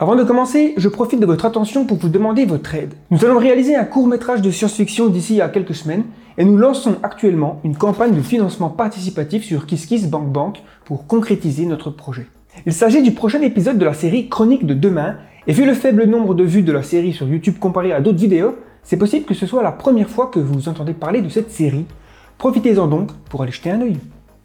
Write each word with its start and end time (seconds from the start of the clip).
Avant 0.00 0.14
de 0.14 0.22
commencer, 0.22 0.74
je 0.76 0.88
profite 0.88 1.18
de 1.18 1.26
votre 1.26 1.44
attention 1.44 1.84
pour 1.84 1.96
vous 1.96 2.08
demander 2.08 2.44
votre 2.44 2.72
aide. 2.76 2.94
Nous 3.10 3.24
allons 3.24 3.40
réaliser 3.40 3.74
un 3.74 3.82
court 3.82 4.06
métrage 4.06 4.40
de 4.40 4.50
science-fiction 4.52 5.08
d'ici 5.08 5.40
à 5.40 5.48
quelques 5.48 5.74
semaines 5.74 6.04
et 6.36 6.44
nous 6.44 6.56
lançons 6.56 6.98
actuellement 7.02 7.60
une 7.64 7.76
campagne 7.76 8.14
de 8.14 8.22
financement 8.22 8.68
participatif 8.68 9.42
sur 9.42 9.66
KissKissBankBank 9.66 10.62
pour 10.84 11.08
concrétiser 11.08 11.66
notre 11.66 11.90
projet. 11.90 12.28
Il 12.64 12.72
s'agit 12.72 13.02
du 13.02 13.10
prochain 13.10 13.42
épisode 13.42 13.76
de 13.76 13.84
la 13.84 13.92
série 13.92 14.28
Chronique 14.28 14.66
de 14.66 14.74
demain 14.74 15.16
et 15.48 15.52
vu 15.52 15.66
le 15.66 15.74
faible 15.74 16.04
nombre 16.04 16.36
de 16.36 16.44
vues 16.44 16.62
de 16.62 16.70
la 16.70 16.84
série 16.84 17.12
sur 17.12 17.26
YouTube 17.26 17.58
comparé 17.58 17.92
à 17.92 18.00
d'autres 18.00 18.20
vidéos, 18.20 18.54
c'est 18.84 18.98
possible 18.98 19.26
que 19.26 19.34
ce 19.34 19.46
soit 19.46 19.64
la 19.64 19.72
première 19.72 20.08
fois 20.08 20.28
que 20.28 20.38
vous 20.38 20.68
entendez 20.68 20.92
parler 20.94 21.22
de 21.22 21.28
cette 21.28 21.50
série. 21.50 21.86
Profitez-en 22.38 22.86
donc 22.86 23.10
pour 23.28 23.42
aller 23.42 23.50
jeter 23.50 23.72
un 23.72 23.80
œil. 23.80 23.96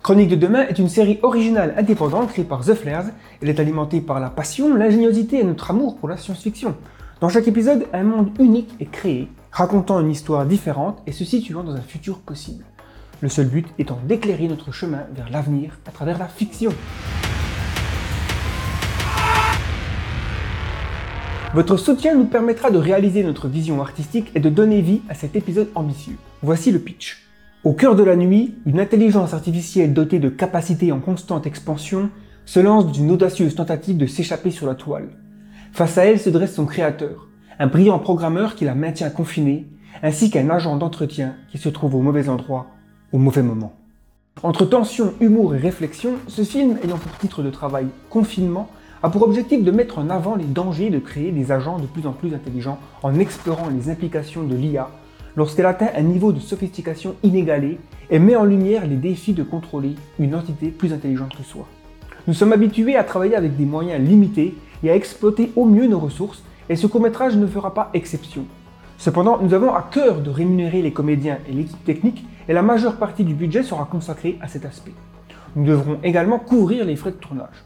Chronique 0.03 0.27
de 0.27 0.35
demain 0.35 0.67
est 0.67 0.79
une 0.79 0.89
série 0.89 1.17
originale 1.23 1.73
indépendante 1.77 2.27
créée 2.27 2.43
par 2.43 2.65
The 2.65 2.73
Flares. 2.73 3.05
Elle 3.41 3.47
est 3.47 3.61
alimentée 3.61 4.01
par 4.01 4.19
la 4.19 4.29
passion, 4.29 4.75
l'ingéniosité 4.75 5.39
et 5.39 5.45
notre 5.45 5.71
amour 5.71 5.95
pour 5.95 6.09
la 6.09 6.17
science-fiction. 6.17 6.75
Dans 7.21 7.29
chaque 7.29 7.47
épisode, 7.47 7.85
un 7.93 8.03
monde 8.03 8.37
unique 8.37 8.75
est 8.81 8.91
créé, 8.91 9.29
racontant 9.49 10.01
une 10.01 10.11
histoire 10.11 10.45
différente 10.45 11.01
et 11.07 11.13
se 11.13 11.23
situant 11.23 11.63
dans 11.63 11.75
un 11.75 11.81
futur 11.81 12.19
possible. 12.19 12.65
Le 13.21 13.29
seul 13.29 13.47
but 13.47 13.65
étant 13.79 13.97
d'éclairer 14.05 14.49
notre 14.49 14.73
chemin 14.73 15.05
vers 15.15 15.29
l'avenir 15.29 15.79
à 15.87 15.91
travers 15.91 16.19
la 16.19 16.27
fiction. 16.27 16.73
Votre 21.53 21.77
soutien 21.77 22.13
nous 22.15 22.25
permettra 22.25 22.71
de 22.71 22.77
réaliser 22.77 23.23
notre 23.23 23.47
vision 23.47 23.81
artistique 23.81 24.31
et 24.35 24.41
de 24.41 24.49
donner 24.49 24.81
vie 24.81 25.01
à 25.07 25.13
cet 25.13 25.37
épisode 25.37 25.69
ambitieux. 25.75 26.17
Voici 26.41 26.73
le 26.73 26.79
pitch. 26.79 27.23
Au 27.63 27.71
cœur 27.71 27.95
de 27.95 28.03
la 28.03 28.17
nuit, 28.17 28.55
une 28.65 28.81
intelligence 28.81 29.33
artificielle 29.33 29.93
dotée 29.93 30.19
de 30.19 30.27
capacités 30.27 30.91
en 30.91 30.99
constante 30.99 31.47
expansion 31.47 32.09
se 32.43 32.59
lance 32.59 32.87
dans 32.87 32.91
une 32.91 33.11
audacieuse 33.11 33.55
tentative 33.55 33.95
de 33.95 34.05
s'échapper 34.05 34.51
sur 34.51 34.67
la 34.67 34.75
toile. 34.75 35.07
Face 35.71 35.97
à 35.97 36.03
elle 36.03 36.19
se 36.19 36.29
dresse 36.29 36.55
son 36.55 36.65
créateur, 36.65 37.29
un 37.59 37.67
brillant 37.67 37.99
programmeur 37.99 38.55
qui 38.55 38.65
la 38.65 38.75
maintient 38.75 39.09
confinée, 39.09 39.65
ainsi 40.01 40.29
qu'un 40.29 40.49
agent 40.49 40.75
d'entretien 40.75 41.35
qui 41.53 41.57
se 41.57 41.69
trouve 41.69 41.95
au 41.95 42.01
mauvais 42.01 42.27
endroit, 42.27 42.67
au 43.13 43.17
mauvais 43.17 43.43
moment. 43.43 43.71
Entre 44.41 44.65
tension, 44.65 45.13
humour 45.21 45.55
et 45.55 45.59
réflexion, 45.59 46.15
ce 46.27 46.41
film 46.41 46.77
ayant 46.83 46.97
pour 46.97 47.17
titre 47.17 47.43
de 47.43 47.49
travail 47.49 47.87
Confinement 48.09 48.67
a 49.03 49.09
pour 49.09 49.21
objectif 49.21 49.63
de 49.63 49.71
mettre 49.71 49.99
en 49.99 50.09
avant 50.09 50.35
les 50.35 50.43
dangers 50.43 50.89
de 50.89 50.99
créer 50.99 51.31
des 51.31 51.53
agents 51.53 51.79
de 51.79 51.85
plus 51.85 52.07
en 52.07 52.11
plus 52.11 52.33
intelligents 52.33 52.79
en 53.03 53.17
explorant 53.19 53.69
les 53.69 53.89
implications 53.89 54.43
de 54.43 54.55
l'IA 54.55 54.89
lorsqu'elle 55.35 55.65
atteint 55.65 55.89
un 55.95 56.01
niveau 56.01 56.31
de 56.31 56.39
sophistication 56.39 57.15
inégalé 57.23 57.79
et 58.09 58.19
met 58.19 58.35
en 58.35 58.45
lumière 58.45 58.85
les 58.85 58.95
défis 58.95 59.33
de 59.33 59.43
contrôler 59.43 59.95
une 60.19 60.35
entité 60.35 60.67
plus 60.67 60.93
intelligente 60.93 61.35
que 61.35 61.43
soi. 61.43 61.65
Nous 62.27 62.33
sommes 62.33 62.53
habitués 62.53 62.95
à 62.95 63.03
travailler 63.03 63.35
avec 63.35 63.57
des 63.57 63.65
moyens 63.65 64.01
limités 64.01 64.55
et 64.83 64.89
à 64.89 64.95
exploiter 64.95 65.51
au 65.55 65.65
mieux 65.65 65.87
nos 65.87 65.99
ressources, 65.99 66.43
et 66.69 66.75
ce 66.75 66.87
court-métrage 66.87 67.35
ne 67.35 67.47
fera 67.47 67.73
pas 67.73 67.89
exception. 67.93 68.45
Cependant, 68.97 69.39
nous 69.41 69.53
avons 69.53 69.73
à 69.73 69.87
cœur 69.91 70.21
de 70.21 70.29
rémunérer 70.29 70.81
les 70.81 70.93
comédiens 70.93 71.39
et 71.49 71.51
l'équipe 71.51 71.83
technique, 71.83 72.25
et 72.47 72.53
la 72.53 72.61
majeure 72.61 72.97
partie 72.97 73.23
du 73.23 73.33
budget 73.33 73.63
sera 73.63 73.85
consacrée 73.85 74.37
à 74.41 74.47
cet 74.47 74.65
aspect. 74.65 74.93
Nous 75.55 75.65
devrons 75.65 75.97
également 76.03 76.39
couvrir 76.39 76.85
les 76.85 76.95
frais 76.95 77.11
de 77.11 77.17
tournage. 77.17 77.63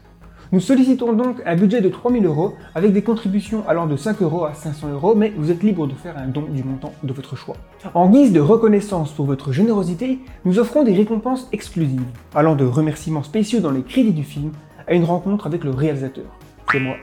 Nous 0.50 0.60
sollicitons 0.60 1.12
donc 1.12 1.42
un 1.44 1.56
budget 1.56 1.82
de 1.82 1.90
3000 1.90 2.24
euros 2.24 2.54
avec 2.74 2.94
des 2.94 3.02
contributions 3.02 3.68
allant 3.68 3.86
de 3.86 3.96
5 3.96 4.22
euros 4.22 4.46
à 4.46 4.54
500 4.54 4.92
euros, 4.92 5.14
mais 5.14 5.30
vous 5.36 5.50
êtes 5.50 5.62
libre 5.62 5.86
de 5.86 5.92
faire 5.92 6.16
un 6.16 6.26
don 6.26 6.46
du 6.48 6.64
montant 6.64 6.94
de 7.02 7.12
votre 7.12 7.36
choix. 7.36 7.56
En 7.92 8.08
guise 8.08 8.32
de 8.32 8.40
reconnaissance 8.40 9.12
pour 9.12 9.26
votre 9.26 9.52
générosité, 9.52 10.20
nous 10.46 10.58
offrons 10.58 10.84
des 10.84 10.94
récompenses 10.94 11.48
exclusives, 11.52 12.00
allant 12.34 12.56
de 12.56 12.64
remerciements 12.64 13.22
spéciaux 13.22 13.60
dans 13.60 13.70
les 13.70 13.82
crédits 13.82 14.12
du 14.12 14.24
film 14.24 14.52
à 14.86 14.94
une 14.94 15.04
rencontre 15.04 15.46
avec 15.46 15.64
le 15.64 15.70
réalisateur, 15.70 16.24
c'est 16.72 16.80
moi, 16.80 16.96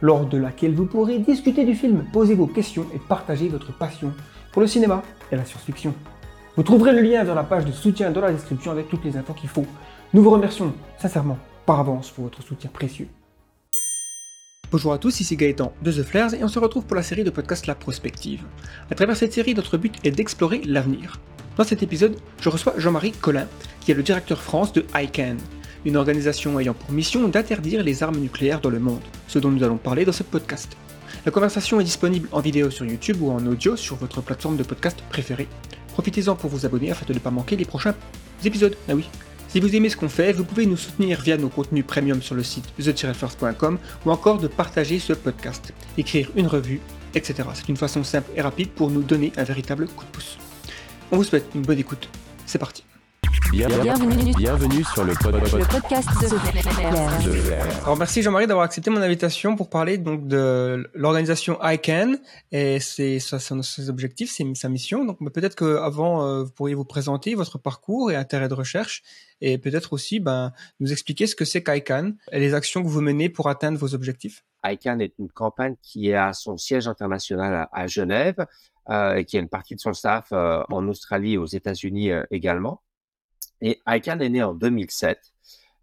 lors 0.00 0.24
de 0.24 0.38
laquelle 0.38 0.74
vous 0.74 0.86
pourrez 0.86 1.18
discuter 1.18 1.66
du 1.66 1.74
film, 1.74 2.04
poser 2.14 2.34
vos 2.34 2.46
questions 2.46 2.86
et 2.94 2.98
partager 2.98 3.48
votre 3.48 3.76
passion 3.76 4.14
pour 4.52 4.62
le 4.62 4.68
cinéma 4.68 5.02
et 5.30 5.36
la 5.36 5.44
science-fiction. 5.44 5.92
Vous 6.56 6.62
trouverez 6.62 6.92
le 6.92 7.02
lien 7.02 7.22
vers 7.24 7.34
la 7.34 7.44
page 7.44 7.66
de 7.66 7.72
soutien 7.72 8.10
dans 8.10 8.22
la 8.22 8.32
description 8.32 8.72
avec 8.72 8.88
toutes 8.88 9.04
les 9.04 9.18
infos 9.18 9.34
qu'il 9.34 9.50
faut. 9.50 9.66
Nous 10.14 10.22
vous 10.22 10.30
remercions 10.30 10.72
sincèrement 10.98 11.36
par 11.66 11.80
avance 11.80 12.10
pour 12.10 12.24
votre 12.24 12.42
soutien 12.42 12.70
précieux. 12.72 13.08
Bonjour 14.72 14.92
à 14.92 14.98
tous, 14.98 15.20
ici 15.20 15.36
Gaëtan 15.36 15.72
de 15.82 15.90
The 15.90 16.04
Flares 16.04 16.34
et 16.34 16.44
on 16.44 16.48
se 16.48 16.60
retrouve 16.60 16.84
pour 16.84 16.94
la 16.94 17.02
série 17.02 17.24
de 17.24 17.30
podcast 17.30 17.66
La 17.66 17.74
Prospective. 17.74 18.44
À 18.90 18.94
travers 18.94 19.16
cette 19.16 19.32
série, 19.32 19.54
notre 19.54 19.76
but 19.76 19.96
est 20.04 20.12
d'explorer 20.12 20.62
l'avenir. 20.64 21.18
Dans 21.56 21.64
cet 21.64 21.82
épisode, 21.82 22.16
je 22.40 22.48
reçois 22.48 22.74
Jean-Marie 22.76 23.12
Collin, 23.12 23.48
qui 23.80 23.90
est 23.90 23.94
le 23.94 24.04
directeur 24.04 24.40
France 24.40 24.72
de 24.72 24.86
ICANN, 24.94 25.38
une 25.84 25.96
organisation 25.96 26.60
ayant 26.60 26.74
pour 26.74 26.92
mission 26.92 27.26
d'interdire 27.26 27.82
les 27.82 28.02
armes 28.02 28.18
nucléaires 28.18 28.60
dans 28.60 28.70
le 28.70 28.78
monde, 28.78 29.02
ce 29.26 29.38
dont 29.38 29.50
nous 29.50 29.64
allons 29.64 29.76
parler 29.76 30.04
dans 30.04 30.12
ce 30.12 30.22
podcast. 30.22 30.76
La 31.26 31.32
conversation 31.32 31.80
est 31.80 31.84
disponible 31.84 32.28
en 32.32 32.40
vidéo 32.40 32.70
sur 32.70 32.86
YouTube 32.86 33.20
ou 33.20 33.30
en 33.30 33.44
audio 33.46 33.76
sur 33.76 33.96
votre 33.96 34.22
plateforme 34.22 34.56
de 34.56 34.62
podcast 34.62 35.02
préférée. 35.10 35.48
Profitez-en 35.92 36.36
pour 36.36 36.48
vous 36.48 36.64
abonner 36.64 36.92
afin 36.92 37.04
de 37.06 37.12
ne 37.12 37.18
pas 37.18 37.30
manquer 37.30 37.56
les 37.56 37.64
prochains 37.64 37.94
épisodes. 38.44 38.76
Ah 38.88 38.94
oui, 38.94 39.04
si 39.50 39.58
vous 39.58 39.74
aimez 39.74 39.88
ce 39.88 39.96
qu'on 39.96 40.08
fait, 40.08 40.32
vous 40.32 40.44
pouvez 40.44 40.64
nous 40.64 40.76
soutenir 40.76 41.20
via 41.20 41.36
nos 41.36 41.48
contenus 41.48 41.84
premium 41.84 42.22
sur 42.22 42.36
le 42.36 42.44
site 42.44 42.72
the-first.com 42.78 43.78
ou 44.06 44.10
encore 44.12 44.38
de 44.38 44.46
partager 44.46 45.00
ce 45.00 45.12
podcast, 45.12 45.72
écrire 45.98 46.30
une 46.36 46.46
revue, 46.46 46.80
etc. 47.16 47.48
C'est 47.54 47.68
une 47.68 47.76
façon 47.76 48.04
simple 48.04 48.30
et 48.36 48.42
rapide 48.42 48.70
pour 48.70 48.90
nous 48.90 49.02
donner 49.02 49.32
un 49.36 49.42
véritable 49.42 49.88
coup 49.88 50.04
de 50.04 50.10
pouce. 50.10 50.38
On 51.10 51.16
vous 51.16 51.24
souhaite 51.24 51.46
une 51.56 51.62
bonne 51.62 51.80
écoute. 51.80 52.08
C'est 52.46 52.58
parti. 52.58 52.84
Bienvenue, 53.52 54.32
bienvenue 54.36 54.84
sur 54.84 55.04
le, 55.04 55.12
podcast 55.12 56.08
de 56.20 57.82
Alors 57.82 57.96
merci 57.96 58.22
Jean-Marie 58.22 58.46
d'avoir 58.46 58.64
accepté 58.64 58.90
mon 58.90 59.02
invitation 59.02 59.56
pour 59.56 59.68
parler 59.68 59.98
donc 59.98 60.28
de 60.28 60.88
l'organisation 60.94 61.58
ICANN 61.60 62.20
et 62.52 62.78
c'est 62.78 63.18
ses 63.18 63.90
objectifs, 63.90 64.30
c'est 64.30 64.46
sa 64.54 64.68
mission. 64.68 65.04
Donc 65.04 65.18
peut-être 65.32 65.56
qu'avant 65.56 66.24
euh, 66.24 66.44
vous 66.44 66.52
pourriez 66.52 66.76
vous 66.76 66.84
présenter 66.84 67.34
votre 67.34 67.58
parcours 67.58 68.12
et 68.12 68.16
intérêt 68.16 68.48
de 68.48 68.54
recherche 68.54 69.02
et 69.40 69.58
peut-être 69.58 69.92
aussi 69.94 70.20
ben, 70.20 70.52
nous 70.78 70.92
expliquer 70.92 71.26
ce 71.26 71.34
que 71.34 71.44
c'est 71.44 71.64
qu'ICANN 71.64 72.14
et 72.30 72.38
les 72.38 72.54
actions 72.54 72.84
que 72.84 72.88
vous 72.88 73.00
menez 73.00 73.30
pour 73.30 73.48
atteindre 73.48 73.78
vos 73.78 73.94
objectifs. 73.94 74.44
ICANN 74.64 75.00
est 75.00 75.14
une 75.18 75.30
campagne 75.30 75.74
qui 75.82 76.12
a 76.12 76.32
son 76.34 76.56
siège 76.56 76.86
international 76.86 77.68
à, 77.72 77.86
Genève 77.88 78.46
euh, 78.90 79.16
et 79.16 79.24
qui 79.24 79.38
a 79.38 79.40
une 79.40 79.48
partie 79.48 79.74
de 79.74 79.80
son 79.80 79.92
staff 79.92 80.28
euh, 80.32 80.62
en 80.70 80.86
Australie 80.86 81.32
et 81.32 81.38
aux 81.38 81.46
États-Unis 81.46 82.10
également. 82.30 82.80
Et 83.60 83.80
ICANN 83.86 84.22
est 84.22 84.28
né 84.28 84.42
en 84.42 84.54
2007. 84.54 85.18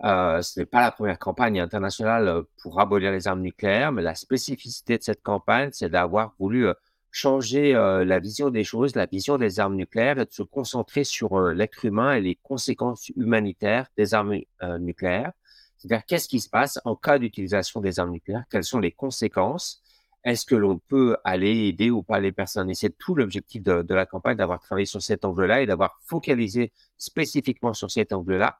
Euh, 0.03 0.41
ce 0.41 0.59
n'est 0.59 0.65
pas 0.65 0.81
la 0.81 0.91
première 0.91 1.17
campagne 1.17 1.59
internationale 1.59 2.27
euh, 2.27 2.43
pour 2.61 2.79
abolir 2.79 3.11
les 3.11 3.27
armes 3.27 3.41
nucléaires, 3.41 3.91
mais 3.91 4.03
la 4.03 4.13
spécificité 4.13 4.97
de 4.97 5.03
cette 5.03 5.23
campagne, 5.23 5.69
c'est 5.73 5.89
d'avoir 5.89 6.35
voulu 6.39 6.67
euh, 6.67 6.73
changer 7.09 7.73
la 7.73 8.19
vision 8.19 8.51
des 8.51 8.63
choses, 8.63 8.95
la 8.95 9.07
vision 9.07 9.39
des 9.39 9.59
armes 9.59 9.75
nucléaires, 9.75 10.19
et 10.19 10.25
de 10.25 10.31
se 10.31 10.43
concentrer 10.43 11.03
sur 11.03 11.39
l'être 11.39 11.83
humain 11.83 12.13
et 12.13 12.21
les 12.21 12.35
conséquences 12.35 13.09
humanitaires 13.15 13.87
des 13.97 14.13
armes 14.13 14.37
nucléaires. 14.77 15.31
C'est-à-dire, 15.77 16.05
qu'est-ce 16.05 16.27
qui 16.27 16.39
se 16.39 16.49
passe 16.49 16.79
en 16.85 16.95
cas 16.95 17.17
d'utilisation 17.17 17.81
des 17.81 17.99
armes 17.99 18.11
nucléaires? 18.11 18.43
Quelles 18.51 18.65
sont 18.65 18.77
les 18.77 18.91
conséquences? 18.91 19.81
Est-ce 20.23 20.45
que 20.45 20.55
l'on 20.55 20.77
peut 20.77 21.17
aller 21.23 21.67
aider 21.67 21.89
ou 21.89 22.03
pas 22.03 22.19
les 22.19 22.31
personnes? 22.31 22.69
Et 22.69 22.75
c'est 22.75 22.97
tout 22.97 23.15
l'objectif 23.15 23.63
de, 23.63 23.93
la 23.93 24.05
campagne, 24.05 24.37
d'avoir 24.37 24.59
travaillé 24.59 24.85
sur 24.85 25.01
cet 25.01 25.25
angle-là 25.25 25.61
et 25.61 25.65
d'avoir 25.65 25.99
focalisé 26.03 26.71
spécifiquement 26.97 27.73
sur 27.73 27.89
cet 27.91 28.13
angle-là. 28.13 28.59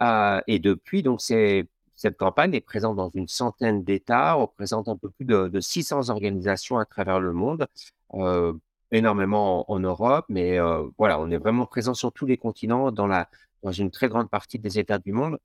Euh, 0.00 0.40
et 0.46 0.58
depuis, 0.58 1.02
donc, 1.02 1.20
cette 1.20 2.16
campagne 2.16 2.54
est 2.54 2.60
présente 2.60 2.96
dans 2.96 3.10
une 3.14 3.28
centaine 3.28 3.84
d'États, 3.84 4.34
représente 4.34 4.88
un 4.88 4.96
peu 4.96 5.10
plus 5.10 5.24
de, 5.24 5.60
600 5.60 6.10
organisations 6.10 6.78
à 6.78 6.84
travers 6.84 7.20
le 7.20 7.32
monde, 7.32 7.66
euh, 8.14 8.52
énormément 8.90 9.70
en, 9.70 9.78
Europe, 9.80 10.26
mais 10.28 10.58
euh, 10.58 10.88
voilà, 10.98 11.20
on 11.20 11.30
est 11.30 11.38
vraiment 11.38 11.66
présent 11.66 11.94
sur 11.94 12.12
tous 12.12 12.26
les 12.26 12.36
continents, 12.38 12.90
dans 12.90 13.72
une 13.72 13.90
très 13.90 14.08
grande 14.08 14.30
partie 14.30 14.58
des 14.58 14.78
États 14.78 14.98
du 14.98 15.12
monde. 15.12 15.38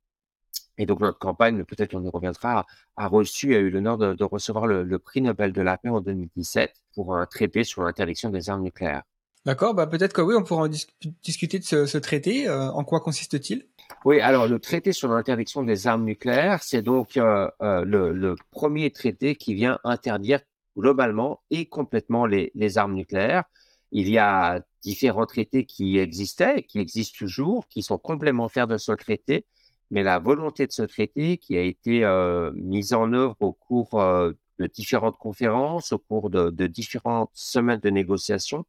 Et 0.79 0.85
donc 0.85 1.01
notre 1.01 1.19
campagne, 1.19 1.65
peut-être 1.65 1.91
qu'on 1.91 2.03
y 2.03 2.09
reviendra, 2.09 2.65
a 2.95 3.07
reçu, 3.07 3.53
a 3.53 3.59
eu 3.59 3.69
l'honneur 3.69 3.97
de, 3.97 4.23
recevoir 4.23 4.65
le, 4.65 4.97
prix 4.97 5.21
Nobel 5.21 5.51
de 5.51 5.61
la 5.61 5.77
paix 5.77 5.89
en 5.89 5.99
2017 5.99 6.73
pour 6.95 7.15
un 7.17 7.25
traité 7.25 7.65
sur 7.65 7.83
l'interdiction 7.83 8.29
des 8.29 8.49
armes 8.49 8.63
nucléaires. 8.63 9.03
D'accord, 9.45 9.73
bah 9.73 9.87
peut-être 9.87 10.13
que 10.13 10.21
oui, 10.21 10.35
on 10.37 10.43
pourra 10.43 10.63
en 10.63 10.67
discuter 10.67 11.59
de 11.59 11.63
ce, 11.63 11.97
traité. 11.97 12.47
Euh, 12.47 12.71
en 12.71 12.85
quoi 12.85 13.01
consiste-t-il? 13.01 13.67
Oui, 14.05 14.21
alors 14.21 14.47
le 14.47 14.59
traité 14.59 14.93
sur 14.93 15.09
l'interdiction 15.09 15.63
des 15.63 15.85
armes 15.85 16.05
nucléaires, 16.05 16.63
c'est 16.63 16.81
donc 16.81 17.17
euh, 17.17 17.49
euh, 17.61 17.83
le, 17.83 18.35
premier 18.51 18.89
traité 18.91 19.35
qui 19.35 19.55
vient 19.55 19.79
interdire 19.83 20.39
globalement 20.77 21.41
et 21.51 21.65
complètement 21.65 22.25
les, 22.25 22.51
les 22.55 22.77
armes 22.77 22.93
nucléaires. 22.93 23.43
Il 23.91 24.09
y 24.09 24.17
a 24.17 24.61
différents 24.81 25.25
traités 25.25 25.65
qui 25.65 25.97
existaient, 25.97 26.63
qui 26.63 26.79
existent 26.79 27.17
toujours, 27.17 27.67
qui 27.67 27.81
sont 27.81 27.97
complémentaires 27.97 28.67
de 28.67 28.77
ce 28.77 28.93
traité 28.93 29.45
mais 29.91 30.03
la 30.03 30.19
volonté 30.19 30.67
de 30.67 30.71
ce 30.71 30.83
traité 30.83 31.37
qui 31.37 31.57
a 31.57 31.61
été 31.61 32.03
euh, 32.05 32.51
mise 32.55 32.93
en 32.93 33.11
œuvre 33.13 33.35
au 33.39 33.53
cours 33.53 33.99
euh, 33.99 34.33
de 34.59 34.67
différentes 34.67 35.17
conférences, 35.17 35.93
au 35.93 35.99
cours 35.99 36.29
de, 36.29 36.67
différentes 36.67 37.31
semaines 37.33 37.79
de 37.79 37.89
négociations, 37.89 38.65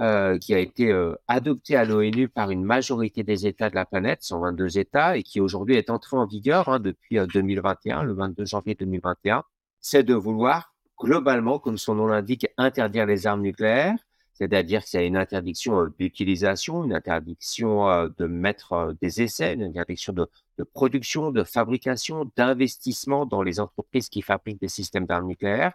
euh, 0.00 0.38
qui 0.38 0.54
a 0.54 0.58
été 0.58 0.90
euh, 0.90 1.14
adopté 1.28 1.76
à 1.76 1.84
l'ONU 1.84 2.28
par 2.28 2.50
une 2.50 2.64
majorité 2.64 3.22
des 3.22 3.46
États 3.46 3.70
de 3.70 3.74
la 3.74 3.84
planète, 3.84 4.22
122 4.22 4.78
États, 4.78 5.16
et 5.16 5.22
qui 5.22 5.40
aujourd'hui 5.40 5.76
est 5.76 5.90
entré 5.90 6.16
en 6.16 6.26
vigueur 6.26 6.68
hein, 6.68 6.80
depuis 6.80 7.18
2021, 7.32 8.00
euh, 8.00 8.02
le 8.04 8.14
22 8.14 8.44
janvier 8.44 8.74
2021. 8.74 9.44
c'est 9.80 10.02
de 10.02 10.14
vouloir 10.14 10.74
globalement, 10.98 11.58
comme 11.58 11.76
son 11.78 11.96
nom 11.96 12.06
l'indique, 12.06 12.46
interdire 12.56 13.06
les 13.06 13.26
armes 13.26 13.42
nucléaires, 13.42 13.96
c'est-à-dire 14.34 14.84
qu'il 14.84 15.00
y 15.00 15.02
a 15.02 15.06
une 15.06 15.16
interdiction 15.16 15.80
euh, 15.80 15.94
d'utilisation, 15.98 16.84
une 16.84 16.92
interdiction 16.92 17.88
euh, 17.88 18.08
de 18.18 18.26
mettre 18.26 18.72
euh, 18.72 18.92
des 19.00 19.22
essais, 19.22 19.54
une 19.54 19.62
interdiction 19.62 20.12
de, 20.12 20.28
production, 20.72 21.30
de 21.30 21.44
fabrication, 21.44 22.30
d'investissement 22.36 23.26
dans 23.26 23.42
les 23.42 23.60
entreprises 23.60 24.08
qui 24.08 24.22
fabriquent 24.22 24.60
des 24.60 24.68
systèmes 24.68 25.06
d'armes 25.06 25.26
nucléaires, 25.26 25.72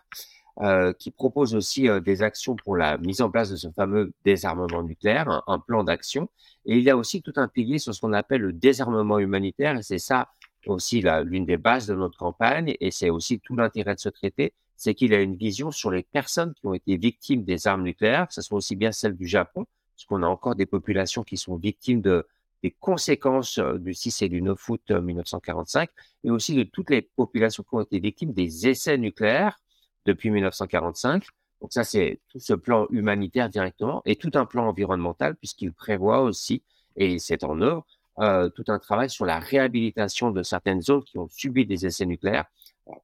qui 0.99 1.11
propose 1.11 1.55
aussi 1.55 1.87
des 2.03 2.21
actions 2.21 2.57
pour 2.57 2.75
la 2.75 2.97
mise 2.97 3.21
en 3.21 3.29
place 3.29 3.49
de 3.49 3.55
ce 3.55 3.69
fameux 3.69 4.11
désarmement 4.25 4.83
nucléaire, 4.83 5.41
un, 5.47 5.59
plan 5.59 5.85
d'action. 5.85 6.29
Et 6.65 6.77
il 6.77 6.83
y 6.83 6.89
a 6.89 6.97
aussi 6.97 7.21
tout 7.21 7.31
un 7.37 7.47
pilier 7.47 7.79
sur 7.79 7.95
ce 7.95 8.01
qu'on 8.01 8.11
appelle 8.11 8.41
le 8.41 8.51
désarmement 8.51 9.19
humanitaire, 9.19 9.77
c'est 9.81 9.99
ça 9.99 10.29
aussi 10.65 11.01
l'une 11.23 11.45
des 11.45 11.55
bases 11.55 11.87
de 11.87 11.95
notre 11.95 12.17
campagne, 12.17 12.75
et 12.81 12.91
c'est 12.91 13.09
aussi 13.09 13.39
tout 13.39 13.55
l'intérêt 13.55 13.95
de 13.95 14.01
ce 14.01 14.09
traité, 14.09 14.53
c'est 14.79 14.95
qu'il 14.95 15.13
a 15.13 15.21
une 15.21 15.35
vision 15.35 15.71
sur 15.71 15.91
les 15.91 16.03
personnes 16.03 16.53
qui 16.53 16.65
ont 16.65 16.73
été 16.73 16.95
victimes 16.95 17.43
des 17.43 17.67
armes 17.67 17.83
nucléaires, 17.83 18.29
que 18.29 18.33
ce 18.33 18.41
soit 18.41 18.57
aussi 18.57 18.77
bien 18.77 18.93
celles 18.93 19.17
du 19.17 19.27
Japon, 19.27 19.65
parce 19.93 20.05
qu'on 20.05 20.23
a 20.23 20.27
encore 20.27 20.55
des 20.55 20.65
populations 20.65 21.23
qui 21.23 21.35
sont 21.35 21.57
victimes 21.57 21.99
de, 21.99 22.25
des 22.63 22.71
conséquences 22.71 23.57
euh, 23.57 23.77
du 23.77 23.93
6 23.93 24.21
et 24.21 24.29
du 24.29 24.41
9 24.41 24.69
août 24.69 24.89
1945, 24.89 25.89
et 26.23 26.31
aussi 26.31 26.55
de 26.55 26.63
toutes 26.63 26.91
les 26.91 27.01
populations 27.01 27.61
qui 27.61 27.75
ont 27.75 27.81
été 27.81 27.99
victimes 27.99 28.31
des 28.31 28.69
essais 28.69 28.97
nucléaires 28.97 29.59
depuis 30.05 30.29
1945. 30.29 31.25
Donc 31.59 31.73
ça, 31.73 31.83
c'est 31.83 32.21
tout 32.29 32.39
ce 32.39 32.53
plan 32.53 32.87
humanitaire 32.89 33.49
directement, 33.49 34.01
et 34.05 34.15
tout 34.15 34.31
un 34.35 34.45
plan 34.45 34.65
environnemental, 34.65 35.35
puisqu'il 35.35 35.73
prévoit 35.73 36.21
aussi, 36.21 36.63
et 36.95 37.19
c'est 37.19 37.43
en 37.43 37.59
œuvre, 37.59 37.85
euh, 38.19 38.47
tout 38.47 38.63
un 38.69 38.79
travail 38.79 39.09
sur 39.09 39.25
la 39.25 39.39
réhabilitation 39.39 40.31
de 40.31 40.41
certaines 40.41 40.81
zones 40.81 41.03
qui 41.03 41.17
ont 41.17 41.27
subi 41.27 41.65
des 41.65 41.85
essais 41.85 42.05
nucléaires. 42.05 42.45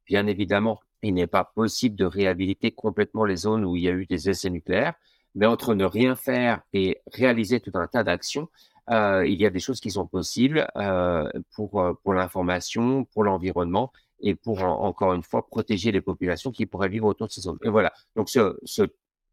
Bien 0.08 0.26
évidemment, 0.28 0.80
il 1.02 1.14
n'est 1.14 1.28
pas 1.28 1.44
possible 1.44 1.96
de 1.96 2.06
réhabiliter 2.06 2.72
complètement 2.72 3.26
les 3.26 3.36
zones 3.36 3.66
où 3.66 3.76
il 3.76 3.84
y 3.84 3.90
a 3.90 3.92
eu 3.92 4.06
des 4.06 4.30
essais 4.30 4.50
nucléaires, 4.50 4.96
mais 5.36 5.46
entre 5.46 5.76
ne 5.76 5.86
rien 5.86 6.16
faire 6.16 6.62
et 6.74 7.02
réaliser 7.14 7.60
tout 7.60 7.72
un 7.76 7.88
tas 7.88 8.04
d'actions, 8.04 8.50
euh, 8.90 9.26
il 9.28 9.40
y 9.42 9.46
a 9.46 9.50
des 9.50 9.60
choses 9.60 9.80
qui 9.80 9.92
sont 9.92 10.08
possibles 10.08 10.68
euh, 10.78 11.30
pour, 11.56 11.82
euh, 11.82 11.94
pour 12.04 12.14
l'information, 12.14 13.06
pour 13.06 13.24
l'environnement 13.24 13.92
et 14.20 14.36
pour, 14.36 14.64
en, 14.64 14.84
encore 14.84 15.14
une 15.14 15.24
fois, 15.24 15.48
protéger 15.48 15.92
les 15.92 16.02
populations 16.02 16.52
qui 16.52 16.66
pourraient 16.66 16.90
vivre 16.90 17.08
autour 17.08 17.28
de 17.28 17.32
ces 17.32 17.42
zones. 17.42 17.58
Et 17.64 17.70
voilà, 17.70 17.92
donc 18.16 18.30
ce, 18.30 18.58
ce 18.64 18.84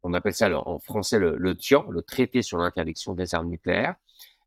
on 0.03 0.15
appelle 0.15 0.35
ça 0.35 0.51
en 0.67 0.79
français 0.81 1.19
le, 1.19 1.37
le 1.37 1.57
TIAN, 1.57 1.87
le 1.89 2.03
traité 2.03 2.43
sur 2.43 2.59
l'interdiction 2.59 3.15
des 3.15 3.35
armes 3.35 3.49
nucléaires, 3.49 3.95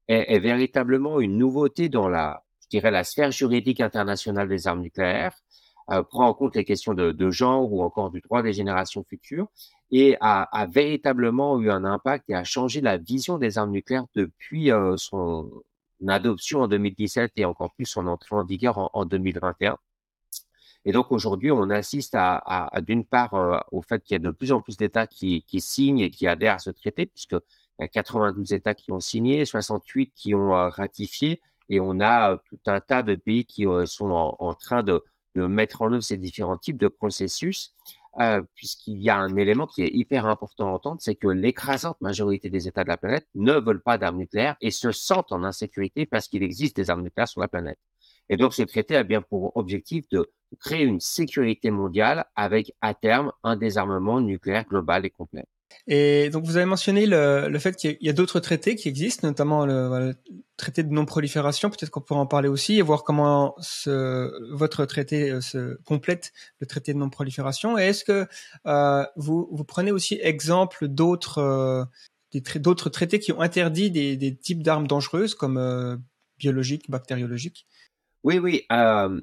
est, 0.07 0.35
est, 0.35 0.39
véritablement 0.39 1.19
une 1.21 1.37
nouveauté 1.37 1.87
dans 1.87 2.09
la, 2.09 2.43
je 2.63 2.67
dirais, 2.69 2.91
la 2.91 3.03
sphère 3.03 3.31
juridique 3.31 3.79
internationale 3.79 4.49
des 4.49 4.67
armes 4.67 4.81
nucléaires 4.81 5.35
euh, 5.91 6.03
prend 6.03 6.27
en 6.27 6.33
compte 6.33 6.55
les 6.55 6.65
questions 6.65 6.93
de, 6.93 7.11
de, 7.11 7.29
genre 7.31 7.71
ou 7.71 7.81
encore 7.83 8.11
du 8.11 8.21
droit 8.21 8.41
des 8.41 8.53
générations 8.53 9.03
futures 9.07 9.47
et 9.91 10.17
a, 10.19 10.43
a, 10.43 10.65
véritablement 10.65 11.59
eu 11.59 11.69
un 11.69 11.85
impact 11.85 12.29
et 12.29 12.35
a 12.35 12.43
changé 12.43 12.81
la 12.81 12.97
vision 12.97 13.37
des 13.37 13.57
armes 13.57 13.71
nucléaires 13.71 14.05
depuis 14.15 14.71
euh, 14.71 14.97
son 14.97 15.51
adoption 16.07 16.61
en 16.61 16.67
2017 16.67 17.33
et 17.37 17.45
encore 17.45 17.73
plus 17.73 17.85
son 17.85 18.07
entrée 18.07 18.35
en 18.35 18.43
vigueur 18.43 18.77
en, 18.77 18.89
en 18.93 19.05
2021. 19.05 19.77
Et 20.85 20.91
donc 20.91 21.11
aujourd'hui, 21.11 21.51
on 21.51 21.69
assiste 21.71 22.13
à, 22.15 22.35
à, 22.37 22.77
à 22.77 22.81
d'une 22.81 23.05
part 23.05 23.33
euh, 23.33 23.57
au 23.71 23.81
fait 23.81 24.03
qu'il 24.03 24.13
y 24.13 24.17
a 24.17 24.19
de 24.19 24.29
plus 24.29 24.51
en 24.51 24.61
plus 24.61 24.77
d'États 24.77 25.07
qui, 25.07 25.43
qui, 25.43 25.59
signent 25.59 25.99
et 25.99 26.11
qui 26.11 26.27
adhèrent 26.27 26.55
à 26.55 26.59
ce 26.59 26.69
traité, 26.69 27.07
puisque 27.07 27.33
il 27.79 27.81
y 27.81 27.83
a 27.83 27.87
92 27.87 28.53
États 28.53 28.75
qui 28.75 28.91
ont 28.91 28.99
signé, 28.99 29.45
68 29.45 30.13
qui 30.15 30.35
ont 30.35 30.55
euh, 30.55 30.69
ratifié, 30.69 31.41
et 31.69 31.79
on 31.79 31.99
a 31.99 32.33
euh, 32.33 32.37
tout 32.47 32.59
un 32.67 32.79
tas 32.81 33.01
de 33.01 33.15
pays 33.15 33.45
qui 33.45 33.65
sont 33.85 34.11
en, 34.11 34.35
en 34.39 34.53
train 34.53 34.83
de, 34.83 35.03
de 35.35 35.45
mettre 35.45 35.81
en 35.81 35.91
œuvre 35.91 36.03
ces 36.03 36.17
différents 36.17 36.57
types 36.57 36.77
de 36.77 36.87
processus, 36.87 37.73
euh, 38.19 38.41
puisqu'il 38.55 39.01
y 39.01 39.09
a 39.09 39.17
un 39.17 39.35
élément 39.35 39.67
qui 39.67 39.83
est 39.83 39.91
hyper 39.93 40.25
important 40.25 40.69
à 40.69 40.71
entendre, 40.71 41.01
c'est 41.01 41.15
que 41.15 41.27
l'écrasante 41.27 41.99
majorité 41.99 42.49
des 42.49 42.67
États 42.67 42.83
de 42.83 42.89
la 42.89 42.97
planète 42.97 43.27
ne 43.35 43.53
veulent 43.53 43.81
pas 43.81 43.97
d'armes 43.97 44.17
nucléaires 44.17 44.55
et 44.61 44.71
se 44.71 44.91
sentent 44.91 45.33
en 45.33 45.43
insécurité 45.43 46.05
parce 46.05 46.27
qu'il 46.27 46.41
existe 46.41 46.77
des 46.77 46.89
armes 46.89 47.03
nucléaires 47.03 47.27
sur 47.27 47.41
la 47.41 47.49
planète. 47.49 47.79
Et 48.29 48.37
donc, 48.37 48.53
ce 48.53 48.63
traité 48.63 48.95
a 48.95 49.03
bien 49.03 49.21
pour 49.21 49.55
objectif 49.57 50.07
de 50.09 50.31
créer 50.59 50.83
une 50.83 51.01
sécurité 51.01 51.71
mondiale 51.71 52.25
avec, 52.35 52.73
à 52.81 52.93
terme, 52.93 53.31
un 53.43 53.55
désarmement 53.57 54.21
nucléaire 54.21 54.65
global 54.65 55.05
et 55.05 55.09
complet. 55.09 55.45
Et 55.87 56.29
donc 56.29 56.45
vous 56.45 56.57
avez 56.57 56.65
mentionné 56.65 57.05
le, 57.05 57.47
le 57.47 57.59
fait 57.59 57.75
qu'il 57.75 57.97
y 58.01 58.09
a, 58.09 58.13
d'autres 58.13 58.39
traités 58.39 58.75
qui 58.75 58.87
existent, 58.87 59.27
notamment 59.27 59.65
le, 59.65 59.89
le 59.99 60.15
traité 60.57 60.83
de 60.83 60.91
non-prolifération. 60.91 61.69
Peut-être 61.69 61.91
qu'on 61.91 62.01
pourra 62.01 62.19
en 62.19 62.25
parler 62.25 62.49
aussi 62.49 62.77
et 62.77 62.81
voir 62.81 63.03
comment 63.03 63.55
ce, 63.59 64.31
votre 64.53 64.85
traité 64.85 65.29
euh, 65.29 65.41
se 65.41 65.75
complète 65.83 66.33
le 66.59 66.67
traité 66.67 66.93
de 66.93 66.97
non-prolifération. 66.97 67.77
Et 67.77 67.83
est-ce 67.83 68.03
que 68.03 68.27
euh, 68.65 69.05
vous, 69.15 69.47
vous 69.51 69.63
prenez 69.63 69.91
aussi 69.91 70.19
exemple 70.21 70.87
d'autres 70.87 71.37
euh, 71.39 71.85
d'autres 72.55 72.89
traités 72.89 73.19
qui 73.19 73.31
ont 73.31 73.41
interdit 73.41 73.91
des, 73.91 74.17
des 74.17 74.35
types 74.35 74.63
d'armes 74.63 74.87
dangereuses 74.87 75.35
comme 75.35 75.57
euh, 75.57 75.95
biologiques, 76.37 76.89
bactériologiques? 76.89 77.67
Oui, 78.23 78.39
oui. 78.39 78.65
Euh, 78.71 79.21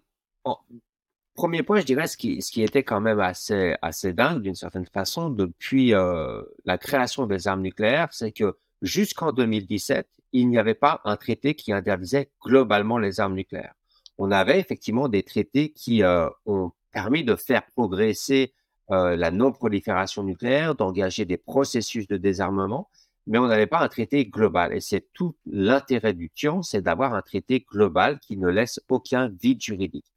Premier 1.35 1.63
point, 1.63 1.81
je 1.81 1.87
dirais 1.87 2.07
ce 2.07 2.17
qui, 2.17 2.43
ce 2.43 2.53
qui 2.53 2.63
était 2.63 2.83
quand 2.83 3.01
même 3.01 3.21
assez, 3.21 3.75
assez 3.81 4.13
dingue 4.13 4.43
d'une 4.43 4.55
certaine 4.55 4.85
façon 4.87 5.31
depuis 5.31 5.95
euh, 5.95 6.43
la 6.67 6.77
création 6.77 7.27
des 7.27 7.49
armes 7.49 7.63
nucléaires, 7.63 8.09
c'est 8.13 8.33
que 8.33 8.59
jusqu'en 8.83 9.33
2017, 9.33 10.07
il 10.33 10.49
n'y 10.49 10.59
avait 10.59 10.75
pas 10.75 11.01
un 11.05 11.17
traité 11.17 11.55
qui 11.55 11.73
interdisait 11.73 12.31
globalement 12.45 12.99
les 12.99 13.19
armes 13.19 13.35
nucléaires. 13.35 13.75
On 14.19 14.31
avait 14.31 14.61
effectivement 14.61 15.09
des 15.09 15.23
traités 15.23 15.71
qui 15.73 16.03
euh, 16.03 16.29
ont 16.45 16.73
permis 16.93 17.25
de 17.25 17.35
faire 17.35 17.65
progresser 17.75 18.53
euh, 18.91 19.17
la 19.17 19.31
non-prolifération 19.31 20.23
nucléaire, 20.25 20.75
d'engager 20.75 21.25
des 21.25 21.39
processus 21.39 22.07
de 22.09 22.19
désarmement, 22.19 22.91
mais 23.27 23.39
on 23.39 23.47
n'avait 23.47 23.67
pas 23.67 23.81
un 23.81 23.89
traité 23.89 24.27
global. 24.27 24.75
Et 24.75 24.81
c'est 24.81 25.07
tout 25.15 25.35
l'intérêt 25.47 26.13
du 26.13 26.29
TIAN, 26.29 26.63
c'est 26.63 26.83
d'avoir 26.83 27.15
un 27.15 27.23
traité 27.23 27.65
global 27.71 28.19
qui 28.19 28.37
ne 28.37 28.49
laisse 28.49 28.81
aucun 28.89 29.29
vide 29.29 29.63
juridique. 29.63 30.12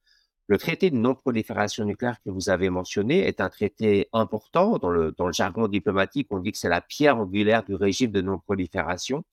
Le 0.47 0.59
traité 0.59 0.91
de 0.91 0.95
non-prolifération 0.95 1.85
nucléaire 1.85 2.21
que 2.23 2.29
vous 2.29 2.49
avez 2.49 2.69
mentionné 2.69 3.27
est 3.27 3.41
un 3.41 3.49
traité 3.49 4.09
important. 4.13 4.77
Dans 4.77 4.89
le, 4.89 5.13
jargon 5.31 5.67
diplomatique, 5.67 6.27
on 6.29 6.39
dit 6.39 6.51
que 6.51 6.57
c'est 6.59 6.69
la 6.69 6.81
pierre 6.81 7.17
angulaire 7.17 7.63
du 7.63 7.73
régime 7.73 8.11
de 8.11 8.21
non-prolifération. 8.21 9.23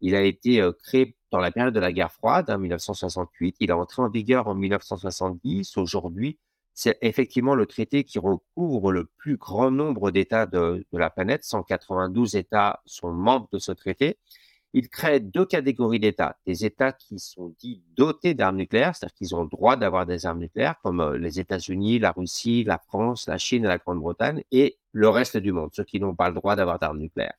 Il 0.00 0.14
a 0.14 0.22
été 0.22 0.62
euh, 0.62 0.72
créé 0.72 1.16
dans 1.30 1.38
la 1.38 1.50
période 1.50 1.74
de 1.74 1.80
la 1.80 1.92
guerre 1.92 2.12
froide, 2.12 2.50
en 2.50 2.58
1968. 2.58 3.56
Il 3.60 3.70
est 3.70 3.72
entré 3.74 4.00
en 4.02 4.08
vigueur 4.08 4.48
en 4.48 4.54
1970. 4.54 5.76
Aujourd'hui, 5.76 6.38
c'est 6.72 6.96
effectivement 7.02 7.54
le 7.54 7.66
traité 7.66 8.04
qui 8.04 8.18
recouvre 8.18 8.90
le 8.90 9.04
plus 9.18 9.36
grand 9.36 9.70
nombre 9.70 10.10
d'États 10.10 10.46
de 10.46 10.86
la 10.92 11.10
planète. 11.10 11.44
192 11.44 12.36
États 12.36 12.80
sont 12.86 13.12
membres 13.12 13.48
de 13.52 13.58
ce 13.58 13.72
traité 13.72 14.18
il 14.74 14.88
crée 14.88 15.20
deux 15.20 15.46
catégories 15.46 16.00
d'États. 16.00 16.36
Des 16.46 16.64
États 16.64 16.92
qui 16.92 17.20
sont 17.20 17.54
dits 17.60 17.80
dotés 17.96 18.34
d'armes 18.34 18.56
nucléaires, 18.56 18.94
c'est-à-dire 18.94 19.14
qu'ils 19.14 19.34
ont 19.36 19.44
le 19.44 19.48
droit 19.48 19.76
d'avoir 19.76 20.04
des 20.04 20.26
armes 20.26 20.40
nucléaires, 20.40 20.74
comme 20.82 21.00
euh, 21.00 21.16
les 21.16 21.38
États-Unis, 21.38 22.00
la 22.00 22.10
Russie, 22.10 22.64
la 22.64 22.78
France, 22.78 23.28
la 23.28 23.38
Chine 23.38 23.62
la 23.62 23.78
Grande-Bretagne, 23.78 24.42
et 24.50 24.76
le 24.90 25.08
reste 25.08 25.36
du 25.36 25.52
monde, 25.52 25.70
ceux 25.72 25.84
qui 25.84 26.00
n'ont 26.00 26.16
pas 26.16 26.28
le 26.28 26.34
droit 26.34 26.56
d'avoir 26.56 26.80
d'armes 26.80 26.98
nucléaires. 26.98 27.38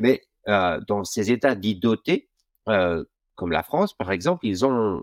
Mais 0.00 0.22
euh, 0.48 0.80
dans 0.88 1.04
ces 1.04 1.30
États 1.30 1.54
dits 1.54 1.76
dotés, 1.76 2.30
euh, 2.70 3.04
comme 3.34 3.52
la 3.52 3.62
France, 3.62 3.92
par 3.92 4.10
exemple, 4.10 4.46
ils, 4.46 4.60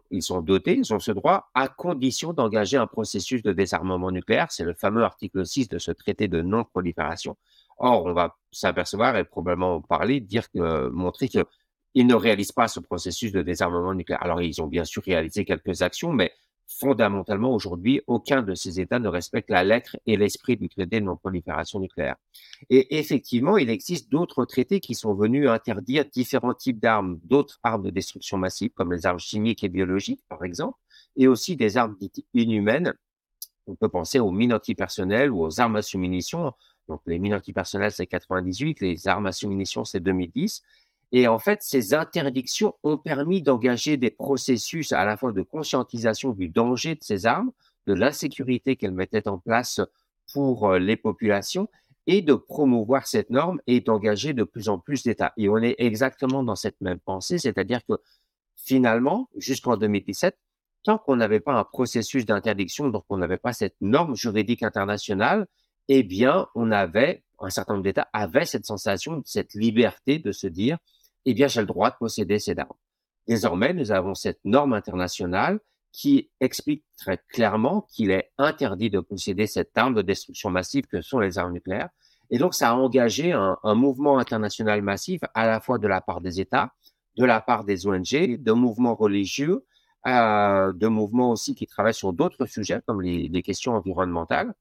ils 0.10 0.24
sont 0.24 0.42
dotés, 0.42 0.78
ils 0.78 0.94
ont 0.94 1.00
ce 1.00 1.12
droit 1.12 1.52
à 1.54 1.68
condition 1.68 2.34
d'engager 2.34 2.78
un 2.78 2.88
processus 2.88 3.44
de 3.44 3.52
désarmement 3.52 4.10
nucléaire. 4.10 4.48
C'est 4.52 4.64
le 4.64 4.74
fameux 4.74 5.04
article 5.04 5.46
6 5.46 5.70
de 5.70 5.78
ce 5.78 5.92
traité 5.92 6.28
de 6.28 6.42
non-prolifération. 6.42 7.38
Or, 7.84 8.06
on 8.06 8.14
va 8.14 8.38
s'apercevoir 8.52 9.18
et 9.18 9.24
probablement 9.24 9.82
parler, 9.82 10.20
dire 10.20 10.44
montrer 10.54 11.28
qu'ils 11.28 12.08
ne 12.08 12.14
réalisent 12.14 12.52
pas 12.52 12.68
ce 12.68 12.80
processus 12.80 13.32
de 13.32 13.42
désarmement 13.42 13.96
nucléaire. 13.96 14.22
Alors, 14.22 14.40
ils 14.42 14.62
ont 14.62 14.68
bien 14.68 14.86
sûr 14.86 15.02
réalisé 15.04 15.46
quelques 15.46 15.82
actions, 15.82 16.14
mais 16.14 16.32
fondamentalement, 16.68 17.54
aujourd'hui, 17.54 18.02
aucun 18.06 18.44
de 18.44 18.54
ces 18.54 18.80
États 18.80 19.00
ne 19.00 19.08
respecte 19.08 19.50
la 19.50 19.64
lettre 19.64 19.98
et 20.06 20.16
l'esprit 20.16 20.58
du 20.58 20.70
traité 20.70 21.00
de 21.00 21.06
non-prolifération 21.06 21.80
nucléaire. 21.80 22.18
Et 22.70 23.00
effectivement, 23.00 23.58
il 23.58 23.70
existe 23.72 24.12
d'autres 24.12 24.46
traités 24.46 24.80
qui 24.80 24.94
sont 24.94 25.16
venus 25.16 25.50
interdire 25.50 26.06
différents 26.06 26.54
types 26.54 26.80
d'armes, 26.80 27.20
d'autres 27.24 27.60
armes 27.64 27.84
de 27.84 27.90
destruction 27.90 28.38
massive, 28.38 28.70
comme 28.76 28.94
les 28.94 29.08
armes 29.08 29.20
chimiques 29.20 29.64
et 29.64 29.70
biologiques, 29.70 30.22
par 30.30 30.44
exemple, 30.44 30.78
et 31.18 31.28
aussi 31.28 31.56
des 31.56 31.78
armes 31.78 31.98
dites 32.00 32.24
inhumaines. 32.36 32.94
On 33.68 33.76
peut 33.76 33.90
penser 33.90 34.20
aux 34.20 34.32
mines 34.32 34.54
antipersonnelles 34.54 35.32
ou 35.32 35.44
aux 35.44 35.60
armes 35.60 35.76
à 35.76 35.82
sous-munitions. 35.82 36.54
Donc, 36.92 37.00
les 37.06 37.20
mines 37.20 37.34
antipersonnelles, 37.34 37.94
c'est 37.94 38.06
98, 38.06 38.82
les 38.82 39.08
armes 39.08 39.26
à 39.26 39.32
sous-munitions, 39.32 39.86
c'est 39.86 40.02
2010. 40.02 40.62
Et 41.14 41.26
en 41.30 41.40
fait, 41.40 41.64
ces 41.64 41.94
interdictions 41.94 42.76
ont 42.84 42.98
permis 42.98 43.42
d'engager 43.42 43.96
des 43.96 44.10
processus 44.12 44.92
à 44.92 45.06
la 45.06 45.16
fois 45.16 45.32
de 45.32 45.42
conscientisation 45.42 46.32
du 46.32 46.50
danger 46.50 46.96
de 46.96 47.02
ces 47.02 47.26
armes, 47.26 47.54
de 47.88 47.94
l'insécurité 47.94 48.76
qu'elles 48.76 48.92
mettaient 48.92 49.30
en 49.30 49.38
place 49.38 49.80
pour 50.34 50.68
euh, 50.68 50.80
les 50.80 50.98
populations 50.98 51.70
et 52.08 52.22
de 52.22 52.34
promouvoir 52.34 53.08
cette 53.08 53.30
norme 53.30 53.62
et 53.68 53.80
d'engager 53.80 54.34
de 54.34 54.44
plus 54.44 54.68
en 54.68 54.78
plus 54.78 55.04
d'États. 55.04 55.32
Et 55.38 55.48
on 55.48 55.60
est 55.60 55.76
exactement 55.78 56.44
dans 56.44 56.58
cette 56.58 56.82
même 56.82 57.00
pensée, 57.00 57.38
c'est-à-dire 57.38 57.80
que 57.88 57.94
finalement, 58.58 59.30
jusqu'en 59.38 59.78
2017, 59.78 60.38
tant 60.84 60.98
qu'on 60.98 61.16
n'avait 61.16 61.40
pas 61.40 61.54
un 61.54 61.64
processus 61.64 62.26
d'interdiction, 62.26 62.90
donc 62.90 63.06
on 63.08 63.18
n'avait 63.18 63.38
pas 63.38 63.54
cette 63.54 63.76
norme 63.80 64.18
juridique 64.18 64.62
internationale, 64.62 65.48
eh 65.88 66.04
bien, 66.04 66.48
on 66.56 66.72
avait, 66.72 67.24
un 67.40 67.50
certain 67.50 67.74
nombre 67.74 67.84
d'États 67.84 68.08
avaient 68.14 68.46
cette 68.46 68.66
sensation, 68.66 69.22
cette 69.26 69.54
liberté 69.54 70.20
de 70.20 70.32
se 70.32 70.48
dire, 70.48 70.78
eh 71.26 71.34
bien, 71.34 71.48
j'ai 71.48 71.62
le 71.62 71.68
droit 71.68 71.92
de 71.92 71.96
posséder 72.00 72.40
ces 72.40 72.58
armes. 72.58 72.70
Désormais, 73.28 73.74
nous 73.74 73.92
avons 73.92 74.16
cette 74.16 74.40
norme 74.44 74.74
internationale 74.74 75.60
qui 75.92 76.30
explique 76.40 76.84
très 76.98 77.20
clairement 77.30 77.88
qu'il 77.92 78.12
est 78.12 78.32
interdit 78.38 78.90
de 78.90 79.00
posséder 79.00 79.48
cette 79.48 79.78
arme 79.78 79.94
de 79.94 80.02
destruction 80.02 80.50
massive 80.50 80.86
que 80.88 81.02
sont 81.02 81.20
les 81.20 81.38
armes 81.38 81.54
nucléaires. 81.54 81.90
Et 82.30 82.38
donc, 82.38 82.54
ça 82.54 82.70
a 82.70 82.74
engagé 82.74 83.34
un, 83.34 83.76
mouvement 83.76 84.18
international 84.18 84.82
massif 84.82 85.20
à 85.34 85.46
la 85.46 85.60
fois 85.60 85.78
de 85.78 85.88
la 85.88 86.00
part 86.00 86.22
des 86.22 86.40
États, 86.40 86.72
de 87.18 87.26
la 87.26 87.42
part 87.42 87.66
des 87.66 87.86
ONG, 87.88 88.38
de 88.42 88.52
mouvements 88.54 88.96
religieux, 88.96 89.66
euh, 90.08 90.72
de 90.72 90.88
mouvements 90.88 91.32
aussi 91.32 91.56
qui 91.56 91.68
travaillent 91.68 91.94
sur 91.94 92.14
d'autres 92.14 92.46
sujets 92.46 92.82
comme 92.88 93.02
les, 93.02 93.28
les 93.28 93.44
questions 93.44 93.74
environnementales. 93.74 94.54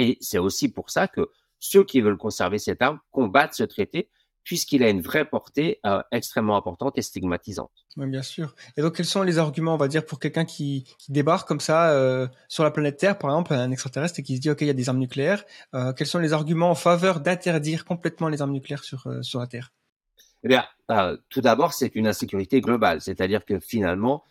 Et 0.00 0.16
c'est 0.22 0.38
aussi 0.38 0.72
pour 0.72 0.88
ça 0.88 1.08
que 1.08 1.28
ceux 1.58 1.84
qui 1.84 2.00
veulent 2.00 2.16
conserver 2.16 2.58
cette 2.58 2.80
arme 2.80 3.00
combattent 3.10 3.52
ce 3.52 3.64
traité 3.64 4.08
puisqu'il 4.44 4.82
a 4.82 4.88
une 4.88 5.02
vraie 5.02 5.26
portée 5.26 5.78
euh, 5.84 6.02
extrêmement 6.10 6.56
importante 6.56 6.96
et 6.96 7.02
stigmatisante. 7.02 7.70
Oui, 7.98 8.06
bien 8.06 8.22
sûr. 8.22 8.54
Et 8.78 8.80
donc, 8.80 8.96
quels 8.96 9.04
sont 9.04 9.22
les 9.22 9.36
arguments, 9.36 9.74
on 9.74 9.76
va 9.76 9.86
dire, 9.86 10.06
pour 10.06 10.18
quelqu'un 10.18 10.46
qui, 10.46 10.84
qui, 10.98 11.12
débarque 11.12 11.46
comme 11.46 11.60
ça 11.60 11.90
euh, 11.90 12.26
sur 12.48 12.64
la 12.64 12.70
planète 12.70 12.96
Terre, 12.96 13.18
par 13.18 13.30
exemple, 13.30 13.52
un 13.52 13.70
extraterrestre, 13.70 14.18
et 14.18 14.22
qui 14.22 14.36
se 14.36 14.40
dit, 14.40 14.48
OK, 14.48 14.62
il 14.62 14.68
y 14.68 14.70
a 14.70 14.72
des 14.72 14.88
armes 14.88 14.98
nucléaires. 14.98 15.44
Euh, 15.74 15.92
quels 15.92 16.06
sont 16.06 16.18
les 16.18 16.32
arguments 16.32 16.70
en 16.70 16.74
faveur 16.74 17.20
d'interdire 17.20 17.84
complètement 17.84 18.30
les 18.30 18.40
armes 18.40 18.52
nucléaires 18.52 18.82
sur, 18.82 19.06
sur 19.20 19.40
la 19.40 19.46
Terre? 19.46 19.74
Eh 20.42 20.48
bien, 20.48 20.64
tout 21.28 21.42
d'abord, 21.42 21.74
c'est 21.74 21.94
une 21.94 22.06
insécurité 22.06 22.62
globale. 22.62 23.02
C'est-à-dire 23.02 23.44
que 23.44 23.60
finalement, 23.60 24.24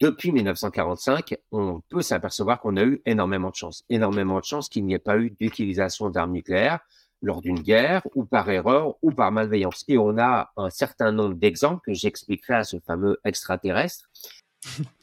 depuis 0.00 0.32
1945, 0.32 1.36
on 1.52 1.80
peut 1.88 2.02
s'apercevoir 2.02 2.60
qu'on 2.60 2.76
a 2.76 2.84
eu 2.84 3.02
énormément 3.06 3.50
de 3.50 3.54
chance. 3.54 3.84
Énormément 3.88 4.38
de 4.38 4.44
chance 4.44 4.68
qu'il 4.68 4.84
n'y 4.84 4.94
ait 4.94 4.98
pas 4.98 5.18
eu 5.18 5.30
d'utilisation 5.30 6.10
d'armes 6.10 6.32
nucléaires 6.32 6.80
lors 7.22 7.40
d'une 7.40 7.60
guerre 7.60 8.02
ou 8.14 8.24
par 8.24 8.48
erreur 8.50 8.94
ou 9.02 9.10
par 9.10 9.32
malveillance. 9.32 9.84
Et 9.88 9.98
on 9.98 10.18
a 10.18 10.50
un 10.56 10.70
certain 10.70 11.12
nombre 11.12 11.34
d'exemples 11.34 11.80
que 11.84 11.94
j'expliquerai 11.94 12.54
à 12.54 12.64
ce 12.64 12.78
fameux 12.80 13.18
extraterrestre. 13.24 14.08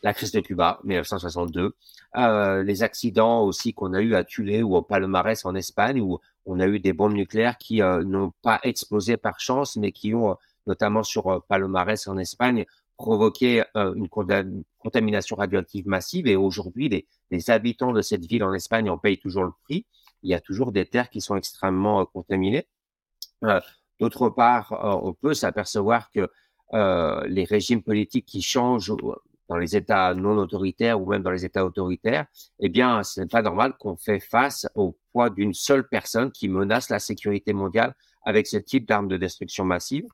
La 0.03 0.13
crise 0.13 0.31
de 0.31 0.41
Cuba, 0.41 0.79
1962, 0.83 1.75
euh, 2.17 2.63
les 2.63 2.83
accidents 2.83 3.43
aussi 3.43 3.73
qu'on 3.73 3.93
a 3.93 4.01
eu 4.01 4.13
à 4.13 4.23
Tulé 4.23 4.61
ou 4.61 4.75
au 4.75 4.81
Palomares 4.81 5.45
en 5.45 5.55
Espagne, 5.55 6.01
où 6.01 6.19
on 6.45 6.59
a 6.59 6.67
eu 6.67 6.79
des 6.79 6.93
bombes 6.93 7.13
nucléaires 7.13 7.57
qui 7.57 7.81
euh, 7.81 8.03
n'ont 8.03 8.33
pas 8.41 8.59
explosé 8.63 9.17
par 9.17 9.39
chance, 9.39 9.77
mais 9.77 9.91
qui 9.91 10.13
ont, 10.13 10.31
euh, 10.31 10.35
notamment 10.67 11.03
sur 11.03 11.27
euh, 11.27 11.39
Palomares 11.47 12.07
en 12.07 12.17
Espagne, 12.17 12.65
provoqué 12.97 13.63
une 13.73 14.07
contamination 14.83 15.35
radioactive 15.35 15.87
massive. 15.87 16.27
Et 16.27 16.35
aujourd'hui, 16.35 17.07
les, 17.31 17.49
habitants 17.49 17.93
de 17.93 18.01
cette 18.01 18.25
ville 18.25 18.43
en 18.43 18.53
Espagne 18.53 18.89
en 18.89 18.97
payent 18.97 19.19
toujours 19.19 19.43
le 19.43 19.51
prix 19.63 19.85
il 20.23 20.29
y 20.29 20.33
a 20.33 20.39
toujours 20.39 20.71
des 20.71 20.85
terres 20.85 21.09
qui 21.09 21.21
sont 21.21 21.35
extrêmement 21.35 22.01
euh, 22.01 22.05
contaminées. 22.05 22.67
Euh, 23.43 23.59
d'autre 23.99 24.29
part, 24.29 24.71
euh, 24.73 24.99
on 25.03 25.13
peut 25.13 25.33
s'apercevoir 25.33 26.09
que 26.11 26.27
les 27.27 27.43
régimes 27.43 27.83
politiques 27.83 28.25
qui 28.25 28.41
changent 28.41 28.91
dans 29.47 29.57
les 29.57 29.75
États 29.75 30.15
non 30.15 30.39
autoritaires 30.39 30.99
ou 30.99 31.05
même 31.05 31.21
dans 31.21 31.29
les 31.29 31.45
États 31.45 31.63
autoritaires, 31.63 32.25
eh 32.59 32.67
bien, 32.67 33.03
ce 33.03 33.21
n'est 33.21 33.27
pas 33.27 33.43
normal 33.43 33.75
qu'on 33.77 33.95
fait 33.95 34.19
face 34.19 34.67
au 34.73 34.97
poids 35.11 35.29
d'une 35.29 35.53
seule 35.53 35.87
personne 35.87 36.31
qui 36.31 36.49
menace 36.49 36.89
la 36.89 36.97
sécurité 36.97 37.53
mondiale 37.53 37.93
avec 38.25 38.47
ce 38.47 38.57
type 38.57 38.87
d'armes 38.87 39.07
de 39.07 39.17
destruction 39.17 39.65
massive. 39.65 40.05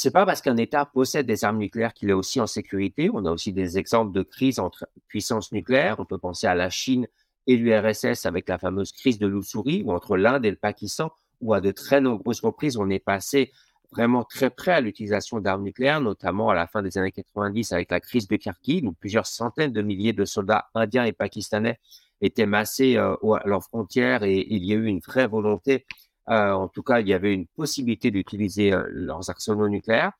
C'est 0.00 0.12
pas 0.12 0.24
parce 0.24 0.42
qu'un 0.42 0.56
État 0.56 0.86
possède 0.86 1.26
des 1.26 1.44
armes 1.44 1.58
nucléaires 1.58 1.92
qu'il 1.92 2.08
est 2.08 2.12
aussi 2.12 2.40
en 2.40 2.46
sécurité. 2.46 3.10
On 3.12 3.26
a 3.26 3.32
aussi 3.32 3.52
des 3.52 3.78
exemples 3.78 4.12
de 4.12 4.22
crise 4.22 4.60
entre 4.60 4.86
puissances 5.08 5.50
nucléaires. 5.50 5.96
On 5.98 6.04
peut 6.04 6.18
penser 6.18 6.46
à 6.46 6.54
la 6.54 6.70
Chine 6.70 7.08
et 7.48 7.56
l'URSS 7.56 8.24
avec 8.24 8.48
la 8.48 8.58
fameuse 8.58 8.92
crise 8.92 9.18
de 9.18 9.26
l'Ussuri 9.26 9.82
ou 9.84 9.90
entre 9.90 10.16
l'Inde 10.16 10.46
et 10.46 10.50
le 10.50 10.56
Pakistan, 10.56 11.10
où 11.40 11.52
à 11.52 11.60
de 11.60 11.72
très 11.72 12.00
nombreuses 12.00 12.42
reprises, 12.42 12.76
on 12.76 12.88
est 12.90 13.00
passé 13.00 13.50
vraiment 13.90 14.22
très 14.22 14.50
près 14.50 14.70
à 14.70 14.80
l'utilisation 14.80 15.40
d'armes 15.40 15.64
nucléaires, 15.64 16.00
notamment 16.00 16.48
à 16.48 16.54
la 16.54 16.68
fin 16.68 16.80
des 16.80 16.96
années 16.96 17.10
90 17.10 17.72
avec 17.72 17.90
la 17.90 17.98
crise 17.98 18.28
de 18.28 18.36
Kharkiv, 18.36 18.86
où 18.86 18.92
plusieurs 18.92 19.26
centaines 19.26 19.72
de 19.72 19.82
milliers 19.82 20.12
de 20.12 20.24
soldats 20.24 20.68
indiens 20.76 21.06
et 21.06 21.12
pakistanais 21.12 21.80
étaient 22.20 22.46
massés 22.46 22.96
euh, 22.96 23.16
à 23.34 23.48
leurs 23.48 23.64
frontières 23.64 24.22
et 24.22 24.46
il 24.48 24.64
y 24.64 24.72
a 24.74 24.76
eu 24.76 24.86
une 24.86 25.00
vraie 25.00 25.26
volonté, 25.26 25.86
euh, 26.30 26.52
en 26.52 26.68
tout 26.68 26.82
cas, 26.82 27.00
il 27.00 27.08
y 27.08 27.14
avait 27.14 27.34
une 27.34 27.46
possibilité 27.46 28.10
d'utiliser 28.10 28.72
euh, 28.72 28.84
leurs 28.90 29.30
arsenaux 29.30 29.68
nucléaires. 29.68 30.12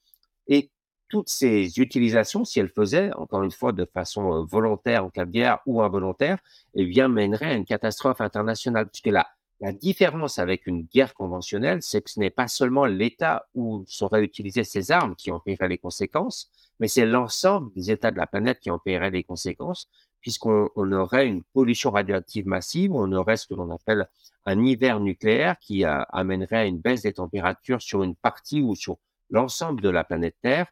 Et 0.47 0.71
toutes 1.09 1.29
ces 1.29 1.79
utilisations, 1.79 2.45
si 2.45 2.61
elles 2.61 2.69
faisaient, 2.69 3.13
encore 3.15 3.43
une 3.43 3.51
fois, 3.51 3.73
de 3.73 3.85
façon 3.85 4.33
euh, 4.33 4.45
volontaire 4.45 5.05
en 5.05 5.11
cas 5.11 5.25
de 5.27 5.31
guerre 5.31 5.59
ou 5.67 5.83
involontaire, 5.83 6.39
eh 6.75 6.85
bien, 6.87 7.09
mèneraient 7.09 7.53
à 7.53 7.55
une 7.55 7.65
catastrophe 7.65 8.21
internationale. 8.21 8.89
Puisque 8.89 9.09
la, 9.09 9.27
la 9.61 9.73
différence 9.73 10.39
avec 10.39 10.67
une 10.67 10.83
guerre 10.83 11.15
conventionnelle, 11.15 11.83
c'est 11.83 12.03
que 12.03 12.11
ce 12.11 12.21
n'est 12.21 12.31
pas 12.31 12.49
seulement 12.49 12.87
l'État 12.87 13.47
où 13.55 13.85
seraient 13.87 14.23
utilisées 14.23 14.65
ces 14.65 14.91
armes 14.91 15.15
qui 15.17 15.31
en 15.31 15.41
paieraient 15.41 15.69
les 15.69 15.79
conséquences, 15.79 16.51
mais 16.81 16.89
c'est 16.89 17.07
l'ensemble 17.07 17.73
des 17.75 17.91
États 17.91 18.11
de 18.11 18.19
la 18.19 18.27
planète 18.27 18.61
qui 18.61 18.71
en 18.71 18.79
paieraient 18.79 19.11
les 19.11 19.25
conséquences, 19.25 19.89
puisqu'on 20.21 20.69
on 20.77 20.93
aurait 20.93 21.27
une 21.27 21.43
pollution 21.43 21.91
radioactive 21.91 22.47
massive, 22.47 22.93
on 22.93 23.11
aurait 23.13 23.37
ce 23.37 23.47
que 23.47 23.55
l'on 23.55 23.71
appelle 23.71 24.09
un 24.49 24.65
hiver 24.65 25.01
nucléaire 25.01 25.59
qui 25.59 25.85
euh, 25.85 26.03
amènerait 26.09 26.57
à 26.57 26.65
une 26.65 26.79
baisse 26.79 27.03
des 27.03 27.13
températures 27.13 27.83
sur 27.83 28.03
une 28.03 28.15
partie 28.15 28.63
ou 28.63 28.75
sur 28.75 28.99
l'ensemble 29.31 29.83
de 29.83 29.91
la 29.91 30.05
planète 30.05 30.37
Terre, 30.41 30.67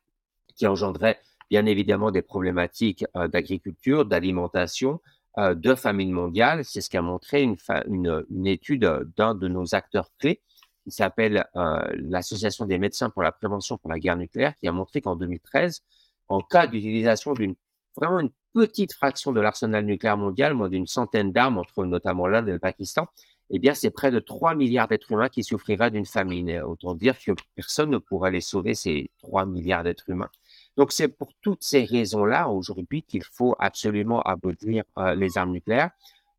qui 0.55 0.67
engendrait 0.67 1.21
bien 1.51 1.67
évidemment 1.67 2.11
des 2.11 2.23
problématiques 2.23 3.05
euh, 3.17 3.29
d'agriculture, 3.29 4.07
d'alimentation, 4.07 5.01
euh, 5.39 5.55
de 5.55 5.75
famine 5.75 6.11
mondiale. 6.11 6.65
C'est 6.65 6.81
ce 6.81 6.89
qu'a 6.89 7.03
montré 7.03 7.43
une, 7.43 8.47
étude 8.47 8.89
d'un 9.17 9.35
de 9.35 9.49
nos 9.49 9.75
acteurs 9.75 10.11
clés 10.19 10.41
qui 10.85 10.93
s'appelle 10.93 11.45
l'Association 11.55 12.65
des 12.65 12.79
médecins 12.79 13.11
pour 13.11 13.25
la 13.25 13.33
prévention 13.33 13.77
pour 13.77 13.91
la 13.91 13.99
guerre 13.99 14.17
nucléaire, 14.17 14.55
qui 14.57 14.69
a 14.69 14.73
montré 14.73 15.01
qu'en 15.01 15.17
2013, 15.17 15.83
en 16.29 16.41
cas 16.41 16.69
d'utilisation 16.69 17.33
d'une 17.33 17.57
vraiment 17.97 18.21
une 18.21 18.31
petite 18.53 18.93
fraction 18.93 19.33
de 19.33 19.41
l'arsenal 19.41 19.85
nucléaire 19.85 20.17
mondial, 20.17 20.55
moins 20.55 20.69
d'une 20.69 20.87
centaine 20.87 21.33
d'armes 21.33 21.59
entre 21.59 21.85
notamment 21.85 22.27
l'Inde 22.27 22.49
et 22.49 22.53
le 22.53 22.59
Pakistan, 22.59 23.07
eh 23.51 23.59
bien, 23.59 23.75
c'est 23.75 23.91
près 23.91 24.11
de 24.11 24.19
3 24.19 24.55
milliards 24.55 24.89
d'êtres 24.89 25.13
humains 25.13 25.29
qui 25.29 25.45
souffriraient 25.45 25.91
d'une 25.91 26.07
famine. 26.07 26.61
Autant 26.63 26.95
dire 26.95 27.17
que 27.19 27.33
personne 27.55 27.91
ne 27.91 27.99
pourrait 27.99 28.33
les 28.33 28.41
sauver, 28.41 28.75
ces 28.75 29.11
3 29.19 29.47
milliards 29.47 29.85
d'êtres 29.85 30.09
humains. 30.09 30.31
Donc, 30.77 30.93
c'est 30.93 31.09
pour 31.09 31.33
toutes 31.41 31.63
ces 31.63 31.85
raisons-là 31.85 32.49
aujourd'hui 32.49 33.03
qu'il 33.03 33.23
faut 33.23 33.55
absolument 33.59 34.21
abolir 34.23 34.85
euh, 34.99 35.15
les 35.15 35.39
armes 35.39 35.53
nucléaires, 35.53 35.91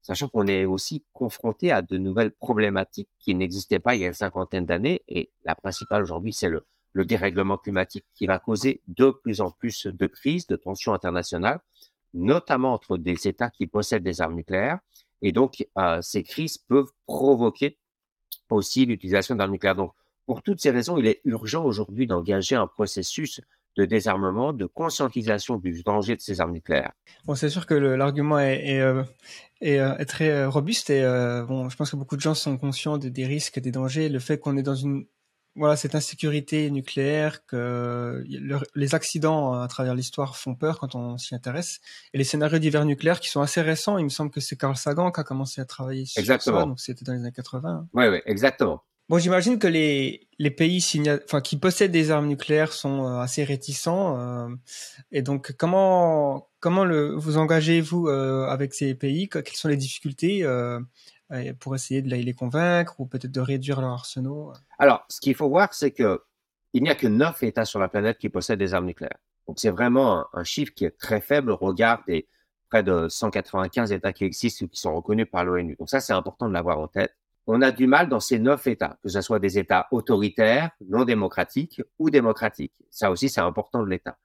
sachant 0.01 0.27
qu'on 0.27 0.47
est 0.47 0.65
aussi 0.65 1.03
confronté 1.13 1.71
à 1.71 1.81
de 1.81 1.97
nouvelles 1.97 2.31
problématiques 2.31 3.09
qui 3.19 3.33
n'existaient 3.35 3.79
pas 3.79 3.95
il 3.95 4.01
y 4.01 4.03
a 4.03 4.07
une 4.07 4.13
cinquantaine 4.13 4.65
d'années. 4.65 5.01
Et 5.07 5.31
la 5.45 5.55
principale 5.55 6.03
aujourd'hui, 6.03 6.33
c'est 6.33 6.49
le, 6.49 6.65
le 6.97 7.05
dérèglement 7.05 7.59
climatique 7.59 8.05
qui 8.15 8.25
va 8.25 8.39
causer 8.39 8.81
de 8.87 9.11
plus 9.11 9.39
en 9.39 9.51
plus 9.51 9.85
de 9.85 10.07
crises, 10.07 10.47
de 10.47 10.55
tensions 10.55 10.95
internationales, 10.95 11.59
notamment 12.15 12.73
entre 12.73 12.97
des 12.97 13.27
États 13.27 13.51
qui 13.51 13.67
possèdent 13.67 14.01
des 14.01 14.19
armes 14.19 14.33
nucléaires. 14.33 14.79
Et 15.21 15.31
donc, 15.31 15.63
euh, 15.77 16.01
ces 16.01 16.23
crises 16.23 16.57
peuvent 16.57 16.91
provoquer 17.05 17.77
aussi 18.49 18.87
l'utilisation 18.87 19.35
d'armes 19.35 19.51
nucléaires. 19.51 19.75
Donc, 19.75 19.93
pour 20.25 20.41
toutes 20.41 20.59
ces 20.59 20.71
raisons, 20.71 20.97
il 20.97 21.05
est 21.05 21.21
urgent 21.23 21.63
aujourd'hui 21.63 22.07
d'engager 22.07 22.55
un 22.55 22.65
processus 22.65 23.41
de 23.75 23.85
désarmement, 23.85 24.51
de 24.51 24.65
conscientisation 24.65 25.57
du 25.57 25.83
danger 25.83 26.15
de 26.15 26.21
ces 26.21 26.41
armes 26.41 26.53
nucléaires. 26.53 26.93
Bon, 27.25 27.35
c'est 27.35 27.49
sûr 27.49 27.67
que 27.67 27.75
l'argument 27.75 28.39
est, 28.39 28.65
est, 28.65 28.81
euh, 28.81 29.03
euh, 29.61 30.05
très 30.05 30.45
robuste 30.45 30.89
et 30.89 31.03
bon, 31.47 31.69
je 31.69 31.77
pense 31.77 31.91
que 31.91 31.95
beaucoup 31.95 32.15
de 32.15 32.21
gens 32.21 32.33
sont 32.33 32.57
conscients 32.57 32.97
des 32.97 33.25
risques, 33.27 33.59
des 33.59 33.71
dangers, 33.71 34.09
le 34.09 34.17
fait 34.17 34.39
qu'on 34.39 34.57
est 34.57 34.63
dans 34.63 34.73
une 34.73 35.05
voilà 35.57 35.75
cette 35.75 35.95
insécurité 35.95 36.69
nucléaire, 36.71 37.45
que 37.45 38.23
les 38.75 38.95
accidents 38.95 39.53
à 39.53 39.67
travers 39.67 39.95
l'histoire 39.95 40.37
font 40.37 40.55
peur 40.55 40.79
quand 40.79 40.95
on 40.95 41.17
s'y 41.17 41.35
intéresse, 41.35 41.79
et 42.13 42.17
les 42.17 42.23
scénarios 42.23 42.59
d'hiver 42.59 42.85
nucléaire 42.85 43.19
qui 43.19 43.29
sont 43.29 43.41
assez 43.41 43.61
récents. 43.61 43.97
Il 43.97 44.05
me 44.05 44.09
semble 44.09 44.31
que 44.31 44.39
c'est 44.39 44.55
Carl 44.55 44.75
Sagan 44.75 45.11
qui 45.11 45.19
a 45.19 45.23
commencé 45.23 45.59
à 45.61 45.65
travailler 45.65 46.05
sur 46.05 46.19
exactement. 46.19 46.59
ça, 46.59 46.65
donc 46.65 46.79
c'était 46.79 47.03
dans 47.03 47.13
les 47.13 47.19
années 47.19 47.31
80. 47.31 47.87
Oui, 47.93 48.07
oui, 48.07 48.19
exactement. 48.25 48.83
Bon, 49.09 49.19
j'imagine 49.19 49.57
que 49.57 49.67
les, 49.67 50.27
les 50.37 50.51
pays 50.51 50.83
enfin, 51.23 51.39
qui 51.39 51.55
possèdent 51.55 51.91
des 51.91 52.11
armes 52.11 52.27
nucléaires 52.27 52.73
sont 52.73 53.05
euh, 53.05 53.19
assez 53.19 53.45
réticents. 53.45 54.19
Euh, 54.19 54.49
et 55.13 55.21
donc, 55.21 55.53
comment, 55.57 56.49
comment 56.59 56.83
le, 56.83 57.15
vous 57.15 57.37
engagez-vous 57.37 58.09
euh, 58.09 58.47
avec 58.47 58.73
ces 58.73 58.93
pays? 58.95 59.29
Quelles 59.29 59.47
sont 59.53 59.69
les 59.69 59.77
difficultés 59.77 60.43
pour 61.59 61.75
essayer 61.75 62.01
de 62.01 62.09
les 62.09 62.33
convaincre 62.33 62.99
ou 62.99 63.05
peut-être 63.05 63.31
de 63.31 63.41
réduire 63.41 63.81
leurs 63.81 63.91
arsenaux 63.91 64.53
Alors, 64.79 65.05
ce 65.09 65.19
qu'il 65.19 65.35
faut 65.35 65.49
voir, 65.49 65.73
c'est 65.73 65.91
que 65.91 66.21
il 66.73 66.83
n'y 66.83 66.89
a 66.89 66.95
que 66.95 67.07
neuf 67.07 67.43
États 67.43 67.65
sur 67.65 67.79
la 67.79 67.87
planète 67.87 68.17
qui 68.17 68.29
possèdent 68.29 68.59
des 68.59 68.73
armes 68.73 68.85
nucléaires. 68.85 69.17
Donc, 69.47 69.59
c'est 69.59 69.69
vraiment 69.69 70.25
un, 70.33 70.43
chiffre 70.43 70.73
qui 70.73 70.85
est 70.85 70.97
très 70.97 71.21
faible 71.21 71.51
au 71.51 71.55
regard 71.55 72.03
des 72.07 72.27
près 72.69 72.83
de 72.83 73.07
195 73.07 73.93
États 73.93 74.11
qui 74.11 74.25
existent 74.25 74.65
ou 74.65 74.67
qui 74.67 74.79
sont 74.79 74.93
reconnus 74.93 75.27
par 75.31 75.45
l'ONU. 75.45 75.75
Donc, 75.79 75.89
ça, 75.89 76.01
c'est 76.01 76.13
important 76.13 76.49
de 76.49 76.53
l'avoir 76.53 76.79
en 76.79 76.87
tête 76.87 77.13
on 77.47 77.61
a 77.61 77.71
du 77.71 77.87
mal 77.87 78.09
dans 78.09 78.19
ces 78.19 78.39
neuf 78.39 78.67
États, 78.67 78.97
que 79.01 79.09
ce 79.09 79.21
soit 79.21 79.39
des 79.39 79.57
États 79.57 79.87
autoritaires, 79.91 80.71
non 80.85 81.05
démocratiques 81.05 81.81
ou 81.97 82.09
démocratiques. 82.09 82.83
Ça 82.91 83.09
aussi, 83.09 83.29
c'est 83.29 83.41
important 83.41 83.81
de 83.81 83.89
l'État. 83.89 84.17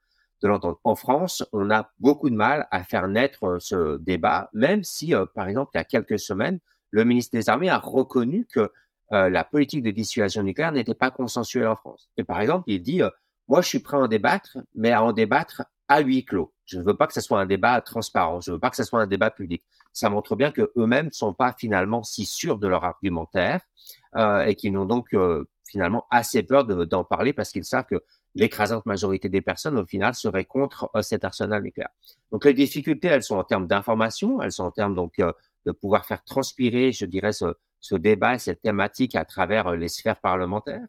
de 0.42 0.49
l'entendre. 0.49 0.80
En 0.82 0.97
France, 0.97 1.47
on 1.52 1.71
a 1.71 1.92
beaucoup 2.00 2.28
de 2.28 2.35
mal 2.35 2.66
à 2.73 2.82
faire 2.82 3.06
naître 3.06 3.59
ce 3.61 3.97
débat, 3.99 4.50
même 4.52 4.82
si, 4.82 5.14
par 5.37 5.47
exemple, 5.47 5.71
il 5.75 5.78
y 5.78 5.80
a 5.80 5.85
quelques 5.85 6.18
semaines, 6.18 6.59
le 6.93 7.05
ministre 7.05 7.37
des 7.37 7.49
Armées 7.49 7.69
a 7.69 7.79
reconnu 7.79 8.47
que 8.47 8.71
la 9.11 9.45
politique 9.45 9.83
de 9.83 9.91
dissuasion 9.91 10.43
nucléaire 10.43 10.73
n'était 10.73 10.95
pas 10.95 11.11
consensuelle 11.11 11.67
en 11.67 11.77
France. 11.77 12.09
Et 12.17 12.25
par 12.25 12.41
exemple, 12.41 12.65
il 12.69 12.81
dit, 12.83 13.03
moi, 13.47 13.61
je 13.61 13.69
suis 13.69 13.81
prêt 13.81 13.99
à 13.99 14.01
en 14.01 14.09
débattre, 14.09 14.57
mais 14.75 14.93
à 14.93 15.03
en 15.03 15.13
débattre 15.13 15.65
à 15.89 16.01
huis 16.01 16.25
clos. 16.25 16.53
Je 16.65 16.79
ne 16.79 16.85
veux 16.85 16.97
pas 16.97 17.07
que 17.07 17.13
ce 17.13 17.21
soit 17.21 17.41
un 17.41 17.47
débat 17.47 17.81
transparent. 17.83 18.41
Je 18.41 18.51
ne 18.51 18.57
veux 18.57 18.61
pas 18.61 18.71
que 18.71 18.77
ce 18.77 18.85
soit 18.85 19.01
un 19.01 19.07
débat 19.07 19.31
public. 19.31 19.63
Ça 19.93 20.09
montre 20.09 20.37
bien 20.37 20.51
que 20.51 20.73
eux-mêmes 20.77 21.07
ne 21.07 21.11
sont 21.11 21.35
pas 21.35 21.55
finalement 21.59 22.03
si 22.03 22.25
sûrs 22.25 22.59
de 22.59 22.67
leur 22.67 22.85
argumentaire 22.85 23.61
euh, 24.17 24.47
et 24.47 24.55
qu'ils 24.55 24.73
n'ont 24.73 24.87
donc 24.87 25.13
euh, 25.13 25.47
finalement 25.67 26.07
assez 26.11 26.43
peur 26.43 26.65
d'en 26.65 27.05
parler 27.05 27.35
parce 27.35 27.51
qu'ils 27.51 27.65
savent 27.65 27.85
que 27.85 28.03
l'écrasante 28.35 28.87
majorité 28.87 29.29
des 29.29 29.43
personnes, 29.43 29.77
au 29.79 29.85
final, 29.85 30.15
seraient 30.15 30.47
contre 30.47 30.89
euh, 30.97 31.03
cet 31.03 31.25
arsenal 31.25 31.63
nucléaire. 31.63 31.91
Donc 32.31 32.47
les 32.47 32.55
difficultés, 32.55 33.09
elles 33.09 33.23
sont 33.23 33.37
en 33.37 33.45
termes 33.45 33.67
d'information, 33.67 34.41
elles 34.41 34.53
sont 34.53 34.65
en 34.65 34.71
termes 34.71 34.95
donc 34.95 35.21
de 35.66 35.73
pouvoir 35.73 36.07
faire 36.07 36.25
transpirer, 36.25 36.92
je 36.92 37.07
dirais, 37.07 37.33
ce, 37.33 37.95
débat, 37.95 38.38
cette 38.38 38.62
thématique 38.62 39.14
à 39.14 39.25
travers 39.25 39.73
les 39.73 39.88
sphères 39.88 40.21
parlementaires. 40.21 40.87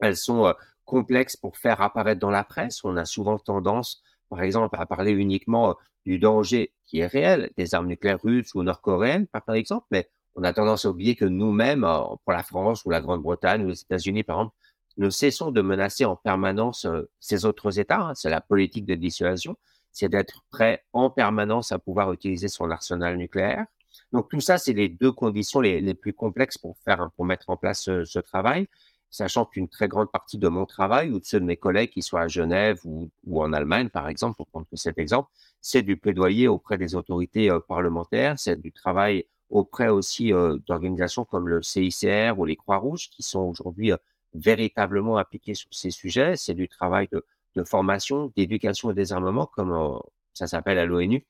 Elles 0.00 0.16
sont 0.16 0.54
complexes 0.84 1.36
pour 1.36 1.56
faire 1.56 1.80
apparaître 1.80 2.20
dans 2.20 2.30
la 2.30 2.44
presse. 2.44 2.84
On 2.84 2.96
a 2.96 3.04
souvent 3.04 3.38
tendance, 3.38 4.02
par 4.28 4.42
exemple, 4.42 4.76
à 4.78 4.86
parler 4.86 5.12
uniquement 5.12 5.70
euh, 5.70 5.74
du 6.04 6.18
danger 6.18 6.72
qui 6.86 6.98
est 6.98 7.06
réel 7.06 7.50
des 7.56 7.74
armes 7.74 7.86
nucléaires 7.86 8.22
russes 8.22 8.54
ou 8.54 8.62
nord-coréennes, 8.62 9.26
par 9.26 9.54
exemple, 9.54 9.86
mais 9.90 10.08
on 10.36 10.42
a 10.44 10.52
tendance 10.52 10.84
à 10.84 10.90
oublier 10.90 11.14
que 11.14 11.24
nous-mêmes, 11.24 11.84
euh, 11.84 12.00
pour 12.24 12.32
la 12.32 12.42
France 12.42 12.84
ou 12.84 12.90
la 12.90 13.00
Grande-Bretagne 13.00 13.64
ou 13.64 13.68
les 13.68 13.80
États-Unis, 13.80 14.22
par 14.22 14.36
exemple, 14.36 14.56
nous 14.96 15.10
cessons 15.10 15.50
de 15.50 15.60
menacer 15.60 16.04
en 16.04 16.16
permanence 16.16 16.84
euh, 16.84 17.02
ces 17.20 17.44
autres 17.44 17.78
États. 17.78 18.00
Hein. 18.00 18.14
C'est 18.14 18.30
la 18.30 18.40
politique 18.40 18.84
de 18.84 18.94
dissuasion, 18.94 19.56
c'est 19.90 20.08
d'être 20.08 20.44
prêt 20.50 20.84
en 20.92 21.10
permanence 21.10 21.72
à 21.72 21.78
pouvoir 21.78 22.12
utiliser 22.12 22.48
son 22.48 22.70
arsenal 22.70 23.16
nucléaire. 23.16 23.66
Donc 24.12 24.30
tout 24.30 24.40
ça, 24.40 24.58
c'est 24.58 24.72
les 24.72 24.88
deux 24.88 25.12
conditions 25.12 25.60
les, 25.60 25.94
plus 25.94 26.12
complexes 26.12 26.58
pour 26.58 26.76
faire, 26.84 27.10
pour 27.16 27.24
mettre 27.24 27.50
en 27.50 27.56
place 27.56 27.84
ce 27.84 28.18
travail 28.18 28.66
sachant 29.14 29.44
qu'une 29.44 29.68
très 29.68 29.86
grande 29.86 30.10
partie 30.10 30.38
de 30.38 30.48
mon 30.48 30.66
travail 30.66 31.12
ou 31.12 31.20
de 31.20 31.24
ceux 31.24 31.38
de 31.38 31.44
mes 31.44 31.56
collègues 31.56 31.90
qui 31.90 32.02
soient 32.02 32.22
à 32.22 32.28
Genève 32.28 32.80
ou, 32.84 33.10
en 33.40 33.52
Allemagne, 33.52 33.88
par 33.88 34.08
exemple, 34.08 34.36
pour 34.36 34.48
prendre 34.48 34.66
cet 34.72 34.98
exemple, 34.98 35.30
c'est 35.60 35.82
du 35.82 35.96
plaidoyer 35.96 36.48
auprès 36.48 36.78
des 36.78 36.96
autorités 36.96 37.48
euh, 37.48 37.60
parlementaires, 37.60 38.34
c'est 38.38 38.60
du 38.60 38.72
travail 38.72 39.24
auprès 39.50 39.88
aussi 39.88 40.32
euh, 40.32 40.58
d'organisations 40.66 41.24
comme 41.24 41.48
le 41.48 41.62
CICR 41.62 42.36
ou 42.36 42.44
les 42.44 42.56
Croix-Rouges 42.56 43.08
qui 43.10 43.22
sont 43.22 43.42
aujourd'hui 43.42 43.92
euh, 43.92 43.96
véritablement 44.34 45.16
appliquées 45.16 45.54
sur 45.54 45.68
ces 45.70 45.92
sujets, 45.92 46.34
c'est 46.36 46.54
du 46.54 46.68
travail 46.68 47.06
de, 47.12 47.24
de 47.54 47.62
formation, 47.62 48.32
d'éducation 48.36 48.90
et 48.90 48.94
désarmement, 48.94 49.46
comme 49.46 50.00
ça 50.32 50.48
s'appelle 50.48 50.78
à 50.78 50.86
l'ONU, 50.86 51.24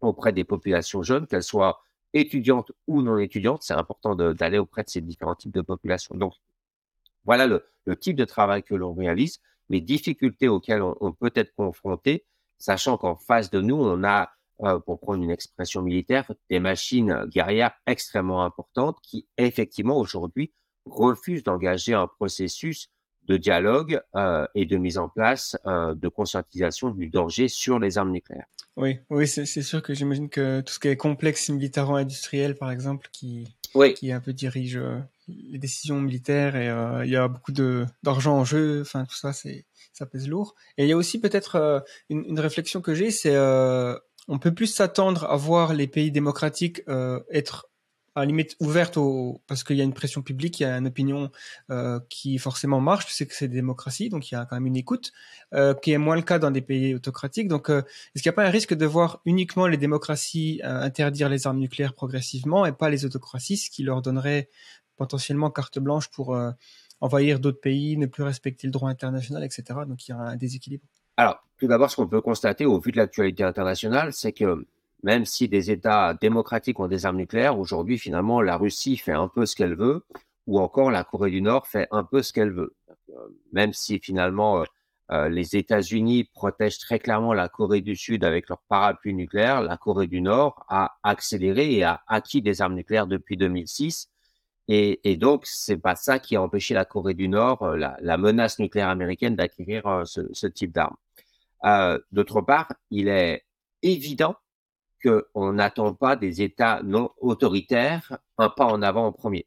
auprès 0.00 0.32
des 0.32 0.42
populations 0.42 1.04
jeunes, 1.04 1.28
qu'elles 1.28 1.44
soient 1.44 1.84
étudiantes 2.14 2.72
ou 2.86 3.02
non 3.02 3.18
étudiantes. 3.18 3.62
C'est 3.62 3.74
important 3.74 4.14
d'aller 4.14 4.58
auprès 4.58 4.84
de 4.84 4.90
ces 4.90 5.00
différents 5.00 5.34
types 5.34 5.54
de 5.54 5.62
populations. 5.62 6.14
Donc, 6.16 6.34
voilà 7.24 7.46
le, 7.46 7.64
type 7.96 8.16
de 8.16 8.24
travail 8.24 8.62
que 8.62 8.74
l'on 8.74 8.94
réalise, 8.94 9.40
les 9.68 9.80
difficultés 9.80 10.48
auxquelles 10.48 10.82
on, 10.82 11.12
peut 11.12 11.32
être 11.34 11.54
confronté, 11.54 12.24
sachant 12.58 12.96
qu'en 12.96 13.16
face 13.16 13.50
de 13.50 13.60
nous, 13.60 13.76
on 13.76 14.04
a, 14.04 14.30
euh, 14.60 14.78
pour 14.78 15.00
prendre 15.00 15.22
une 15.22 15.30
expression 15.30 15.82
militaire, 15.82 16.30
des 16.50 16.60
machines 16.60 17.24
guerrières 17.26 17.72
extrêmement 17.86 18.44
importantes 18.44 18.98
qui, 19.02 19.26
effectivement, 19.38 19.98
aujourd'hui, 19.98 20.52
refusent 20.84 21.44
d'engager 21.44 21.94
un 21.94 22.06
processus 22.06 22.88
de 23.28 23.36
dialogue 23.36 24.00
euh, 24.14 24.46
et 24.54 24.66
de 24.66 24.76
mise 24.76 24.98
en 24.98 25.08
place 25.08 25.56
euh, 25.66 25.94
de 25.94 26.08
conscientisation 26.08 26.90
du 26.90 27.08
danger 27.08 27.48
sur 27.48 27.78
les 27.78 27.98
armes 27.98 28.12
nucléaires. 28.12 28.46
Oui, 28.76 28.98
oui, 29.10 29.28
c'est 29.28 29.44
sûr 29.44 29.82
que 29.82 29.92
j'imagine 29.92 30.30
que 30.30 30.62
tout 30.62 30.72
ce 30.72 30.78
qui 30.78 30.88
est 30.88 30.96
complexe 30.96 31.50
militaro-industriel, 31.50 32.56
par 32.56 32.70
exemple, 32.70 33.08
qui, 33.12 33.46
qui 33.96 34.10
un 34.10 34.20
peu 34.20 34.32
dirige 34.32 34.80
les 35.28 35.58
décisions 35.58 36.00
militaires 36.00 36.56
et 36.56 36.68
euh, 36.68 37.04
il 37.04 37.10
y 37.10 37.16
a 37.16 37.28
beaucoup 37.28 37.52
d'argent 38.02 38.38
en 38.38 38.44
jeu. 38.44 38.80
Enfin, 38.80 39.04
tout 39.04 39.16
ça, 39.16 39.32
c'est 39.32 39.66
ça 39.92 40.06
pèse 40.06 40.28
lourd. 40.28 40.54
Et 40.78 40.84
il 40.84 40.88
y 40.88 40.92
a 40.92 40.96
aussi 40.96 41.20
peut-être 41.20 41.56
euh, 41.56 41.80
une, 42.08 42.24
une, 42.24 42.40
réflexion 42.40 42.80
que 42.80 42.94
j'ai, 42.94 43.10
c'est 43.10 43.34
euh, 43.34 43.96
on 44.28 44.38
peut 44.38 44.54
plus 44.54 44.68
s'attendre 44.68 45.24
à 45.24 45.36
voir 45.36 45.74
les 45.74 45.86
pays 45.86 46.10
démocratiques 46.10 46.82
euh, 46.88 47.20
être 47.30 47.68
à 48.14 48.20
la 48.20 48.26
limite 48.26 48.56
ouverte 48.60 48.96
au 48.96 49.40
parce 49.46 49.64
qu'il 49.64 49.76
y 49.76 49.80
a 49.80 49.84
une 49.84 49.94
pression 49.94 50.22
publique, 50.22 50.60
il 50.60 50.64
y 50.64 50.66
a 50.66 50.76
une 50.76 50.86
opinion 50.86 51.30
euh, 51.70 51.98
qui 52.08 52.38
forcément 52.38 52.80
marche, 52.80 53.06
tu 53.06 53.12
sais 53.12 53.26
que 53.26 53.34
c'est 53.34 53.48
des 53.48 53.56
démocraties, 53.56 54.10
donc 54.10 54.30
il 54.30 54.34
y 54.34 54.36
a 54.36 54.44
quand 54.44 54.56
même 54.56 54.66
une 54.66 54.76
écoute, 54.76 55.12
euh, 55.54 55.74
qui 55.74 55.92
est 55.92 55.98
moins 55.98 56.16
le 56.16 56.22
cas 56.22 56.38
dans 56.38 56.50
des 56.50 56.60
pays 56.60 56.94
autocratiques. 56.94 57.48
Donc, 57.48 57.70
euh, 57.70 57.82
est-ce 58.14 58.22
qu'il 58.22 58.30
n'y 58.30 58.34
a 58.34 58.36
pas 58.36 58.46
un 58.46 58.50
risque 58.50 58.74
de 58.74 58.86
voir 58.86 59.20
uniquement 59.24 59.66
les 59.66 59.78
démocraties 59.78 60.60
interdire 60.62 61.28
les 61.28 61.46
armes 61.46 61.58
nucléaires 61.58 61.94
progressivement 61.94 62.66
et 62.66 62.72
pas 62.72 62.90
les 62.90 63.04
autocraties, 63.04 63.56
ce 63.56 63.70
qui 63.70 63.82
leur 63.82 64.02
donnerait 64.02 64.48
potentiellement 64.96 65.50
carte 65.50 65.78
blanche 65.78 66.08
pour 66.08 66.36
envahir 67.00 67.40
d'autres 67.40 67.60
pays, 67.60 67.96
ne 67.96 68.06
plus 68.06 68.22
respecter 68.22 68.66
le 68.66 68.72
droit 68.72 68.90
international, 68.90 69.42
etc. 69.44 69.80
Donc 69.86 70.06
il 70.06 70.12
y 70.12 70.14
a 70.14 70.18
un 70.18 70.36
déséquilibre. 70.36 70.84
Alors, 71.16 71.44
tout 71.58 71.66
d'abord, 71.66 71.90
ce 71.90 71.96
qu'on 71.96 72.08
peut 72.08 72.20
constater 72.20 72.64
au 72.64 72.78
vu 72.80 72.92
de 72.92 72.96
l'actualité 72.96 73.44
internationale, 73.44 74.12
c'est 74.12 74.32
que 74.32 74.66
même 75.02 75.24
si 75.24 75.48
des 75.48 75.70
États 75.70 76.14
démocratiques 76.14 76.80
ont 76.80 76.88
des 76.88 77.06
armes 77.06 77.16
nucléaires, 77.16 77.58
aujourd'hui, 77.58 77.98
finalement, 77.98 78.40
la 78.40 78.56
Russie 78.56 78.96
fait 78.96 79.12
un 79.12 79.28
peu 79.28 79.46
ce 79.46 79.56
qu'elle 79.56 79.74
veut, 79.74 80.04
ou 80.46 80.60
encore 80.60 80.90
la 80.90 81.04
Corée 81.04 81.30
du 81.30 81.42
Nord 81.42 81.66
fait 81.66 81.88
un 81.90 82.04
peu 82.04 82.22
ce 82.22 82.32
qu'elle 82.32 82.52
veut. 82.52 82.74
Euh, 83.10 83.28
même 83.52 83.72
si 83.72 83.98
finalement, 83.98 84.64
euh, 85.10 85.28
les 85.28 85.56
États-Unis 85.56 86.24
protègent 86.32 86.78
très 86.78 86.98
clairement 86.98 87.32
la 87.34 87.48
Corée 87.48 87.80
du 87.80 87.96
Sud 87.96 88.24
avec 88.24 88.48
leur 88.48 88.62
parapluie 88.68 89.14
nucléaire, 89.14 89.62
la 89.62 89.76
Corée 89.76 90.06
du 90.06 90.20
Nord 90.20 90.64
a 90.68 90.96
accéléré 91.02 91.74
et 91.74 91.84
a 91.84 92.02
acquis 92.06 92.42
des 92.42 92.62
armes 92.62 92.74
nucléaires 92.74 93.06
depuis 93.06 93.36
2006 93.36 94.08
et, 94.68 95.16
donc, 95.16 95.42
c'est 95.44 95.76
pas 95.76 95.96
ça 95.96 96.18
qui 96.18 96.36
a 96.36 96.42
empêché 96.42 96.74
la 96.74 96.84
Corée 96.84 97.14
du 97.14 97.28
Nord, 97.28 97.62
euh, 97.62 97.76
la, 97.76 98.16
menace 98.16 98.58
nucléaire 98.58 98.88
américaine, 98.88 99.36
d'acquérir 99.36 99.86
euh, 99.86 100.04
ce, 100.04 100.46
type 100.46 100.72
d'armes. 100.72 100.96
Euh, 101.64 101.98
D'autre 102.12 102.40
part, 102.40 102.72
il 102.90 103.08
est 103.08 103.44
évident 103.82 104.36
qu'on 105.02 105.52
n'attend 105.52 105.94
pas 105.94 106.16
des 106.16 106.42
États 106.42 106.80
non 106.82 107.10
autoritaires 107.20 108.18
un 108.38 108.48
pas 108.48 108.66
en 108.66 108.82
avant 108.82 109.06
en 109.06 109.12
premier. 109.12 109.46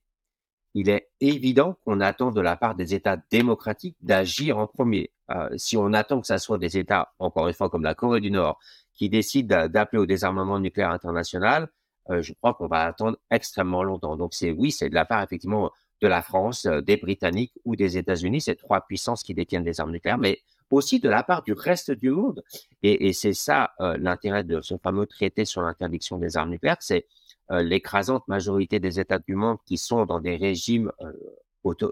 Il 0.73 0.89
est 0.89 1.09
évident 1.21 1.77
qu'on 1.85 2.01
attend 2.01 2.31
de 2.31 2.41
la 2.41 2.57
part 2.57 2.75
des 2.75 2.93
États 2.93 3.17
démocratiques 3.31 3.95
d'agir 4.01 4.57
en 4.57 4.67
premier. 4.67 5.11
Euh, 5.31 5.49
si 5.57 5.77
on 5.77 5.93
attend 5.93 6.19
que 6.19 6.27
ce 6.27 6.37
soit 6.37 6.57
des 6.57 6.77
États, 6.77 7.13
encore 7.19 7.47
une 7.47 7.53
fois, 7.53 7.69
comme 7.69 7.83
la 7.83 7.95
Corée 7.95 8.19
du 8.19 8.29
Nord, 8.29 8.59
qui 8.93 9.09
décident 9.09 9.67
d'appeler 9.67 10.01
au 10.01 10.05
désarmement 10.05 10.59
nucléaire 10.59 10.91
international, 10.91 11.69
euh, 12.09 12.21
je 12.21 12.33
crois 12.33 12.53
qu'on 12.53 12.67
va 12.67 12.83
attendre 12.83 13.17
extrêmement 13.31 13.83
longtemps. 13.83 14.17
Donc 14.17 14.33
c'est 14.33 14.51
oui, 14.51 14.71
c'est 14.71 14.89
de 14.89 14.95
la 14.95 15.05
part 15.05 15.23
effectivement 15.23 15.71
de 16.01 16.07
la 16.07 16.21
France, 16.21 16.65
euh, 16.65 16.81
des 16.81 16.97
Britanniques 16.97 17.53
ou 17.63 17.75
des 17.75 17.97
États-Unis, 17.97 18.41
ces 18.41 18.55
trois 18.55 18.81
puissances 18.81 19.23
qui 19.23 19.33
détiennent 19.33 19.63
des 19.63 19.79
armes 19.79 19.91
nucléaires, 19.91 20.17
mais 20.17 20.41
aussi 20.71 20.99
de 20.99 21.09
la 21.09 21.23
part 21.23 21.43
du 21.43 21.53
reste 21.53 21.91
du 21.91 22.09
monde. 22.09 22.43
Et, 22.83 23.13
c'est 23.13 23.33
ça 23.33 23.71
euh, 23.79 23.97
l'intérêt 23.97 24.43
de 24.43 24.61
ce 24.61 24.77
fameux 24.77 25.05
traité 25.05 25.45
sur 25.45 25.61
l'interdiction 25.61 26.17
des 26.17 26.37
armes 26.37 26.51
nucléaires, 26.51 26.77
c'est 26.79 27.05
l'écrasante 27.51 28.27
majorité 28.27 28.79
des 28.79 28.99
États 28.99 29.19
du 29.19 29.35
monde 29.35 29.59
qui 29.67 29.77
sont 29.77 30.07
dans 30.07 30.19
des 30.19 30.35
régimes 30.35 30.91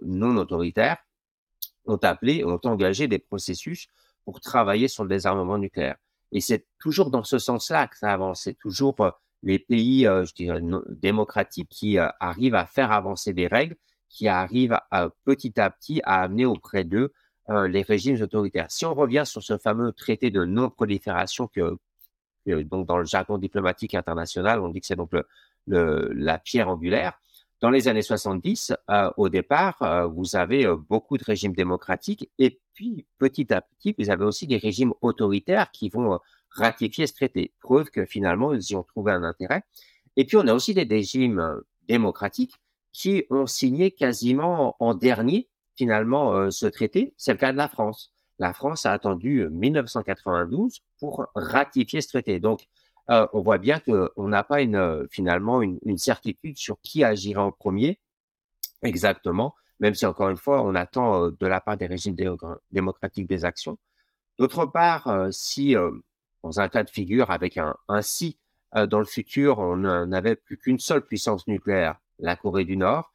non 0.01 0.37
autoritaires 0.37 0.97
ont 1.85 1.97
appelé, 1.97 2.43
ont 2.43 2.59
engagé 2.63 3.07
des 3.07 3.19
processus 3.19 3.87
pour 4.25 4.39
travailler 4.39 4.87
sur 4.87 5.03
le 5.03 5.09
désarmement 5.09 5.57
nucléaire. 5.57 5.97
Et 6.31 6.41
c'est 6.41 6.65
toujours 6.79 7.11
dans 7.11 7.23
ce 7.23 7.37
sens-là 7.37 7.87
que 7.87 7.97
ça 7.97 8.11
avance. 8.11 8.41
C'est 8.43 8.57
toujours 8.57 8.95
les 9.43 9.59
pays, 9.59 10.07
euh, 10.07 10.25
démocratiques 10.89 11.69
qui 11.69 11.99
euh, 11.99 12.07
arrivent 12.19 12.55
à 12.55 12.65
faire 12.65 12.91
avancer 12.91 13.33
des 13.33 13.47
règles, 13.47 13.75
qui 14.09 14.27
arrivent 14.27 14.77
petit 15.25 15.59
à 15.59 15.71
petit 15.71 16.01
à 16.03 16.21
amener 16.21 16.45
auprès 16.45 16.83
d'eux 16.83 17.13
euh, 17.49 17.67
les 17.67 17.81
régimes 17.81 18.21
autoritaires. 18.21 18.69
Si 18.69 18.85
on 18.85 18.93
revient 18.93 19.23
sur 19.25 19.43
ce 19.43 19.57
fameux 19.57 19.91
traité 19.91 20.31
de 20.31 20.45
non-prolifération 20.45 21.47
que, 21.47 21.77
donc 22.45 22.87
dans 22.87 22.97
le 22.97 23.05
jargon 23.05 23.37
diplomatique 23.37 23.95
international, 23.95 24.61
on 24.61 24.69
dit 24.69 24.81
que 24.81 24.87
c'est 24.87 24.95
donc 24.95 25.11
le, 25.67 26.11
la 26.13 26.37
pierre 26.39 26.69
angulaire. 26.69 27.13
Dans 27.61 27.69
les 27.69 27.87
années 27.87 28.01
70, 28.01 28.73
au 29.15 29.29
départ, 29.29 30.09
vous 30.13 30.35
avez 30.35 30.67
beaucoup 30.89 31.17
de 31.17 31.23
régimes 31.23 31.53
démocratiques 31.53 32.29
et 32.37 32.59
puis 32.73 33.05
petit 33.19 33.53
à 33.53 33.61
petit, 33.61 33.95
vous 33.97 34.09
avez 34.09 34.25
aussi 34.25 34.47
des 34.47 34.57
régimes 34.57 34.93
autoritaires 35.01 35.71
qui 35.71 35.87
vont 35.87 36.19
ratifier 36.53 37.07
ce 37.07 37.13
traité. 37.13 37.53
Preuve 37.61 37.89
que 37.89 38.05
finalement, 38.05 38.53
ils 38.53 38.71
y 38.71 38.75
ont 38.75 38.83
trouvé 38.83 39.11
un 39.11 39.23
intérêt. 39.23 39.63
Et 40.15 40.25
puis, 40.25 40.37
on 40.37 40.47
a 40.47 40.53
aussi 40.53 40.73
des 40.73 40.83
régimes 40.83 41.39
euh, 41.39 41.61
démocratiques 41.87 42.55
qui 42.91 43.25
ont 43.29 43.47
signé 43.47 43.91
quasiment 43.91 44.75
en 44.79 44.93
dernier, 44.93 45.49
finalement, 45.75 46.33
euh, 46.33 46.49
ce 46.51 46.65
traité. 46.65 47.13
C'est 47.17 47.33
le 47.33 47.37
cas 47.37 47.51
de 47.51 47.57
la 47.57 47.67
France. 47.67 48.13
La 48.39 48.53
France 48.53 48.85
a 48.85 48.91
attendu 48.91 49.47
1992 49.49 50.73
euh, 50.75 50.83
pour 50.99 51.27
ratifier 51.35 52.01
ce 52.01 52.09
traité. 52.09 52.39
Donc, 52.39 52.67
on 53.09 53.41
voit 53.41 53.57
bien 53.57 53.79
qu'on 53.79 54.27
n'a 54.29 54.43
pas 54.45 54.61
une, 54.61 55.07
finalement 55.11 55.61
une, 55.61 55.97
certitude 55.97 56.57
sur 56.57 56.79
qui 56.81 57.03
agira 57.03 57.43
en 57.43 57.51
premier 57.51 57.99
exactement, 58.81 59.55
même 59.81 59.93
si 59.93 60.05
encore 60.05 60.29
une 60.29 60.37
fois, 60.37 60.61
on 60.63 60.73
attend 60.73 61.29
de 61.29 61.47
la 61.47 61.59
part 61.59 61.75
des 61.75 61.85
régimes 61.85 62.15
démocratiques 62.71 63.27
des 63.27 63.43
actions. 63.43 63.77
D'autre 64.39 64.65
part, 64.65 65.07
euh, 65.07 65.29
si 65.31 65.75
euh, 65.75 65.91
dans 66.43 66.59
un 66.59 66.67
cas 66.67 66.83
de 66.83 66.89
figure 66.89 67.29
avec 67.31 67.57
un, 67.57 67.75
si 68.01 68.39
euh, 68.75 68.87
dans 68.87 68.99
le 68.99 69.05
futur 69.05 69.59
on 69.59 69.77
n'avait 70.07 70.35
plus 70.35 70.57
qu'une 70.57 70.79
seule 70.79 71.05
puissance 71.05 71.47
nucléaire, 71.47 71.99
la 72.23 72.35
Corée 72.35 72.65
du 72.65 72.77
Nord, 72.77 73.11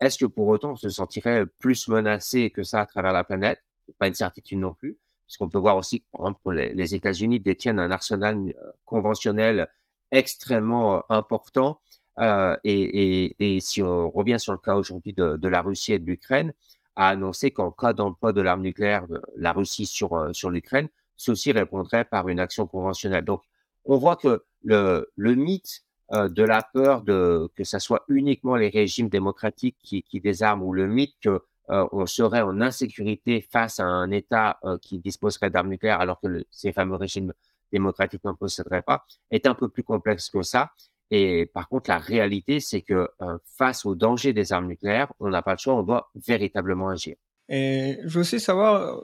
est-ce 0.00 0.18
que 0.18 0.26
pour 0.26 0.48
autant 0.48 0.72
on 0.72 0.76
se 0.76 0.88
sentirait 0.88 1.46
plus 1.46 1.88
menacé 1.88 2.50
que 2.50 2.62
ça 2.62 2.80
à 2.80 2.86
travers 2.86 3.12
la 3.12 3.24
planète? 3.24 3.62
Pas 3.98 4.08
une 4.08 4.14
certitude 4.14 4.58
non 4.58 4.74
plus, 4.74 4.98
puisqu'on 5.26 5.48
peut 5.48 5.58
voir 5.58 5.76
aussi, 5.76 6.04
exemple, 6.14 6.52
les, 6.52 6.94
États-Unis 6.94 7.40
détiennent 7.40 7.78
un 7.78 7.90
arsenal 7.90 8.52
conventionnel 8.84 9.68
extrêmement 10.10 11.04
important. 11.10 11.80
Euh, 12.18 12.56
et, 12.64 13.36
et, 13.38 13.60
si 13.60 13.82
on 13.82 14.10
revient 14.10 14.38
sur 14.38 14.52
le 14.52 14.58
cas 14.58 14.74
aujourd'hui 14.74 15.12
de, 15.12 15.48
la 15.48 15.62
Russie 15.62 15.92
et 15.92 15.98
de 15.98 16.04
l'Ukraine, 16.04 16.52
a 16.96 17.08
annoncé 17.08 17.50
qu'en 17.50 17.70
cas 17.70 17.92
d'emploi 17.92 18.32
de 18.32 18.40
l'arme 18.40 18.62
nucléaire 18.62 19.06
de 19.06 19.22
la 19.36 19.52
Russie 19.52 19.86
sur, 19.86 20.14
euh, 20.14 20.32
sur 20.32 20.50
l'Ukraine, 20.50 20.88
ceci 21.16 21.52
répondrait 21.52 22.04
par 22.04 22.28
une 22.28 22.40
action 22.40 22.66
conventionnelle. 22.66 23.24
Donc, 23.24 23.42
on 23.84 23.96
voit 23.96 24.16
que 24.16 24.44
le 24.64 25.06
mythe 25.16 25.84
euh, 26.12 26.28
de 26.28 26.42
la 26.42 26.62
peur 26.62 27.02
de 27.02 27.48
que 27.54 27.64
ce 27.64 27.78
soit 27.78 28.04
uniquement 28.08 28.56
les 28.56 28.68
régimes 28.68 29.08
démocratiques 29.08 29.76
qui, 29.82 30.04
désarment 30.20 30.62
ou 30.64 30.72
le 30.72 30.86
mythe 30.86 31.14
que 31.22 31.40
euh, 31.70 31.86
on 31.92 32.04
serait 32.06 32.40
en 32.40 32.60
insécurité 32.60 33.40
face 33.40 33.78
à 33.78 33.84
un 33.84 34.10
État 34.10 34.58
euh, 34.64 34.76
qui 34.78 34.98
disposerait 34.98 35.50
d'armes 35.50 35.68
nucléaires 35.68 36.00
alors 36.00 36.20
que 36.20 36.26
le, 36.26 36.44
ces 36.50 36.72
fameux 36.72 36.96
régimes 36.96 37.32
démocratiques 37.70 38.24
n'en 38.24 38.34
posséderaient 38.34 38.82
pas, 38.82 39.06
est 39.30 39.46
un 39.46 39.54
peu 39.54 39.68
plus 39.68 39.84
complexe 39.84 40.30
que 40.30 40.42
ça. 40.42 40.72
Et 41.12 41.46
par 41.46 41.68
contre, 41.68 41.90
la 41.90 41.98
réalité, 41.98 42.58
c'est 42.58 42.82
que 42.82 43.08
euh, 43.22 43.38
face 43.44 43.84
au 43.86 43.94
danger 43.94 44.32
des 44.32 44.52
armes 44.52 44.66
nucléaires, 44.66 45.12
on 45.20 45.28
n'a 45.28 45.42
pas 45.42 45.52
le 45.52 45.58
choix, 45.58 45.74
on 45.74 45.82
doit 45.82 46.10
véritablement 46.14 46.88
agir. 46.88 47.16
Et 47.48 47.98
je 48.04 48.14
veux 48.14 48.20
aussi 48.20 48.40
savoir, 48.40 49.00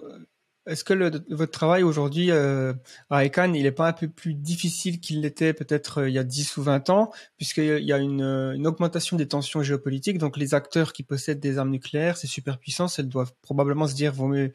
est-ce 0.66 0.85
que 0.85 0.92
le, 0.92 1.11
votre 1.31 1.52
travail 1.52 1.83
aujourd'hui 1.83 2.31
euh, 2.31 2.72
à 3.11 3.24
ICANN, 3.24 3.55
il 3.55 3.62
n'est 3.62 3.70
pas 3.70 3.88
un 3.88 3.92
peu 3.92 4.09
plus 4.09 4.35
difficile 4.35 5.00
qu'il 5.00 5.20
l'était 5.20 5.52
peut-être 5.52 6.02
euh, 6.02 6.09
il 6.09 6.14
y 6.14 6.18
a 6.18 6.24
10 6.24 6.57
ou 6.57 6.62
20 6.62 6.90
ans, 6.90 7.11
puisqu'il 7.37 7.85
y 7.85 7.92
a 7.92 7.98
une, 7.98 8.22
une, 8.22 8.66
augmentation 8.66 9.16
des 9.16 9.29
tensions 9.29 9.62
géopolitiques, 9.62 10.18
donc 10.18 10.37
les 10.37 10.55
acteurs 10.55 10.92
qui 10.92 11.02
possèdent 11.02 11.40
des 11.40 11.59
armes 11.59 11.70
nucléaires, 11.70 12.16
ces 12.16 12.26
superpuissances, 12.26 12.98
elles 12.98 13.09
doivent 13.09 13.33
probablement 13.42 13.87
se 13.87 13.94
dire, 13.94 14.12
vaut 14.12 14.26
mieux 14.26 14.52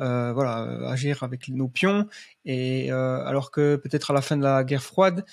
euh, 0.00 0.32
voilà, 0.32 0.88
agir 0.88 1.22
avec 1.22 1.48
nos 1.48 1.68
pions, 1.68 2.08
et 2.44 2.92
euh, 2.92 3.24
alors 3.24 3.50
que 3.50 3.76
peut-être 3.76 4.10
à 4.10 4.14
la 4.14 4.22
fin 4.22 4.36
de 4.36 4.42
la 4.42 4.64
guerre 4.64 4.82
froide, 4.82 5.24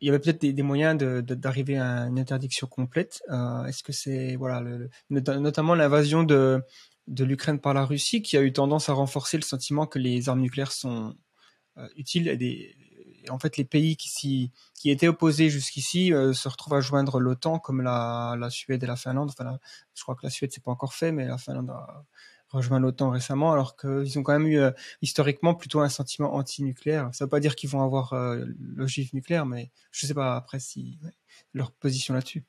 il 0.00 0.06
y 0.06 0.08
avait 0.10 0.18
peut-être 0.20 0.40
des, 0.40 0.62
moyens 0.62 0.96
d'arriver 0.96 1.74
de, 1.74 1.80
à 1.80 2.06
une 2.06 2.20
interdiction 2.20 2.66
complète. 2.68 3.20
Euh, 3.30 3.64
Est-ce 3.64 3.82
que 3.82 3.92
c'est 3.92 4.36
voilà, 4.36 4.60
le, 4.60 4.90
notamment 5.10 5.74
l'invasion 5.74 6.22
de 6.22 6.62
de 7.08 7.24
l'Ukraine 7.24 7.58
par 7.58 7.74
la 7.74 7.84
Russie 7.84 8.22
qui 8.22 8.36
a 8.36 8.42
eu 8.42 8.52
tendance 8.52 8.88
à 8.88 8.92
renforcer 8.92 9.36
le 9.36 9.42
sentiment 9.42 9.86
que 9.86 9.98
les 9.98 10.28
armes 10.28 10.40
nucléaires 10.40 10.72
sont 10.72 11.16
euh, 11.78 11.88
utiles 11.96 12.28
en 13.30 13.38
fait 13.38 13.56
les 13.56 13.64
pays 13.64 13.96
qui, 13.96 14.52
étaient 14.84 15.08
opposés 15.08 15.50
jusqu'ici 15.50 16.12
euh, 16.12 16.32
se 16.32 16.48
retrouvent 16.48 16.74
à 16.74 16.80
joindre 16.80 17.20
l'OTAN 17.20 17.58
comme 17.58 17.82
la, 17.82 18.48
Suède 18.50 18.82
et 18.82 18.86
la 18.86 18.96
Finlande. 18.96 19.32
Je 19.94 20.02
crois 20.02 20.14
que 20.14 20.24
la 20.24 20.30
Suède 20.30 20.50
c'est 20.52 20.62
pas 20.62 20.70
encore 20.70 20.94
fait, 20.94 21.12
mais 21.12 21.26
la 21.26 21.38
Finlande 21.38 21.70
a 21.70 22.04
rejoint 22.50 22.80
l'OTAN 22.80 23.10
récemment, 23.10 23.52
alors 23.52 23.76
qu'ils 23.76 24.18
ont 24.18 24.22
quand 24.22 24.32
même 24.32 24.46
eu 24.46 24.58
euh, 24.58 24.70
historiquement 25.02 25.54
plutôt 25.54 25.80
un 25.80 25.88
sentiment 25.88 26.34
anti-nucléaire. 26.34 27.10
Ça 27.12 27.24
veut 27.24 27.28
pas 27.28 27.40
dire 27.40 27.54
qu'ils 27.54 27.68
vont 27.68 27.82
avoir 27.82 28.12
euh, 28.14 28.44
l'ogive 28.58 29.10
nucléaire, 29.12 29.46
mais 29.46 29.70
je 29.90 30.06
sais 30.06 30.14
pas 30.14 30.36
après 30.36 30.58
si 30.58 30.98
leur 31.52 31.72
position 31.72 32.14
là-dessus. 32.14 32.44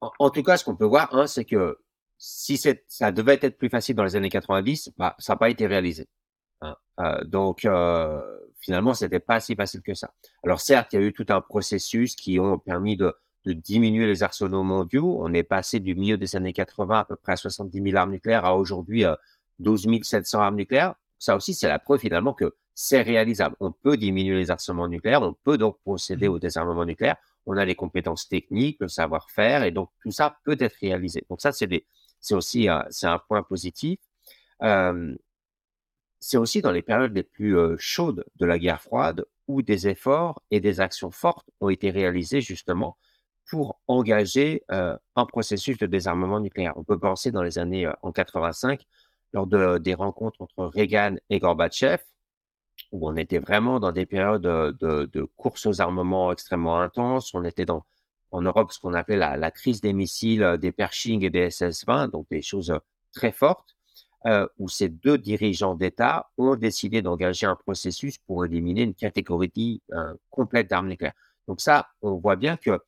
En, 0.00 0.10
en, 0.18 0.30
tout 0.30 0.42
cas, 0.42 0.56
ce 0.56 0.64
qu'on 0.64 0.76
peut 0.76 0.84
voir, 0.84 1.14
hein, 1.14 1.26
c'est 1.26 1.44
que 1.44 1.78
si 2.22 2.58
ça 2.58 3.12
devait 3.12 3.38
être 3.40 3.56
plus 3.56 3.70
facile 3.70 3.96
dans 3.96 4.04
les 4.04 4.14
années 4.14 4.28
90, 4.28 4.92
bah, 4.98 5.16
ça 5.18 5.32
n'a 5.32 5.38
pas 5.38 5.48
été 5.48 5.66
réalisé. 5.66 6.06
Hein. 6.60 6.76
Euh, 7.00 7.24
donc, 7.24 7.64
euh, 7.64 8.20
finalement, 8.60 8.92
c'était 8.92 9.20
pas 9.20 9.40
si 9.40 9.54
facile 9.56 9.80
que 9.80 9.94
ça. 9.94 10.12
Alors, 10.44 10.60
certes, 10.60 10.92
il 10.92 11.00
y 11.00 11.02
a 11.02 11.06
eu 11.06 11.14
tout 11.14 11.24
un 11.30 11.40
processus 11.40 12.14
qui 12.14 12.38
ont 12.38 12.58
permis 12.58 12.98
de, 12.98 13.14
de 13.46 13.54
diminuer 13.54 14.06
les 14.06 14.22
arsenaux 14.22 14.62
mondiaux. 14.62 15.16
On 15.18 15.32
est 15.32 15.42
passé 15.42 15.80
du 15.80 15.94
milieu 15.94 16.18
des 16.18 16.36
années 16.36 16.52
80 16.52 16.98
à 16.98 17.04
peu 17.06 17.16
près 17.16 17.32
à 17.32 17.36
70 17.36 17.82
000 17.82 17.96
armes 17.96 18.10
nucléaires 18.10 18.44
à 18.44 18.54
aujourd'hui 18.54 19.06
euh, 19.06 19.14
12 19.60 19.88
700 20.02 20.40
armes 20.42 20.56
nucléaires. 20.56 20.96
Ça 21.18 21.36
aussi, 21.36 21.54
c'est 21.54 21.68
la 21.68 21.78
preuve 21.78 22.00
finalement 22.00 22.34
que 22.34 22.54
c'est 22.74 23.00
réalisable. 23.00 23.56
On 23.60 23.72
peut 23.72 23.96
diminuer 23.96 24.36
les 24.36 24.50
arsenaux 24.50 24.88
nucléaires, 24.88 25.22
on 25.22 25.32
peut 25.32 25.56
donc 25.56 25.78
procéder 25.80 26.28
mmh. 26.28 26.32
au 26.32 26.38
désarmement 26.38 26.84
nucléaire. 26.84 27.16
On 27.46 27.56
a 27.56 27.64
les 27.64 27.74
compétences 27.74 28.28
techniques, 28.28 28.76
le 28.80 28.88
savoir-faire, 28.88 29.64
et 29.64 29.70
donc 29.70 29.88
tout 30.02 30.10
ça 30.10 30.36
peut 30.44 30.58
être 30.60 30.76
réalisé. 30.82 31.24
Donc 31.30 31.40
ça, 31.40 31.52
c'est 31.52 31.66
des, 31.66 31.86
c'est 32.20 32.34
aussi 32.34 32.68
un, 32.68 32.84
c'est 32.90 33.06
un 33.06 33.18
point 33.18 33.42
positif. 33.42 33.98
C'est 36.20 36.36
aussi 36.36 36.60
dans 36.60 36.72
les 36.72 36.82
périodes 36.82 37.14
les 37.14 37.22
plus 37.22 37.56
chaudes 37.78 38.24
de 38.36 38.46
la 38.46 38.58
guerre 38.58 38.80
froide 38.82 39.24
où 39.48 39.62
des 39.62 39.88
efforts 39.88 40.42
et 40.50 40.60
des 40.60 40.80
actions 40.80 41.10
fortes 41.10 41.48
ont 41.60 41.70
été 41.70 41.90
réalisés 41.90 42.40
justement 42.40 42.98
pour 43.50 43.80
engager 43.88 44.64
un 44.68 45.26
processus 45.26 45.76
de 45.78 45.86
désarmement 45.86 46.40
nucléaire. 46.40 46.72
On 46.76 46.84
peut 46.84 46.98
penser 46.98 47.32
dans 47.32 47.42
les 47.42 47.58
années 47.58 47.86
euh, 47.86 47.92
en 48.02 48.12
85, 48.12 48.86
lors 49.32 49.46
de, 49.46 49.78
des 49.78 49.94
rencontres 49.94 50.40
entre 50.40 50.66
Reagan 50.66 51.16
et 51.30 51.40
Gorbatchev, 51.40 51.98
où 52.92 53.08
on 53.08 53.16
était 53.16 53.38
vraiment 53.38 53.80
dans 53.80 53.92
des 53.92 54.06
périodes 54.06 54.42
de, 54.42 54.76
de, 54.80 55.06
de 55.06 55.22
course 55.36 55.66
aux 55.66 55.80
armements 55.80 56.32
extrêmement 56.32 56.80
intenses. 56.80 57.34
On 57.34 57.44
était 57.44 57.64
dans 57.64 57.84
en 58.32 58.42
Europe 58.42 58.72
ce 58.72 58.78
qu'on 58.78 58.94
appelait 58.94 59.16
la, 59.16 59.50
crise 59.50 59.80
des 59.80 59.92
missiles, 59.92 60.42
euh, 60.42 60.56
des 60.56 60.72
Pershing 60.72 61.24
et 61.24 61.30
des 61.30 61.50
SS-20, 61.50 62.10
donc 62.10 62.26
des 62.30 62.42
choses 62.42 62.70
euh, 62.70 62.78
très 63.12 63.32
fortes, 63.32 63.76
euh, 64.26 64.46
où 64.58 64.68
ces 64.68 64.88
deux 64.88 65.18
dirigeants 65.18 65.74
d'État 65.74 66.30
ont 66.38 66.56
décidé 66.56 67.02
d'engager 67.02 67.46
un 67.46 67.56
processus 67.56 68.18
pour 68.18 68.44
éliminer 68.44 68.82
une 68.82 68.94
catégorie 68.94 69.82
complète 70.28 70.68
d'armes 70.68 70.88
nucléaires. 70.88 71.14
Donc 71.48 71.60
ça, 71.60 71.88
on 72.02 72.16
voit 72.18 72.36
bien 72.36 72.56
que 72.56 72.78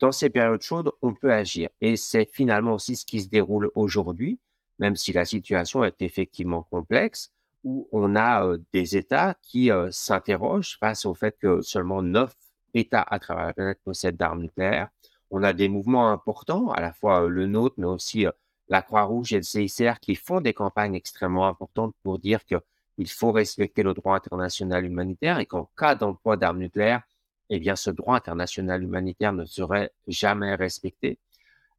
dans 0.00 0.12
ces 0.12 0.30
périodes 0.30 0.62
chaudes, 0.62 0.90
on 1.02 1.14
peut 1.14 1.32
agir. 1.32 1.68
Et 1.80 1.96
c'est 1.96 2.28
finalement 2.32 2.74
aussi 2.74 2.96
ce 2.96 3.04
qui 3.04 3.20
se 3.20 3.28
déroule 3.28 3.70
aujourd'hui, 3.74 4.40
même 4.78 4.96
si 4.96 5.12
la 5.12 5.26
situation 5.26 5.84
est 5.84 6.00
effectivement 6.00 6.62
complexe, 6.62 7.30
où 7.64 7.86
on 7.92 8.16
a 8.16 8.56
des 8.72 8.96
États 8.96 9.36
qui 9.42 9.70
s'interrogent 9.90 10.78
face 10.80 11.04
au 11.04 11.14
fait 11.14 11.36
que 11.38 11.60
seulement 11.60 12.02
neuf 12.02 12.34
États 12.74 13.02
à 13.02 13.18
travers 13.18 13.46
la 13.46 13.52
planète 13.54 13.80
possèdent 13.84 14.16
d'armes 14.16 14.42
nucléaires. 14.42 14.88
On 15.30 15.42
a 15.42 15.52
des 15.52 15.68
mouvements 15.68 16.10
importants, 16.10 16.70
à 16.72 16.80
la 16.80 16.92
fois 16.92 17.24
euh, 17.24 17.28
le 17.28 17.46
nôtre, 17.46 17.74
mais 17.78 17.86
aussi 17.86 18.26
euh, 18.26 18.30
la 18.68 18.82
Croix-Rouge 18.82 19.32
et 19.32 19.36
le 19.36 19.42
CICR, 19.42 19.98
qui 20.00 20.14
font 20.14 20.40
des 20.40 20.52
campagnes 20.54 20.94
extrêmement 20.94 21.48
importantes 21.48 21.94
pour 22.02 22.18
dire 22.18 22.44
qu'il 22.44 23.08
faut 23.08 23.32
respecter 23.32 23.82
le 23.82 23.94
droit 23.94 24.16
international 24.16 24.84
humanitaire 24.84 25.38
et 25.38 25.46
qu'en 25.46 25.70
cas 25.76 25.94
d'emploi 25.94 26.36
d'armes 26.36 26.58
nucléaires, 26.58 27.02
eh 27.50 27.58
bien, 27.60 27.76
ce 27.76 27.90
droit 27.90 28.16
international 28.16 28.82
humanitaire 28.82 29.32
ne 29.32 29.44
serait 29.44 29.90
jamais 30.06 30.54
respecté. 30.54 31.18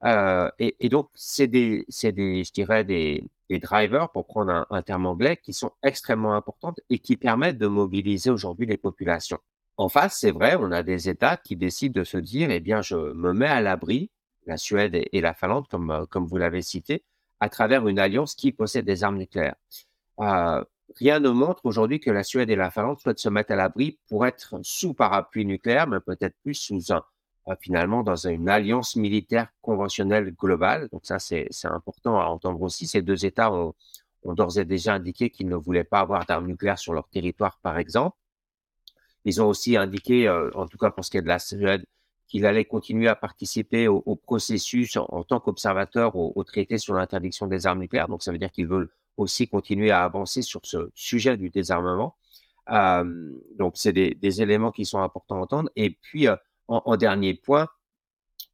Euh, 0.05 0.49
et, 0.59 0.89
donc, 0.89 1.09
c'est 1.15 1.47
des, 1.47 1.85
des, 2.03 2.43
je 2.43 2.51
dirais, 2.51 2.83
des 2.83 3.23
drivers, 3.49 4.09
pour 4.09 4.25
prendre 4.25 4.51
un, 4.51 4.67
un 4.69 4.81
terme 4.81 5.05
anglais, 5.05 5.37
qui 5.37 5.53
sont 5.53 5.71
extrêmement 5.83 6.33
importantes 6.35 6.79
et 6.89 6.99
qui 6.99 7.17
permettent 7.17 7.57
de 7.57 7.67
mobiliser 7.67 8.29
aujourd'hui 8.29 8.65
les 8.65 8.77
populations. 8.77 9.39
En 9.77 9.89
face, 9.89 10.17
c'est 10.19 10.31
vrai, 10.31 10.55
on 10.59 10.71
a 10.71 10.83
des 10.83 11.09
États 11.09 11.35
qui 11.37 11.55
décident 11.55 11.99
de 11.99 12.03
se 12.03 12.17
dire, 12.17 12.51
eh 12.51 12.59
bien, 12.59 12.81
je 12.81 12.95
me 12.95 13.33
mets 13.33 13.47
à 13.47 13.59
l'abri, 13.61 14.11
la 14.45 14.57
Suède 14.57 14.95
et, 15.11 15.21
la 15.21 15.33
Finlande, 15.33 15.67
comme, 15.67 15.89
euh, 15.91 16.05
vous 16.15 16.37
l'avez 16.37 16.61
cité, 16.61 17.03
à 17.39 17.49
travers 17.49 17.87
une 17.87 17.97
alliance 17.99 18.35
qui 18.35 18.51
possède 18.51 18.85
des 18.85 19.03
armes 19.03 19.17
nucléaires. 19.17 19.55
Euh, 20.19 20.63
rien 20.97 21.19
ne 21.19 21.29
montre 21.29 21.65
aujourd'hui 21.65 21.99
que 21.99 22.11
la 22.11 22.23
Suède 22.23 22.49
et 22.51 22.55
la 22.55 22.69
Finlande 22.71 22.99
souhaitent 22.99 23.19
se 23.19 23.29
mettre 23.29 23.51
à 23.53 23.55
l'abri 23.55 23.99
pour 24.09 24.27
être 24.27 24.59
sous 24.63 24.93
parapluie 24.93 25.45
nucléaire, 25.45 25.87
mais 25.87 25.99
peut-être 25.99 26.35
plus 26.43 26.53
sous 26.53 26.93
un, 26.93 27.03
euh, 27.47 27.55
finalement, 27.59 28.03
dans 28.03 28.27
une 28.27 28.49
alliance 28.49 28.95
militaire 28.95 29.47
conventionnelle 29.61 30.33
globale. 30.35 30.87
Donc 30.91 31.01
ça, 31.05 31.17
c'est 31.19 31.49
important 31.63 32.19
à 32.19 32.25
entendre 32.25 32.61
aussi. 32.61 32.85
Ces 32.85 33.01
deux 33.01 33.25
États 33.25 33.51
ont, 33.51 33.73
ont 34.23 34.33
d'ores 34.33 34.59
et 34.59 34.65
déjà 34.65 34.93
indiqué 34.93 35.31
qu'ils 35.31 35.47
ne 35.47 35.55
voulaient 35.55 35.83
pas 35.83 35.99
avoir 35.99 36.25
d'armes 36.25 36.47
nucléaires 36.47 36.79
sur 36.79 36.93
leur 36.93 37.07
territoire, 37.09 37.59
par 37.63 37.79
exemple. 37.79 38.15
Ils 39.25 39.41
ont 39.41 39.47
aussi 39.47 39.77
indiqué, 39.77 40.27
euh, 40.27 40.49
en 40.55 40.67
tout 40.67 40.77
cas 40.77 40.91
pour 40.91 41.05
ce 41.05 41.11
qui 41.11 41.17
est 41.17 41.21
de 41.21 41.27
la 41.27 41.39
Suède, 41.39 41.85
qu'il 42.27 42.45
allait 42.45 42.65
continuer 42.65 43.07
à 43.07 43.15
participer 43.15 43.87
au, 43.87 44.15
processus 44.15 44.97
en, 44.97 45.23
tant 45.23 45.39
qu'observateur 45.39 46.15
au, 46.15 46.43
traité 46.43 46.77
sur 46.77 46.95
l'interdiction 46.95 47.47
des 47.47 47.67
armes 47.67 47.79
nucléaires. 47.79 48.07
Donc, 48.07 48.23
ça 48.23 48.31
veut 48.31 48.39
dire 48.39 48.51
qu'ils 48.51 48.67
veulent 48.67 48.89
aussi 49.17 49.47
continuer 49.47 49.91
à 49.91 50.03
avancer 50.03 50.41
sur 50.41 50.61
ce 50.63 50.89
sujet 50.95 51.37
du 51.37 51.51
désarmement. 51.51 52.15
Euh, 52.71 53.33
donc, 53.59 53.73
c'est 53.75 53.93
des, 53.93 54.41
éléments 54.41 54.71
qui 54.71 54.85
sont 54.85 54.99
importants 54.99 55.35
à 55.35 55.39
entendre. 55.41 55.69
Et 55.75 55.91
puis, 55.91 56.27
euh, 56.27 56.35
en, 56.67 56.97
dernier 56.97 57.35
point, 57.35 57.67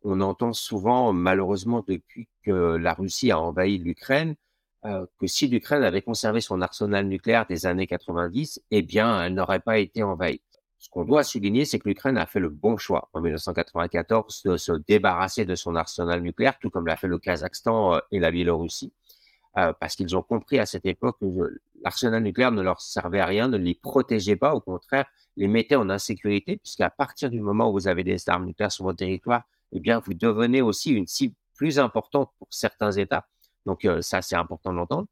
on 0.04 0.20
entend 0.20 0.52
souvent, 0.52 1.14
malheureusement, 1.14 1.84
depuis 1.88 2.28
que 2.44 2.76
la 2.76 2.94
Russie 2.94 3.32
a 3.32 3.40
envahi 3.40 3.78
l'Ukraine, 3.78 4.36
que 4.84 5.28
si 5.28 5.48
l'Ukraine 5.48 5.84
avait 5.84 6.02
conservé 6.02 6.42
son 6.42 6.62
arsenal 6.62 7.06
nucléaire 7.06 7.46
des 7.46 7.66
années 7.66 7.88
90, 7.88 8.62
eh 8.72 8.82
bien, 8.82 9.24
elle 9.24 9.34
n'aurait 9.36 9.60
pas 9.60 9.78
été 9.78 10.04
envahie. 10.04 10.42
Ce 10.80 10.88
qu'on 10.90 11.04
doit 11.04 11.24
souligner, 11.24 11.66
c'est 11.66 11.78
que 11.78 11.90
l'Ukraine 11.90 12.18
a 12.18 12.26
fait 12.26 12.40
le 12.40 12.48
bon 12.48 12.78
choix 12.78 13.10
en 13.12 13.20
1994 13.20 14.44
de 14.44 14.56
se 14.56 14.72
débarrasser 14.72 15.44
de 15.44 15.54
son 15.54 15.76
arsenal 15.76 16.22
nucléaire, 16.22 16.58
tout 16.58 16.70
comme 16.70 16.88
l'a 16.88 16.96
fait 16.96 17.08
le 17.08 17.20
Kazakhstan 17.20 17.96
euh, 17.96 18.00
et 18.12 18.20
la 18.20 18.32
Biélorussie, 18.32 18.94
euh, 19.58 19.74
parce 19.78 19.98
qu'ils 19.98 20.16
ont 20.16 20.22
compris 20.22 20.58
à 20.58 20.66
cette 20.66 20.86
époque 20.86 21.18
que 21.20 21.60
l'arsenal 21.84 22.24
nucléaire 22.24 22.54
ne 22.54 22.62
leur 22.62 22.80
servait 22.80 23.20
à 23.20 23.26
rien, 23.26 23.50
ne 23.50 23.58
les 23.58 23.76
protégeait 23.76 24.38
pas, 24.38 24.56
au 24.56 24.62
contraire, 24.62 25.06
les 25.36 25.50
mettait 25.50 25.76
en 25.76 25.90
insécurité, 25.90 26.56
puisqu'à 26.56 26.90
partir 26.90 27.30
du 27.30 27.42
moment 27.42 27.70
où 27.70 27.74
vous 27.74 27.90
avez 27.90 28.06
des 28.06 28.30
armes 28.30 28.46
nucléaires 28.46 28.72
sur 28.72 28.86
votre 28.86 29.00
territoire, 29.00 29.44
eh 29.74 29.82
bien, 29.82 30.00
vous 30.00 30.14
devenez 30.14 30.62
aussi 30.62 30.92
une 30.92 31.08
cible 31.08 31.36
plus 31.56 31.78
importante 31.78 32.32
pour 32.40 32.48
certains 32.52 32.94
États. 32.94 33.28
Donc, 33.66 33.84
euh, 33.84 34.02
ça, 34.02 34.22
c'est 34.22 34.38
important 34.38 34.72
de 34.72 34.78
l'entendre. 34.78 35.08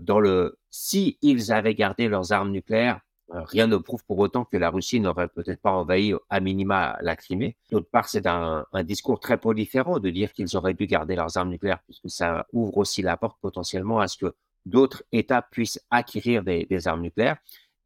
Dans 0.00 0.18
le, 0.18 0.58
si 0.70 1.18
ils 1.22 1.52
avaient 1.52 1.76
gardé 1.76 2.08
leurs 2.08 2.32
armes 2.32 2.50
nucléaires, 2.50 3.00
rien 3.30 3.66
ne 3.66 3.76
prouve 3.76 4.04
pour 4.04 4.18
autant 4.18 4.44
que 4.44 4.56
la 4.56 4.70
Russie 4.70 5.00
n'aurait 5.00 5.28
peut-être 5.28 5.60
pas 5.60 5.72
envahi 5.72 6.14
à 6.30 6.40
minima 6.40 6.96
la 7.00 7.16
Crimée. 7.16 7.56
D'autre 7.70 7.88
part, 7.90 8.08
c'est 8.08 8.26
un, 8.26 8.64
discours 8.84 9.20
très 9.20 9.38
proliférant 9.38 9.98
de 9.98 10.10
dire 10.10 10.32
qu'ils 10.32 10.56
auraient 10.56 10.74
dû 10.74 10.86
garder 10.86 11.14
leurs 11.16 11.36
armes 11.36 11.50
nucléaires, 11.50 11.82
puisque 11.84 12.10
ça 12.10 12.46
ouvre 12.52 12.78
aussi 12.78 13.02
la 13.02 13.16
porte 13.16 13.38
potentiellement 13.40 14.00
à 14.00 14.08
ce 14.08 14.16
que 14.18 14.34
d'autres 14.66 15.02
États 15.12 15.42
puissent 15.42 15.80
acquérir 15.90 16.42
des, 16.42 16.88
armes 16.88 17.02
nucléaires. 17.02 17.36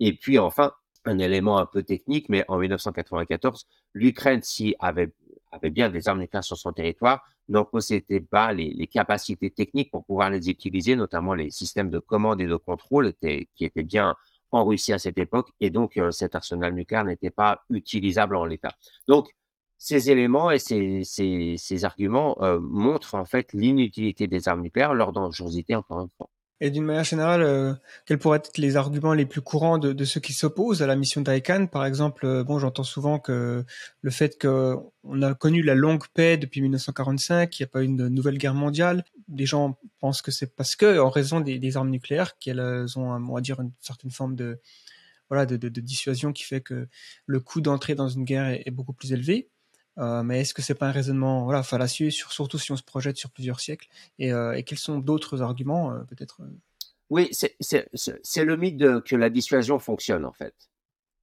Et 0.00 0.14
puis 0.14 0.38
enfin, 0.38 0.72
un 1.04 1.18
élément 1.18 1.58
un 1.58 1.66
peu 1.66 1.82
technique, 1.82 2.28
mais 2.28 2.44
en 2.48 2.58
1994, 2.58 3.66
l'Ukraine, 3.94 4.42
si 4.42 4.74
avait, 4.78 5.12
avait 5.50 5.70
bien 5.70 5.90
des 5.90 6.08
armes 6.08 6.20
nucléaires 6.20 6.44
sur 6.44 6.56
son 6.56 6.72
territoire, 6.72 7.24
n'en 7.48 7.64
possédait 7.64 8.20
pas 8.20 8.52
les, 8.52 8.86
capacités 8.86 9.50
techniques 9.50 9.90
pour 9.90 10.04
pouvoir 10.04 10.30
les 10.30 10.48
utiliser, 10.48 10.94
notamment 10.94 11.34
les 11.34 11.50
systèmes 11.50 11.90
de 11.90 11.98
commande 11.98 12.40
et 12.40 12.46
de 12.46 12.56
contrôle 12.56 13.12
qui 13.14 13.64
étaient 13.64 13.82
bien 13.82 14.14
en 14.52 14.64
Russie 14.64 14.92
à 14.92 14.98
cette 14.98 15.18
époque, 15.18 15.50
et 15.60 15.70
donc 15.70 15.96
euh, 15.96 16.10
cet 16.10 16.34
arsenal 16.34 16.74
nucléaire 16.74 17.04
n'était 17.04 17.30
pas 17.30 17.64
utilisable 17.70 18.36
en 18.36 18.44
l'état. 18.44 18.72
Donc, 19.08 19.34
ces 19.78 20.10
éléments 20.10 20.52
et 20.52 20.60
ces, 20.60 21.84
arguments 21.84 22.36
euh, 22.40 22.60
montrent 22.60 23.16
en 23.16 23.24
fait 23.24 23.52
l'inutilité 23.52 24.28
des 24.28 24.48
armes 24.48 24.62
nucléaires, 24.62 24.94
leur 24.94 25.12
dangerosité 25.12 25.74
encore 25.74 26.02
une 26.02 26.10
fois. 26.16 26.28
Et 26.64 26.70
d'une 26.70 26.84
manière 26.84 27.02
générale, 27.02 27.42
euh, 27.42 27.74
quels 28.06 28.20
pourraient 28.20 28.38
être 28.38 28.56
les 28.56 28.76
arguments 28.76 29.14
les 29.14 29.26
plus 29.26 29.40
courants 29.40 29.78
de, 29.78 30.04
ceux 30.04 30.20
qui 30.20 30.32
s'opposent 30.32 30.80
à 30.80 30.86
la 30.86 30.94
mission 30.94 31.20
d'ICANN 31.20 31.66
Par 31.66 31.84
exemple, 31.84 32.24
euh, 32.24 32.44
bon, 32.44 32.60
j'entends 32.60 32.84
souvent 32.84 33.18
que 33.18 33.64
le 34.00 34.10
fait 34.12 34.40
qu'on 34.40 35.22
a 35.22 35.34
connu 35.34 35.62
la 35.62 35.74
longue 35.74 36.04
paix 36.14 36.36
depuis 36.36 36.60
1945, 36.60 37.50
qu'il 37.50 37.64
n'y 37.64 37.68
a 37.68 37.72
pas 37.72 37.82
eu 37.82 37.86
une 37.86 38.06
nouvelle 38.06 38.38
guerre 38.38 38.54
mondiale, 38.54 39.02
des 39.26 39.44
gens 39.44 39.76
pensent 39.98 40.22
que 40.22 40.30
c'est 40.30 40.54
parce 40.54 40.76
que, 40.76 41.00
en 41.00 41.10
raison 41.10 41.40
des, 41.40 41.76
armes 41.76 41.90
nucléaires, 41.90 42.38
qu'elles 42.38 42.60
ont, 42.96 43.10
on 43.10 43.34
va 43.34 43.40
dire, 43.40 43.58
une 43.58 43.72
certaine 43.80 44.12
forme 44.12 44.36
de 44.36 44.60
voilà 45.30 45.46
de, 45.46 45.56
dissuasion 45.80 46.32
qui 46.32 46.44
fait 46.44 46.60
que 46.60 46.86
le 47.26 47.40
coût 47.40 47.60
d'entrée 47.60 47.96
dans 47.96 48.08
une 48.08 48.22
guerre 48.22 48.50
est 48.50 48.70
beaucoup 48.70 48.92
plus 48.92 49.12
élevé. 49.12 49.48
Euh, 49.98 50.22
mais 50.22 50.40
est-ce 50.40 50.54
que 50.54 50.62
c'est 50.62 50.74
pas 50.74 50.88
un 50.88 50.92
raisonnement 50.92 51.44
voilà, 51.44 51.62
fallacieux, 51.62 52.10
sur, 52.10 52.32
surtout 52.32 52.58
si 52.58 52.72
on 52.72 52.76
se 52.76 52.82
projette 52.82 53.16
sur 53.16 53.30
plusieurs 53.30 53.60
siècles 53.60 53.88
et, 54.18 54.32
euh, 54.32 54.60
quels 54.64 54.78
sont 54.78 54.98
d'autres 54.98 55.42
arguments, 55.42 55.92
euh, 55.92 56.00
peut-être 56.04 56.40
Oui, 57.10 57.28
c'est 57.32 57.54
le 58.44 58.56
mythe 58.56 59.02
que 59.02 59.16
la 59.16 59.30
dissuasion 59.30 59.78
fonctionne, 59.78 60.24
en 60.24 60.32
fait. 60.32 60.54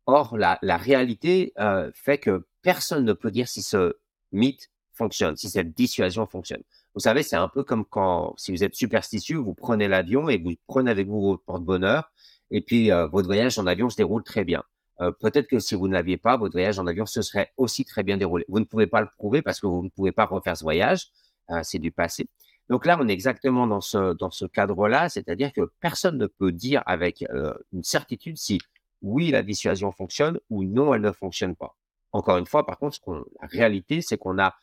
Or, 0.05 0.38
la, 0.38 0.58
la 0.62 0.77
réalité 0.77 1.53
fait 1.93 2.17
que 2.17 2.47
personne 2.63 3.05
ne 3.05 3.13
peut 3.13 3.29
dire 3.29 3.47
si 3.47 3.62
ce 3.62 3.95
mythe 4.32 4.71
fonctionne, 4.93 5.36
si 5.36 5.49
cette 5.49 5.75
dissuasion 5.75 6.25
fonctionne. 6.25 6.63
Vous 6.95 7.01
savez, 7.01 7.21
c'est 7.21 7.36
un 7.36 7.47
peu 7.47 7.63
comme 7.63 7.86
quand, 7.86 8.34
si 8.38 8.51
vous 8.51 8.63
êtes 8.63 8.73
superstitieux, 8.73 9.38
vous 9.38 9.53
prenez 9.53 9.88
l'avion 9.88 10.27
et 10.27 10.39
vous 10.39 10.53
prenez 10.65 10.89
avec 10.89 11.08
vous 11.08 11.21
votre 11.21 11.43
porte-bonheur, 11.43 12.12
et 12.49 12.62
puis 12.62 12.89
votre 12.89 13.27
voyage 13.27 13.60
en 13.60 13.67
avion 13.67 13.88
se 13.89 13.97
déroule 13.97 14.23
très 14.23 14.43
bien. 14.43 14.63
Euh, 15.02 15.12
peut-être 15.12 15.48
que 15.48 15.60
si 15.60 15.76
vous 15.76 15.88
n'aviez 15.88 16.18
pas, 16.18 16.38
votre 16.38 16.54
voyage 16.54 16.78
en 16.78 16.88
avion 16.88 17.06
se 17.06 17.22
serait 17.22 17.52
aussi 17.58 17.86
très 17.86 18.04
bien 18.04 18.18
déroulé. 18.18 18.46
Vous 18.50 18.60
ne 18.60 18.66
pouvez 18.66 18.88
pas 18.88 19.02
le 19.02 19.08
prouver 19.18 19.42
parce 19.42 19.60
que 19.60 19.68
vous 19.68 19.84
ne 19.84 19.90
pouvez 19.90 20.12
pas 20.12 20.26
refaire 20.26 20.58
ce 20.58 20.64
voyage, 20.64 21.08
euh, 21.52 21.62
c'est 21.64 21.80
du 21.80 21.92
passé. 21.92 22.28
Donc 22.70 22.86
là, 22.86 22.98
on 23.02 23.08
est 23.08 23.14
exactement 23.14 23.66
dans 23.66 23.82
ce, 23.82 24.46
cadre-là, 24.46 25.10
c'est-à-dire 25.10 25.52
que 25.54 25.72
personne 25.80 26.18
ne 26.18 26.28
peut 26.28 26.52
dire 26.52 26.84
avec 26.86 27.24
euh, 27.34 27.54
une 27.74 27.84
certitude 27.84 28.38
si 28.38 28.60
oui, 29.02 29.32
la 29.32 29.42
dissuasion 29.42 29.92
fonctionne 29.92 30.40
ou 30.50 30.64
non, 30.66 30.94
elle 30.94 31.02
ne 31.02 31.12
fonctionne 31.12 31.56
pas. 31.56 31.76
Encore 32.12 32.38
une 32.38 32.46
fois, 32.46 32.66
par 32.66 32.78
contre, 32.78 33.00
la 33.42 33.48
réalité, 33.48 34.02
c'est 34.02 34.18
qu'on 34.18 34.38
a 34.38 34.56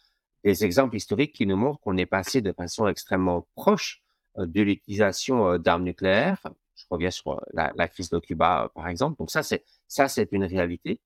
des 0.44 0.64
exemples 0.64 0.96
historiques 0.96 1.33
qui 1.33 1.46
nous 1.46 1.57
montrent 1.57 1.81
qu'on 1.81 1.96
est 1.96 2.07
passé 2.07 2.42
de 2.42 2.53
façon 2.53 2.87
extrêmement 2.87 3.46
proche 3.57 4.03
euh, 4.38 4.46
de 4.46 4.61
l'utilisation 4.61 5.59
d'armes 5.59 5.85
nucléaires. 5.85 6.46
Je 6.76 6.84
reviens 6.90 7.10
sur 7.10 7.40
la, 7.52 7.72
la 7.76 7.88
crise 7.88 8.10
de 8.10 8.18
Cuba, 8.18 8.70
par 8.74 8.88
exemple. 8.88 9.16
Donc 9.18 9.30
ça, 9.30 9.42
c'est 9.42 9.64
ça, 9.88 10.08
c'est 10.08 10.28
une 10.32 10.44
réalité. 10.44 11.00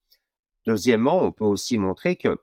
Deuxièmement, 0.67 1.23
on 1.23 1.33
peut 1.33 1.45
aussi 1.45 1.79
montrer 1.79 2.17
que, 2.17 2.39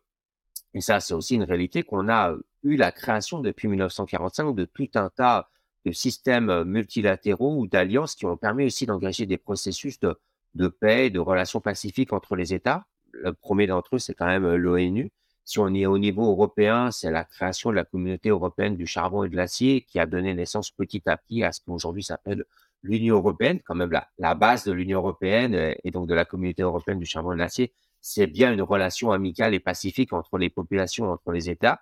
et 0.73 0.81
ça, 0.81 0.99
c'est 0.99 1.13
aussi 1.13 1.35
une 1.35 1.43
réalité, 1.43 1.83
qu'on 1.83 2.09
a 2.09 2.35
eu 2.63 2.75
la 2.75 2.91
création 2.91 3.39
depuis 3.39 3.67
1945 3.67 4.55
de 4.55 4.65
tout 4.65 4.89
un 4.95 5.09
tas 5.09 5.49
de 5.85 5.91
systèmes 5.91 6.63
multilatéraux 6.63 7.57
ou 7.59 7.67
d'alliances 7.67 8.15
qui 8.15 8.25
ont 8.25 8.37
permis 8.37 8.65
aussi 8.65 8.85
d'engager 8.85 9.25
des 9.25 9.37
processus 9.37 9.99
de, 9.99 10.19
de 10.55 10.67
paix, 10.67 11.09
de 11.09 11.19
relations 11.19 11.61
pacifiques 11.61 12.13
entre 12.13 12.35
les 12.35 12.53
États. 12.53 12.85
Le 13.11 13.33
premier 13.33 13.67
d'entre 13.67 13.95
eux, 13.95 13.99
c'est 13.99 14.13
quand 14.13 14.27
même 14.27 14.55
l'ONU. 14.55 15.11
Si 15.45 15.59
on 15.59 15.73
est 15.73 15.85
au 15.85 15.97
niveau 15.97 16.29
européen, 16.29 16.91
c'est 16.91 17.09
la 17.09 17.23
création 17.23 17.69
de 17.69 17.75
la 17.75 17.85
communauté 17.85 18.29
européenne 18.29 18.75
du 18.75 18.85
charbon 18.85 19.23
et 19.23 19.29
de 19.29 19.35
l'acier 19.37 19.81
qui 19.81 19.97
a 19.97 20.05
donné 20.05 20.33
naissance 20.33 20.71
petit 20.71 21.01
à 21.05 21.15
petit 21.15 21.41
à 21.43 21.53
ce 21.53 21.61
qu'aujourd'hui 21.61 22.03
s'appelle 22.03 22.43
l'Union 22.83 23.15
européenne, 23.15 23.59
quand 23.65 23.75
même 23.75 23.91
la, 24.17 24.35
base 24.35 24.63
de 24.65 24.71
l'Union 24.71 24.99
européenne 24.99 25.55
euh, 25.55 25.73
et 25.83 25.91
donc 25.91 26.07
de 26.07 26.13
la 26.13 26.25
communauté 26.25 26.61
européenne 26.63 26.99
du 26.99 27.05
charbon 27.05 27.31
et 27.31 27.35
de 27.35 27.39
l'acier, 27.39 27.73
c'est 28.01 28.27
bien 28.27 28.53
une 28.53 28.61
relation 28.61 29.11
amicale 29.11 29.53
et 29.53 29.59
pacifique 29.59 30.13
entre 30.13 30.37
les 30.37 30.49
populations, 30.49 31.11
entre 31.11 31.31
les 31.31 31.49
États. 31.49 31.81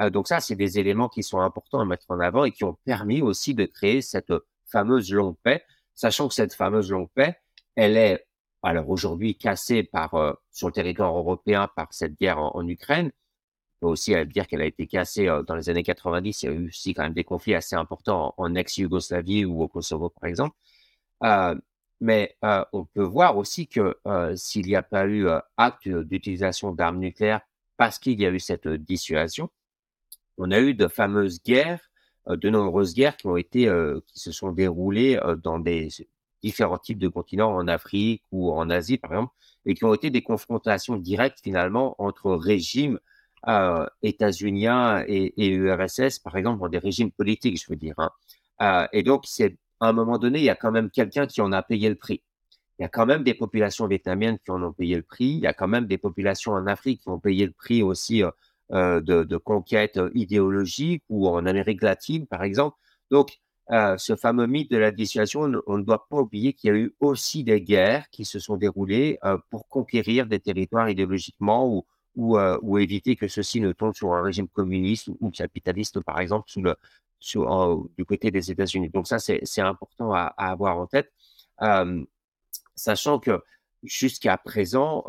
Euh, 0.00 0.10
donc 0.10 0.28
ça, 0.28 0.40
c'est 0.40 0.56
des 0.56 0.78
éléments 0.78 1.08
qui 1.08 1.22
sont 1.22 1.40
importants 1.40 1.80
à 1.80 1.84
mettre 1.84 2.06
en 2.08 2.20
avant 2.20 2.44
et 2.44 2.52
qui 2.52 2.64
ont 2.64 2.76
permis 2.84 3.22
aussi 3.22 3.54
de 3.54 3.64
créer 3.64 4.02
cette 4.02 4.32
fameuse 4.66 5.12
longue 5.12 5.36
paix, 5.42 5.64
sachant 5.94 6.28
que 6.28 6.34
cette 6.34 6.54
fameuse 6.54 6.90
longue 6.90 7.10
paix, 7.14 7.36
elle 7.74 7.96
est 7.96 8.26
alors 8.62 8.88
aujourd'hui 8.88 9.36
cassée 9.36 9.82
par 9.82 10.14
euh, 10.14 10.32
sur 10.50 10.68
le 10.68 10.72
territoire 10.72 11.16
européen 11.16 11.68
par 11.76 11.92
cette 11.92 12.18
guerre 12.18 12.38
en 12.38 12.66
Ukraine, 12.66 13.12
peut 13.80 13.86
aussi 13.86 14.14
dire 14.26 14.46
qu'elle 14.46 14.62
a 14.62 14.66
été 14.66 14.86
cassée 14.86 15.26
dans 15.46 15.54
les 15.54 15.68
années 15.70 15.82
90. 15.82 16.42
Il 16.42 16.46
y 16.46 16.48
a 16.48 16.52
eu 16.52 16.68
aussi 16.68 16.94
quand 16.94 17.02
même 17.02 17.12
des 17.12 17.24
conflits 17.24 17.54
assez 17.54 17.76
importants 17.76 18.34
en, 18.36 18.54
ex-Yougoslavie 18.54 19.44
ou 19.44 19.62
au 19.62 19.68
Kosovo, 19.68 20.10
par 20.10 20.28
exemple. 20.28 20.56
Euh, 21.24 21.54
mais 22.00 22.36
euh, 22.44 22.64
on 22.72 22.84
peut 22.84 23.02
voir 23.02 23.36
aussi 23.38 23.68
que 23.68 23.96
euh, 24.06 24.36
s'il 24.36 24.66
n'y 24.66 24.76
a 24.76 24.82
pas 24.82 25.06
eu 25.06 25.28
acte 25.56 25.88
d'utilisation 25.88 26.72
d'armes 26.72 26.98
nucléaires 26.98 27.40
parce 27.76 27.98
qu'il 27.98 28.20
y 28.20 28.26
a 28.26 28.30
eu 28.30 28.40
cette 28.40 28.68
dissuasion, 28.68 29.50
on 30.38 30.50
a 30.50 30.60
eu 30.60 30.74
de 30.74 30.88
fameuses 30.88 31.42
guerres, 31.42 31.90
de 32.26 32.50
nombreuses 32.50 32.94
guerres 32.94 33.16
qui 33.16 33.26
ont 33.26 33.36
été, 33.36 33.70
qui 34.06 34.20
se 34.20 34.32
sont 34.32 34.52
déroulées 34.52 35.18
dans 35.42 35.58
des 35.58 35.88
différents 36.42 36.78
types 36.78 36.98
de 36.98 37.08
continents, 37.08 37.54
en 37.54 37.68
Afrique 37.68 38.22
ou 38.32 38.52
en 38.52 38.70
Asie, 38.70 38.98
par 38.98 39.12
exemple, 39.12 39.34
et 39.66 39.74
qui 39.74 39.84
ont 39.84 39.94
été 39.94 40.10
des 40.10 40.22
confrontations 40.22 40.96
directes 40.96 41.40
finalement 41.42 41.94
entre 41.98 42.32
régimes 42.32 42.98
euh, 43.48 43.86
états-uniens 44.02 45.04
et, 45.06 45.46
URSS, 45.46 46.18
par 46.18 46.36
exemple, 46.36 46.60
dans 46.60 46.68
des 46.68 46.78
régimes 46.78 47.12
politiques, 47.12 47.62
je 47.62 47.70
veux 47.70 47.76
dire. 47.76 47.94
Hein. 47.98 48.10
Euh, 48.62 48.88
et 48.92 49.02
donc, 49.02 49.24
c'est 49.26 49.56
à 49.80 49.88
un 49.88 49.92
moment 49.92 50.18
donné, 50.18 50.40
il 50.40 50.44
y 50.44 50.50
a 50.50 50.56
quand 50.56 50.72
même 50.72 50.90
quelqu'un 50.90 51.26
qui 51.26 51.40
en 51.40 51.52
a 51.52 51.62
payé 51.62 51.88
le 51.88 51.94
prix. 51.94 52.22
Il 52.78 52.82
y 52.82 52.84
a 52.84 52.88
quand 52.88 53.06
même 53.06 53.22
des 53.22 53.34
populations 53.34 53.86
vietnamiennes 53.86 54.38
qui 54.44 54.50
en 54.50 54.62
ont 54.62 54.72
payé 54.72 54.96
le 54.96 55.02
prix. 55.02 55.26
Il 55.26 55.40
y 55.40 55.46
a 55.46 55.52
quand 55.52 55.68
même 55.68 55.86
des 55.86 55.98
populations 55.98 56.52
en 56.52 56.66
Afrique 56.66 57.02
qui 57.02 57.08
ont 57.08 57.20
payé 57.20 57.46
le 57.46 57.52
prix 57.52 57.82
aussi 57.82 58.24
euh, 58.24 58.30
euh 58.72 59.00
de, 59.00 59.22
de 59.22 59.36
conquêtes 59.36 60.00
idéologiques 60.14 61.04
ou 61.08 61.28
en 61.28 61.46
Amérique 61.46 61.82
latine, 61.82 62.26
par 62.26 62.42
exemple. 62.42 62.76
Donc, 63.10 63.38
ce 63.70 64.16
fameux 64.16 64.46
mythe 64.46 64.70
de 64.70 64.76
la 64.76 64.90
dissuasion, 64.92 65.50
on 65.66 65.78
ne 65.78 65.82
doit 65.82 66.06
pas 66.08 66.18
oublier 66.18 66.52
qu'il 66.52 66.68
y 66.68 66.72
a 66.72 66.76
eu 66.76 66.94
aussi 67.00 67.44
des 67.44 67.60
guerres 67.60 68.08
qui 68.10 68.24
se 68.24 68.38
sont 68.38 68.56
déroulées 68.56 69.18
pour 69.50 69.68
conquérir 69.68 70.26
des 70.26 70.38
territoires 70.40 70.88
idéologiquement 70.88 71.68
ou, 71.68 71.84
ou, 72.16 72.38
euh, 72.38 72.58
ou 72.62 72.78
éviter 72.78 73.14
que 73.16 73.28
ceci 73.28 73.60
ne 73.60 73.72
tombe 73.72 73.94
sur 73.94 74.12
un 74.14 74.22
régime 74.22 74.48
communiste 74.48 75.10
ou, 75.20 75.30
capitaliste, 75.30 76.00
par 76.00 76.18
exemple, 76.18 76.50
sous 76.50 76.62
le, 76.62 76.76
en, 77.46 77.84
du 77.96 78.04
côté 78.04 78.30
des 78.30 78.50
États-Unis. 78.50 78.88
Donc 78.88 79.06
ça, 79.06 79.18
c'est 79.18 79.60
important 79.60 80.12
à, 80.12 80.34
à, 80.36 80.50
avoir 80.50 80.78
en 80.78 80.86
tête, 80.86 81.12
euh, 81.62 82.02
sachant 82.74 83.18
que 83.18 83.42
jusqu'à 83.82 84.36
présent, 84.36 85.04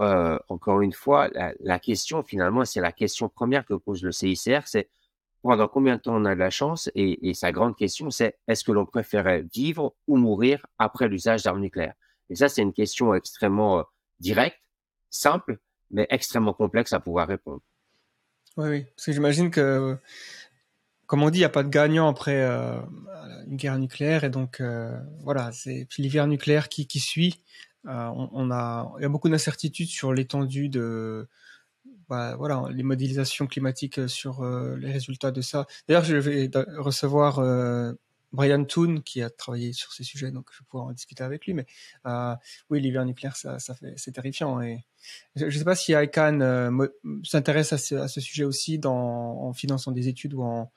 encore 0.49 0.81
une 0.81 0.93
fois, 0.93 1.29
la, 1.59 1.79
question 1.79 2.21
finalement, 2.23 2.63
c'est 2.65 2.81
la 2.81 2.91
question 2.91 3.29
première 3.29 3.65
que 3.65 3.73
pose 3.73 4.03
le 4.03 4.11
CICR, 4.11 4.61
c'est 4.65 4.89
pendant 5.41 5.67
combien 5.67 5.95
de 5.95 6.01
temps 6.01 6.15
on 6.15 6.25
a 6.25 6.35
de 6.35 6.39
la 6.39 6.49
chance 6.49 6.91
et, 6.93 7.29
et 7.29 7.33
sa 7.33 7.51
grande 7.51 7.75
question, 7.75 8.11
c'est 8.11 8.37
est-ce 8.47 8.63
que 8.63 8.71
l'on 8.71 8.85
préférait 8.85 9.45
vivre 9.53 9.95
ou 10.07 10.17
mourir 10.17 10.65
après 10.77 11.07
l'usage 11.07 11.43
d'armes 11.43 11.61
nucléaires? 11.61 11.95
Et 12.29 12.35
ça, 12.35 12.49
c'est 12.49 12.61
une 12.61 12.73
question 12.73 13.13
extrêmement 13.13 13.85
directe, 14.19 14.59
simple, 15.09 15.59
mais 15.91 16.07
extrêmement 16.09 16.53
complexe 16.53 16.93
à 16.93 16.99
pouvoir 16.99 17.27
répondre. 17.27 17.61
Oui, 18.57 18.69
oui. 18.69 18.85
parce 18.95 19.05
que 19.05 19.11
j'imagine 19.11 19.51
que, 19.51 19.97
comme 21.05 21.23
on 21.23 21.29
dit, 21.29 21.39
il 21.39 21.41
n'y 21.41 21.45
a 21.45 21.49
pas 21.49 21.63
de 21.63 21.69
gagnant 21.69 22.07
après 22.07 22.41
euh, 22.41 22.79
une 23.47 23.55
guerre 23.55 23.77
nucléaire, 23.77 24.23
et 24.23 24.29
donc 24.29 24.61
euh, 24.61 24.99
voilà, 25.23 25.51
c'est 25.51 25.87
l'hiver 25.97 26.27
nucléaire 26.27 26.69
qui, 26.69 26.99
suit. 26.99 27.41
Euh, 27.85 28.09
on, 28.13 28.51
a, 28.51 28.91
il 28.97 29.03
y 29.03 29.05
a 29.05 29.09
beaucoup 29.09 29.29
d'incertitudes 29.29 29.87
sur 29.87 30.13
l'étendue 30.13 30.69
de, 30.69 31.27
bah, 32.09 32.35
voilà, 32.35 32.63
les 32.71 32.83
modélisations 32.83 33.47
climatiques 33.47 34.09
sur 34.09 34.43
les 34.43 34.91
résultats 34.91 35.31
de 35.31 35.41
ça. 35.41 35.67
D'ailleurs, 35.87 36.03
je 36.03 36.17
vais 36.17 36.49
recevoir 36.77 37.39
Brian 38.31 38.65
Toon 38.65 39.01
qui 39.01 39.21
a 39.21 39.29
travaillé 39.29 39.73
sur 39.73 39.93
ces 39.93 40.03
sujets, 40.03 40.31
donc 40.31 40.49
je 40.51 40.59
vais 40.59 40.65
pouvoir 40.69 40.87
en 40.89 40.91
discuter 40.91 41.23
avec 41.23 41.45
lui. 41.45 41.53
Mais 41.53 41.65
oui, 42.69 42.81
l'hiver 42.81 43.05
nucléaire, 43.05 43.35
ça, 43.35 43.57
c'est 43.95 44.11
terrifiant. 44.11 44.61
Et 44.61 44.85
je 45.35 45.45
ne 45.45 45.51
sais 45.51 45.63
pas 45.63 45.75
si 45.75 45.93
ICANN 45.93 46.89
s'intéresse 47.23 47.73
à 47.73 47.77
ce, 47.77 48.21
sujet 48.21 48.43
aussi 48.43 48.79
en 48.85 49.53
finançant 49.53 49.91
des 49.91 50.07
études 50.07 50.33
ou 50.33 50.43
en, 50.43 50.71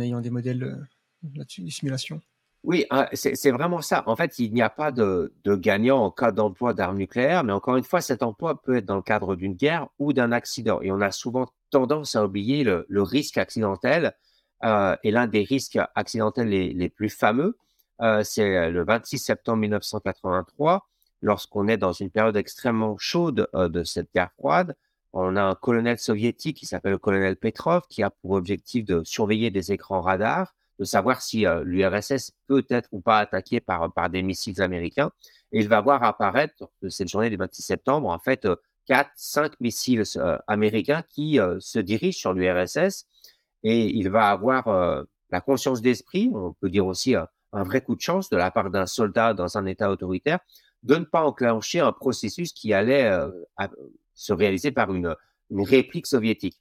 ayant 0.00 0.20
des 0.20 0.30
modèles 0.30 0.86
là-dessus, 1.34 1.62
des 1.62 1.70
simulations. 1.70 2.20
Oui, 2.66 2.84
ah, 2.90 3.08
c'est 3.12 3.52
vraiment 3.52 3.80
ça. 3.80 4.02
En 4.06 4.16
fait, 4.16 4.40
il 4.40 4.52
n'y 4.52 4.60
a 4.60 4.68
pas 4.68 4.90
de, 4.90 5.32
gagnant 5.46 5.98
en 5.98 6.10
cas 6.10 6.32
d'emploi 6.32 6.74
d'armes 6.74 6.98
nucléaires, 6.98 7.44
mais 7.44 7.52
encore 7.52 7.76
une 7.76 7.84
fois, 7.84 8.00
cet 8.00 8.24
emploi 8.24 8.60
peut 8.60 8.78
être 8.78 8.84
dans 8.84 8.96
le 8.96 9.02
cadre 9.02 9.36
d'une 9.36 9.54
guerre 9.54 9.86
ou 10.00 10.12
d'un 10.12 10.32
accident. 10.32 10.80
Et 10.82 10.90
on 10.90 11.00
a 11.00 11.12
souvent 11.12 11.46
tendance 11.70 12.16
à 12.16 12.24
oublier 12.24 12.64
le, 12.64 12.84
risque 13.02 13.38
accidentel. 13.38 14.14
Euh, 14.64 14.96
et 15.02 15.10
l'un 15.10 15.26
des 15.26 15.42
risques 15.42 15.78
accidentels 15.94 16.48
les, 16.48 16.88
plus 16.88 17.10
fameux, 17.10 17.58
euh, 18.00 18.22
c'est 18.24 18.70
le 18.70 18.84
26 18.84 19.18
septembre 19.18 19.58
1983, 19.58 20.86
lorsqu'on 21.22 21.68
est 21.68 21.76
dans 21.76 21.92
une 21.92 22.10
période 22.10 22.36
extrêmement 22.36 22.96
chaude 22.98 23.48
euh, 23.54 23.68
de 23.68 23.84
cette 23.84 24.12
guerre 24.14 24.32
froide. 24.32 24.76
On 25.12 25.36
a 25.36 25.42
un 25.42 25.54
colonel 25.54 25.98
soviétique 25.98 26.58
qui 26.58 26.66
s'appelle 26.66 26.92
le 26.92 26.98
colonel 26.98 27.36
Petrov, 27.36 27.82
qui 27.88 28.02
a 28.02 28.10
pour 28.10 28.32
objectif 28.32 28.84
de 28.84 29.02
surveiller 29.04 29.50
des 29.50 29.72
écrans 29.72 30.00
radars 30.00 30.52
de 30.78 30.84
savoir 30.84 31.22
si 31.22 31.46
euh, 31.46 31.62
l'URSS 31.64 32.32
peut 32.46 32.64
être 32.68 32.88
ou 32.92 33.00
pas 33.00 33.18
attaqué 33.18 33.60
par, 33.60 33.90
des 34.10 34.22
missiles 34.22 34.60
américains. 34.60 35.10
Et 35.52 35.60
il 35.60 35.68
va 35.68 35.80
voir 35.80 36.02
apparaître 36.02 36.68
cette 36.88 37.08
journée 37.08 37.30
du 37.30 37.36
26 37.36 37.62
septembre, 37.62 38.08
en 38.08 38.18
fait, 38.18 38.44
euh, 38.44 38.56
quatre, 38.86 39.10
cinq 39.16 39.58
missiles 39.60 40.02
euh, 40.16 40.38
américains 40.46 41.02
qui 41.08 41.38
se 41.58 41.78
dirigent 41.78 42.18
sur 42.18 42.32
l'URSS. 42.32 43.06
Et 43.62 43.86
il 43.86 44.10
va 44.10 44.28
avoir 44.28 45.04
la 45.30 45.40
conscience 45.40 45.82
d'esprit, 45.82 46.30
on 46.34 46.52
peut 46.52 46.70
dire 46.70 46.86
aussi 46.86 47.14
un 47.14 47.62
vrai 47.64 47.80
coup 47.80 47.96
de 47.96 48.00
chance 48.00 48.28
de 48.30 48.36
la 48.36 48.50
part 48.50 48.70
d'un 48.70 48.86
soldat 48.86 49.34
dans 49.34 49.58
un 49.58 49.66
État 49.66 49.90
autoritaire, 49.90 50.40
de 50.82 50.96
ne 50.96 51.04
pas 51.04 51.22
enclencher 51.22 51.80
un 51.80 51.92
processus 51.92 52.52
qui 52.52 52.72
allait 52.72 53.10
se 54.16 54.32
réaliser 54.32 54.72
par 54.72 54.92
une, 54.92 55.14
réplique 55.50 56.08
soviétique. 56.08 56.60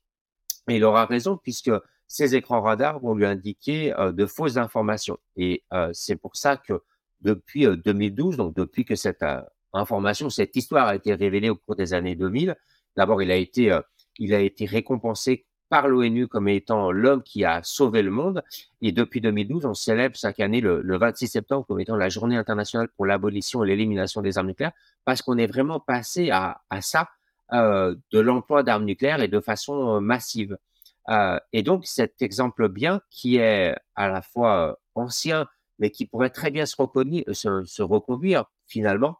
Et 0.68 0.76
il 0.76 0.84
aura 0.84 1.06
raison, 1.08 1.38
puisque 1.38 1.72
ces 2.08 2.36
écrans 2.36 2.62
radars 2.62 3.00
vont 3.00 3.16
lui 3.16 3.26
indiquer 3.26 3.94
euh, 3.98 4.12
de 4.12 4.28
fausses 4.28 4.58
informations. 4.58 5.18
Et 5.36 5.64
euh, 5.74 5.90
c'est 5.92 6.16
pour 6.16 6.36
ça 6.36 6.56
que 6.56 6.84
depuis 7.22 7.66
2012, 7.66 8.36
euh, 8.36 8.38
donc 8.38 8.56
depuis 8.56 8.86
que 8.86 8.96
cette 8.96 9.26
information, 9.74 10.30
cette 10.30 10.56
histoire 10.56 10.88
a 10.88 10.96
été 10.96 11.16
révélée 11.16 11.50
au 11.50 11.56
cours 11.56 11.76
des 11.76 11.94
années 11.96 12.16
2000, 12.16 12.56
d'abord 12.96 13.24
il 13.24 13.32
a 13.32 13.36
été, 13.36 13.76
il 14.20 14.36
a 14.36 14.40
été 14.40 14.66
récompensé 14.66 15.48
par 15.70 15.88
l'ONU 15.88 16.28
comme 16.28 16.48
étant 16.48 16.92
l'homme 16.92 17.24
qui 17.24 17.44
a 17.44 17.62
sauvé 17.64 18.02
le 18.02 18.12
monde. 18.12 18.44
Et 18.82 18.92
depuis 18.92 19.22
2012, 19.22 19.66
on 19.66 19.74
célèbre 19.74 20.16
chaque 20.16 20.40
année 20.40 20.62
le, 20.62 20.98
26 20.98 21.28
septembre 21.28 21.66
comme 21.68 21.80
étant 21.80 21.96
la 21.96 22.10
journée 22.10 22.38
internationale 22.38 22.88
pour 22.96 23.06
l'abolition 23.06 23.64
et 23.64 23.68
l'élimination 23.68 24.22
des 24.22 24.38
armes 24.38 24.48
nucléaires, 24.48 24.74
parce 25.06 25.22
qu'on 25.22 25.38
est 25.38 25.48
vraiment 25.48 25.80
passé 25.80 26.30
à, 26.32 26.60
ça, 26.82 27.10
de 27.52 28.20
l'emploi 28.20 28.64
d'armes 28.64 28.86
nucléaires 28.86 29.22
et 29.22 29.28
de 29.28 29.40
façon 29.40 30.00
massive. 30.02 30.58
Euh, 31.10 31.40
et 31.54 31.64
donc, 31.64 31.86
cet 31.86 32.22
exemple 32.22 32.70
bien, 32.70 33.02
qui 33.10 33.38
est 33.38 33.76
à 33.96 34.10
la 34.10 34.22
fois 34.22 34.70
euh, 34.70 34.74
ancien, 34.96 35.48
mais 35.80 35.92
qui 35.92 36.06
pourrait 36.06 36.30
très 36.30 36.52
bien 36.52 36.66
se, 36.66 36.76
se, 37.32 37.64
se 37.66 37.82
reconduire 37.84 38.46
finalement, 38.66 39.20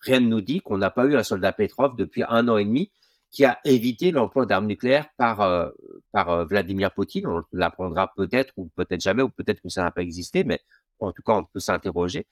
rien 0.00 0.20
ne 0.20 0.26
nous 0.26 0.40
dit 0.40 0.60
qu'on 0.60 0.78
n'a 0.78 0.90
pas 0.90 1.04
eu 1.04 1.16
un 1.16 1.22
soldat 1.22 1.52
Petrov 1.52 1.96
depuis 1.96 2.24
un 2.28 2.48
an 2.48 2.56
et 2.56 2.64
demi 2.64 2.90
qui 3.30 3.44
a 3.44 3.58
évité 3.64 4.10
l'emploi 4.10 4.46
d'armes 4.46 4.66
nucléaires 4.66 5.08
par, 5.16 5.40
euh, 5.42 5.68
par 6.12 6.46
Vladimir 6.46 6.92
Poutine. 6.92 7.26
On 7.26 7.42
l'apprendra 7.52 8.12
peut-être 8.16 8.52
ou 8.56 8.68
peut-être 8.76 9.00
jamais, 9.00 9.22
ou 9.22 9.28
peut-être 9.28 9.60
que 9.60 9.68
ça 9.68 9.82
n'a 9.82 9.90
pas 9.90 10.02
existé, 10.02 10.44
mais 10.44 10.60
en 11.00 11.12
tout 11.12 11.22
cas, 11.22 11.34
on 11.34 11.44
peut 11.44 11.60
s'interroger. 11.60 12.26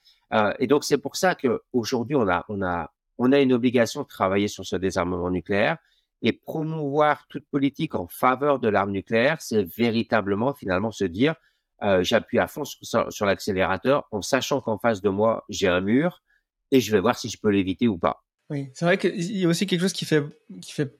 et 0.59 0.67
donc, 0.67 0.83
c'est 0.83 0.97
pour 0.97 1.15
ça 1.15 1.35
qu'aujourd'hui, 1.35 2.17
on 2.17 2.27
a, 2.27 2.43
on, 2.49 2.61
a, 2.61 2.91
on 3.17 3.31
a 3.31 3.39
une 3.39 3.53
obligation 3.53 4.01
de 4.01 4.07
travailler 4.07 4.49
sur 4.49 4.65
ce 4.65 4.75
désarmement 4.75 5.29
nucléaire 5.29 5.77
et 6.21 6.33
promouvoir 6.33 7.27
toute 7.27 7.47
politique 7.49 7.95
en 7.95 8.07
faveur 8.07 8.59
de 8.59 8.67
l'arme 8.67 8.91
nucléaire, 8.91 9.41
c'est 9.41 9.63
véritablement 9.63 10.53
finalement 10.53 10.91
se 10.91 11.05
dire 11.05 11.35
euh, 11.83 12.01
j'appuie 12.03 12.39
à 12.39 12.47
fond 12.47 12.63
sur, 12.65 13.25
l'accélérateur 13.25 14.07
en 14.11 14.21
sachant 14.21 14.61
qu'en 14.61 14.79
face 14.79 15.01
de 15.01 15.09
moi, 15.09 15.45
j'ai 15.49 15.67
un 15.67 15.81
mur 15.81 16.21
et 16.71 16.79
je 16.79 16.91
vais 16.91 16.99
voir 16.99 17.17
si 17.17 17.29
je 17.29 17.37
peux 17.39 17.49
l'éviter 17.49 17.87
ou 17.87 17.97
pas. 17.97 18.23
Oui, 18.49 18.69
c'est 18.73 18.85
vrai 18.85 18.97
qu'il 18.97 19.19
y 19.19 19.45
a 19.45 19.47
aussi 19.47 19.67
quelque 19.67 19.81
chose 19.81 19.93
qui 19.93 20.05
fait, 20.05 20.23
qui 20.61 20.71
fait 20.71 20.97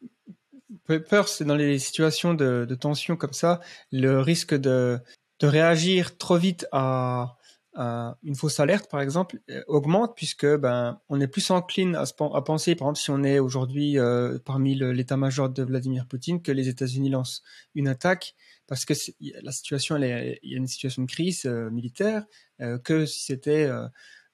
peur, 0.86 1.28
c'est 1.28 1.46
dans 1.46 1.56
les 1.56 1.80
situations 1.80 2.34
de, 2.34 2.66
de, 2.68 2.76
tension 2.76 3.16
comme 3.16 3.34
ça, 3.34 3.62
le 3.92 4.20
risque 4.20 4.54
de, 4.54 5.00
de 5.40 5.48
réagir 5.48 6.18
trop 6.18 6.38
vite 6.38 6.68
à, 6.72 7.36
une 8.24 8.34
fausse 8.34 8.60
alerte, 8.60 8.90
par 8.90 9.02
exemple, 9.02 9.40
euh, 9.52 9.64
augmente 9.68 10.16
puisque 10.16 10.48
ben 10.48 11.00
on 11.10 11.22
est 11.22 11.28
plus 11.28 11.52
encline 11.52 11.96
à, 11.96 12.06
à 12.34 12.42
penser, 12.42 12.74
par 12.74 12.88
exemple, 12.88 13.00
si 13.00 13.12
on 13.12 13.24
est 13.24 13.38
aujourd'hui 13.38 14.00
euh, 14.00 14.40
parmi 14.44 14.74
l'état-major 14.74 15.48
de 15.50 15.62
Vladimir 15.62 16.08
Poutine, 16.08 16.42
que 16.42 16.52
les 16.52 16.70
États-Unis 16.70 17.12
lancent 17.12 17.44
une 17.76 17.88
attaque 17.88 18.34
parce 18.66 18.84
que 18.84 18.96
la 19.44 19.52
situation, 19.52 19.96
il 19.98 20.40
y 20.42 20.56
a 20.56 20.58
une 20.58 20.66
situation 20.66 21.04
de 21.04 21.08
crise 21.08 21.46
euh, 21.46 21.70
militaire 21.70 22.26
que 22.84 23.06
si 23.06 23.26
c'était 23.26 23.70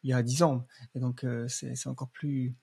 il 0.04 0.10
y 0.10 0.14
a 0.14 0.24
dix 0.24 0.42
ans. 0.42 0.66
Et 0.96 1.02
donc 1.02 1.26
c'est 1.50 1.88
encore 1.88 2.12
plus. 2.12 2.56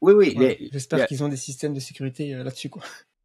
Oui, 0.00 0.12
oui. 0.14 0.68
J'espère 0.72 1.06
qu'ils 1.06 1.22
ont 1.22 1.28
des 1.28 1.36
systèmes 1.36 1.74
de 1.74 1.80
sécurité 1.80 2.32
là-dessus, 2.34 2.70
quoi. 2.70 2.82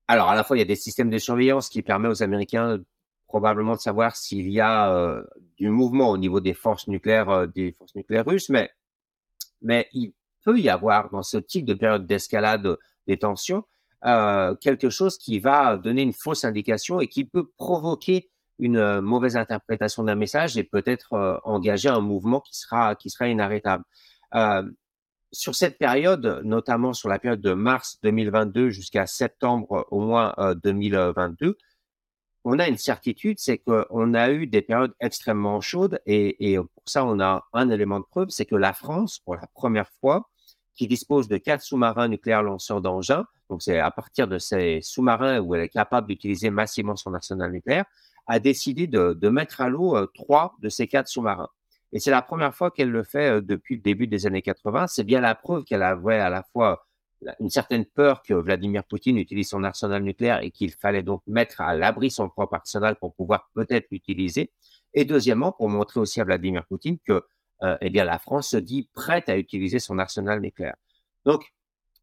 Alors, 0.08 0.30
à 0.30 0.36
la 0.36 0.44
fois, 0.44 0.56
il 0.56 0.60
y 0.60 0.64
a 0.64 0.66
des 0.66 0.76
systèmes 0.76 1.10
de 1.10 1.18
surveillance 1.18 1.70
qui 1.70 1.82
permettent 1.82 2.12
aux 2.12 2.24
Américains 2.24 2.80
probablement 3.28 3.76
de 3.76 3.80
savoir 3.80 4.16
s'il 4.16 4.50
y 4.50 4.62
a 4.62 4.94
euh, 4.94 5.24
du 5.58 5.70
mouvement 5.70 6.10
au 6.10 6.18
niveau 6.18 6.40
des 6.40 6.54
forces 6.54 6.88
nucléaires, 6.88 7.30
euh, 7.30 7.48
des 7.48 7.72
forces 7.74 7.96
nucléaires 7.96 8.26
russes, 8.26 8.50
mais, 8.50 8.70
mais 9.62 9.90
il 9.94 10.14
peut 10.44 10.60
y 10.60 10.70
avoir 10.70 11.10
dans 11.10 11.24
ce 11.24 11.38
type 11.38 11.66
de 11.66 11.74
période 11.74 12.06
d'escalade 12.06 12.78
des 13.08 13.18
tensions 13.18 13.64
euh, 14.06 14.56
quelque 14.56 14.90
chose 14.90 15.18
qui 15.18 15.40
va 15.40 15.78
donner 15.78 16.04
une 16.04 16.14
fausse 16.14 16.46
indication 16.46 17.00
et 17.00 17.08
qui 17.08 17.26
peut 17.26 17.50
provoquer 17.58 18.30
une 18.60 19.02
mauvaise 19.02 19.36
interprétation 19.36 20.04
d'un 20.04 20.16
message 20.16 20.56
et 20.56 20.64
peut-être 20.64 21.42
engager 21.44 21.90
un 21.90 22.00
mouvement 22.00 22.40
qui 22.40 22.56
sera, 22.56 22.96
qui 22.96 23.10
sera 23.10 23.28
inarrêtable. 23.28 23.84
Sur 25.32 25.56
cette 25.56 25.78
période, 25.78 26.42
notamment 26.44 26.94
sur 26.94 27.10
la 27.10 27.20
période 27.20 27.42
de 27.42 27.54
mars 27.54 28.00
2022 28.04 28.70
jusqu'à 28.70 29.06
septembre 29.06 29.86
au 29.92 30.00
moins 30.00 30.34
2022, 30.64 31.58
on 32.46 32.60
a 32.60 32.68
une 32.68 32.78
certitude, 32.78 33.40
c'est 33.40 33.58
qu'on 33.58 34.14
a 34.14 34.30
eu 34.30 34.46
des 34.46 34.62
périodes 34.62 34.94
extrêmement 35.00 35.62
chaudes 35.62 36.00
et, 36.06 36.58
pour 36.58 36.84
ça, 36.86 37.04
on 37.04 37.20
a 37.20 37.44
un 37.54 37.70
élément 37.72 38.00
de 38.00 38.06
preuve, 38.06 38.30
c'est 38.30 38.46
que 38.46 38.56
la 38.56 38.72
France, 38.72 39.20
pour 39.20 39.36
la 39.36 39.48
première 39.56 39.90
fois, 40.00 40.30
qui 40.76 40.88
dispose 40.88 41.28
de 41.28 41.38
quatre 41.38 41.64
sous-marins 41.64 42.08
nucléaires 42.08 42.44
lanceurs 42.44 42.82
d'engins, 42.82 43.26
donc 43.50 43.64
c'est 43.64 43.80
à 43.80 43.90
partir 43.90 44.28
de 44.28 44.38
ces 44.38 44.80
sous-marins 44.84 45.40
où 45.40 45.56
elle 45.56 45.62
est 45.62 45.70
capable 45.70 46.08
d'utiliser 46.08 46.52
massivement 46.52 46.96
son 46.96 47.16
arsenal 47.16 47.52
nucléaire, 47.52 47.86
a 48.28 48.40
décidé 48.40 48.86
de, 48.86 49.30
mettre 49.30 49.62
à 49.62 49.70
l'eau 49.70 49.96
euh, 49.96 50.08
trois 50.14 50.56
de 50.60 50.70
ces 50.70 50.88
quatre 50.88 51.08
sous-marins. 51.08 51.50
Et 51.96 52.00
c'est 52.00 52.12
la 52.12 52.22
première 52.22 52.54
fois 52.54 52.72
qu'elle 52.72 52.92
le 52.92 53.04
fait 53.04 53.38
euh, 53.38 53.42
depuis 53.42 53.76
le 53.76 53.82
début 53.82 54.06
des 54.06 54.28
années 54.28 54.42
80. 54.42 54.88
C'est 54.88 55.06
bien 55.06 55.22
la 55.22 55.34
preuve 55.34 55.64
qu'elle 55.64 55.82
avait 55.82 56.20
à 56.20 56.30
la 56.30 56.44
fois 56.44 56.86
une 57.40 57.50
certaine 57.50 57.86
peur 57.86 58.22
que 58.22 58.34
Vladimir 58.34 58.84
Poutine 58.84 59.18
utilise 59.18 59.48
son 59.48 59.64
arsenal 59.64 60.04
nucléaire 60.04 60.44
et 60.44 60.52
qu'il 60.52 60.74
fallait 60.74 61.04
donc 61.04 61.22
mettre 61.26 61.62
à 61.62 61.74
l'abri 61.74 62.12
son 62.12 62.28
propre 62.28 62.56
arsenal 62.56 62.98
pour 62.98 63.16
pouvoir 63.16 63.50
peut-être 63.56 63.88
l'utiliser. 63.92 64.52
Et 64.94 65.06
deuxièmement, 65.06 65.54
pour 65.54 65.70
montrer 65.70 66.02
aussi 66.02 66.20
à 66.20 66.26
Vladimir 66.26 66.66
Poutine 66.66 66.98
que 67.00 67.24
euh, 67.64 67.78
eh 67.80 67.90
la 67.90 68.20
France 68.20 68.50
se 68.50 68.58
dit 68.58 68.90
prête 68.94 69.30
à 69.30 69.38
utiliser 69.38 69.80
son 69.80 69.98
arsenal 69.98 70.42
nucléaire. 70.42 70.76
Donc, 71.24 71.54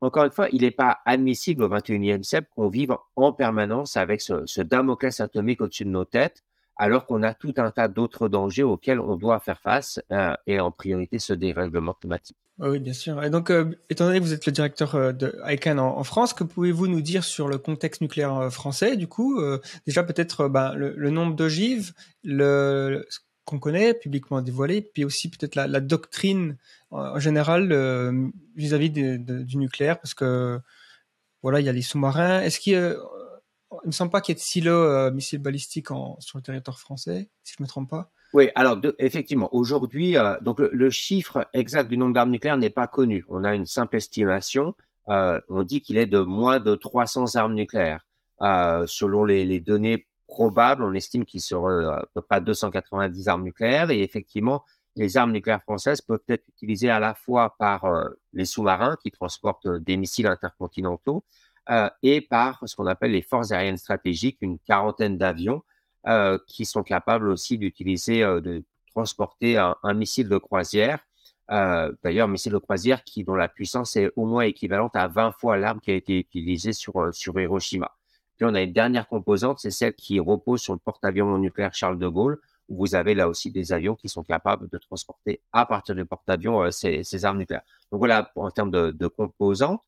encore 0.01 0.25
une 0.25 0.33
fois, 0.33 0.49
il 0.53 0.63
n'est 0.63 0.71
pas 0.71 1.01
admissible 1.05 1.65
au 1.65 1.69
21e 1.69 2.23
siècle 2.23 2.49
qu'on 2.57 2.69
vive 2.69 2.97
en 3.15 3.35
permanence 3.35 3.99
avec 3.99 4.23
ce, 4.23 4.47
ce 4.47 4.63
Damoclès 4.63 5.21
atomique 5.21 5.61
au-dessus 5.61 5.85
de 5.85 5.91
nos 5.91 6.07
têtes, 6.07 6.43
alors 6.77 7.07
qu'on 7.07 7.23
a 7.23 7.35
tout 7.35 7.55
un 7.59 7.71
tas 7.71 7.89
d'autres 7.89 8.29
dangers 8.29 8.63
auxquels 8.63 9.01
on 9.01 9.17
doit 9.17 9.41
faire 9.41 9.61
face, 9.61 10.01
euh, 10.11 10.35
et 10.47 10.61
en 10.61 10.71
priorité 10.71 11.19
ce 11.19 11.33
dérèglement 11.33 11.95
climatique. 11.95 12.37
Oui, 12.59 12.79
bien 12.79 12.93
sûr. 12.93 13.23
Et 13.25 13.31
donc, 13.31 13.51
euh, 13.51 13.77
étant 13.91 14.07
donné 14.07 14.19
que 14.19 14.25
vous 14.25 14.33
êtes 14.33 14.47
le 14.47 14.53
directeur 14.53 14.95
euh, 14.95 15.13
de 15.13 15.35
ICANN 15.47 15.79
en, 15.79 16.05
France, 16.05 16.33
que 16.33 16.45
pouvez-vous 16.45 16.87
nous 16.87 17.01
dire 17.01 17.25
sur 17.25 17.49
le 17.49 17.59
contexte 17.59 18.01
nucléaire 18.01 18.53
français 18.53 18.97
Du 18.97 19.07
coup, 19.07 19.41
déjà 19.87 20.03
peut-être 20.03 20.49
ben, 20.49 20.75
le, 20.75 21.11
nombre 21.11 21.35
d'ogives, 21.35 21.93
ce 22.25 23.19
qu'on 23.45 23.59
connaît 23.59 23.95
publiquement 23.95 24.43
dévoilé, 24.43 24.83
puis 24.83 25.05
aussi 25.05 25.31
peut-être 25.31 25.55
la, 25.55 25.81
doctrine 25.81 26.57
en, 26.91 27.19
général 27.19 27.73
vis-à-vis 28.57 28.91
du 28.91 29.57
nucléaire, 29.57 29.99
parce 29.99 30.15
que 30.15 30.61
voilà, 31.43 31.61
il 31.61 31.67
y 31.67 31.69
a 31.69 31.73
les 31.73 31.83
sous-marins. 31.83 32.41
Est-ce 32.41 32.61
qu'il 32.61 32.97
il 33.85 33.89
me 33.89 33.93
semble 33.93 34.11
pas 34.11 34.21
qu'il 34.21 34.33
y 34.33 34.37
ait 34.37 34.41
de 34.41 34.45
silos 34.45 35.11
missiles 35.13 35.41
balistiques 35.41 35.89
sur 36.19 36.39
le 36.39 36.43
territoire 36.43 36.79
français, 36.79 37.31
si 37.43 37.55
je 37.59 37.63
me 37.63 37.69
trompe 37.69 37.91
pas. 37.91 38.11
Oui, 38.35 38.49
alors 38.55 38.79
effectivement, 38.99 39.55
aujourd'hui, 39.55 40.17
euh, 40.17 40.39
donc 40.41 40.59
le, 40.59 40.91
chiffre 40.91 41.47
exact 41.53 41.89
du 41.89 41.99
nombre 41.99 42.15
d'armes 42.15 42.31
nucléaires 42.31 42.57
n'est 42.57 42.71
pas 42.71 42.87
connu. 42.87 43.25
On 43.29 43.45
a 43.45 43.55
une 43.55 43.67
simple 43.67 43.97
estimation. 43.97 44.75
Euh, 45.09 45.39
on 45.51 45.63
dit 45.65 45.83
qu'il 45.83 45.99
est 45.99 46.07
de 46.07 46.21
moins 46.21 46.59
de 46.59 46.75
300 46.75 47.37
armes 47.37 47.55
nucléaires, 47.55 48.07
euh, 48.41 48.87
selon 48.87 49.25
les, 49.25 49.45
les, 49.45 49.61
données 49.61 50.07
probable, 50.27 50.83
on 50.83 50.95
estime 50.95 51.27
qu'il 51.27 51.43
serait 51.43 51.85
à 51.85 52.07
peu 52.15 52.23
près 52.23 52.41
290 52.41 53.29
armes 53.29 53.43
nucléaires. 53.43 53.91
Et 53.91 54.03
effectivement, 54.03 54.65
les 54.97 55.19
armes 55.19 55.33
nucléaires 55.33 55.63
françaises 55.63 56.01
peuvent 56.01 56.21
être 56.29 56.49
utilisées 56.49 56.89
à 56.89 57.01
la 57.01 57.15
fois 57.15 57.55
par 57.59 57.85
les 58.33 58.47
sous-marins 58.47 58.97
qui 59.03 59.11
transportent 59.11 59.69
des 59.69 59.99
missiles 59.99 60.27
intercontinentaux 60.27 61.25
et 62.03 62.21
par 62.21 62.61
ce 62.67 62.75
qu'on 62.75 62.87
appelle 62.87 63.13
les 63.13 63.23
forces 63.23 63.53
aériennes 63.53 63.77
stratégiques, 63.77 64.39
une 64.41 64.59
quarantaine 64.59 65.17
d'avions 65.17 65.63
qui 66.49 66.65
sont 66.65 66.83
capables 66.83 67.29
aussi 67.29 67.59
d'utiliser, 67.59 68.23
de 68.23 68.65
transporter 68.93 69.57
un, 69.57 69.95
missile 69.95 70.29
de 70.29 70.39
croisière. 70.39 71.01
Euh, 71.51 71.93
D'ailleurs, 72.03 72.29
missile 72.29 72.53
de 72.53 72.59
croisière 72.59 73.05
qui, 73.05 73.25
dont 73.25 73.35
la 73.35 73.49
puissance 73.49 73.97
est 73.97 74.11
au 74.17 74.27
moins 74.27 74.45
équivalente 74.45 74.95
à 74.95 75.09
20 75.09 75.33
fois 75.33 75.57
l'arme 75.57 75.81
qui 75.81 75.91
a 75.91 75.95
été 75.95 76.19
utilisée 76.19 76.73
sur, 76.73 76.97
euh, 77.01 77.13
sur 77.13 77.39
Hiroshima. 77.39 77.91
Puis 78.37 78.47
on 78.47 78.55
a 78.55 78.63
une 78.63 78.73
dernière 78.73 79.09
composante, 79.09 79.59
c'est 79.59 79.71
celle 79.71 79.95
qui 79.95 80.19
repose 80.21 80.61
sur 80.61 80.73
le 80.73 80.79
porte-avions 80.79 81.37
nucléaire 81.39 81.75
Charles 81.75 81.99
de 81.99 82.09
Gaulle, 82.09 82.41
où 82.69 82.79
vous 82.79 82.95
avez 82.95 83.15
là 83.15 83.29
aussi 83.29 83.51
des 83.51 83.73
avions 83.73 83.95
qui 83.97 84.09
sont 84.09 84.23
capables 84.23 84.69
de 84.69 84.79
transporter 84.79 85.43
à 85.53 85.67
partir 85.67 85.95
du 85.95 86.05
porte-avions 86.05 86.63
euh, 86.63 86.71
ces, 86.71 87.03
ces, 87.05 87.25
armes 87.25 87.39
nucléaires. 87.39 87.65
Donc 87.91 87.99
voilà, 87.99 88.31
en 88.37 88.51
termes 88.51 88.71
de, 88.71 88.91
de 88.91 89.07
composantes. 89.09 89.83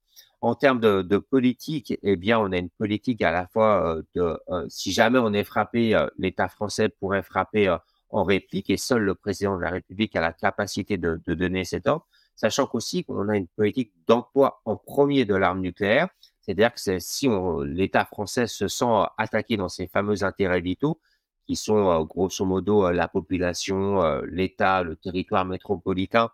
En 0.45 0.55
termes 0.55 0.80
de, 0.80 1.18
politique, 1.18 1.99
eh 2.03 2.16
bien, 2.16 2.38
on 2.38 2.53
a 2.53 2.59
une 2.59 2.68
politique 2.68 3.22
à 3.22 3.32
la 3.32 3.47
fois 3.47 3.97
euh, 3.97 4.03
de, 4.14 4.38
si 4.68 4.92
jamais 4.92 5.18
on 5.18 5.32
est 5.32 5.45
frappé, 5.45 5.99
l'État 6.18 6.49
français 6.49 6.90
pourrait 6.90 7.22
frapper 7.22 7.74
en 8.11 8.24
réplique 8.24 8.68
et 8.68 8.76
seul 8.76 9.03
le 9.03 9.14
président 9.14 9.57
de 9.57 9.62
la 9.62 9.70
République 9.70 10.14
a 10.16 10.20
la 10.20 10.32
capacité 10.32 10.99
de, 10.99 11.18
donner 11.26 11.64
cet 11.64 11.86
ordre, 11.86 12.07
sachant 12.36 12.66
qu'aussi 12.66 13.05
qu'on 13.05 13.28
a 13.28 13.36
une 13.36 13.49
politique 13.49 13.92
d'emploi 14.07 14.61
en 14.66 14.76
premier 14.76 15.24
de 15.24 15.34
l'arme 15.34 15.61
nucléaire, 15.61 16.09
c'est-à-dire 16.42 16.74
que 16.74 16.99
si 16.99 17.28
l'État 17.64 18.05
français 18.05 18.47
se 18.47 18.68
sent 18.68 19.05
attaqué 19.16 19.57
dans 19.57 19.70
ses 19.70 19.86
fameux 19.88 20.24
intérêts 20.24 20.61
vitaux, 20.61 21.01
qui 21.47 21.57
sont 21.57 21.90
euh, 21.90 22.05
grosso 22.05 22.45
modo 22.45 22.86
euh, 22.86 22.92
la 22.92 23.09
population, 23.09 24.03
euh, 24.03 24.22
l'État, 24.28 24.82
le 24.82 24.97
territoire 24.97 25.45
métropolitain, 25.45 26.30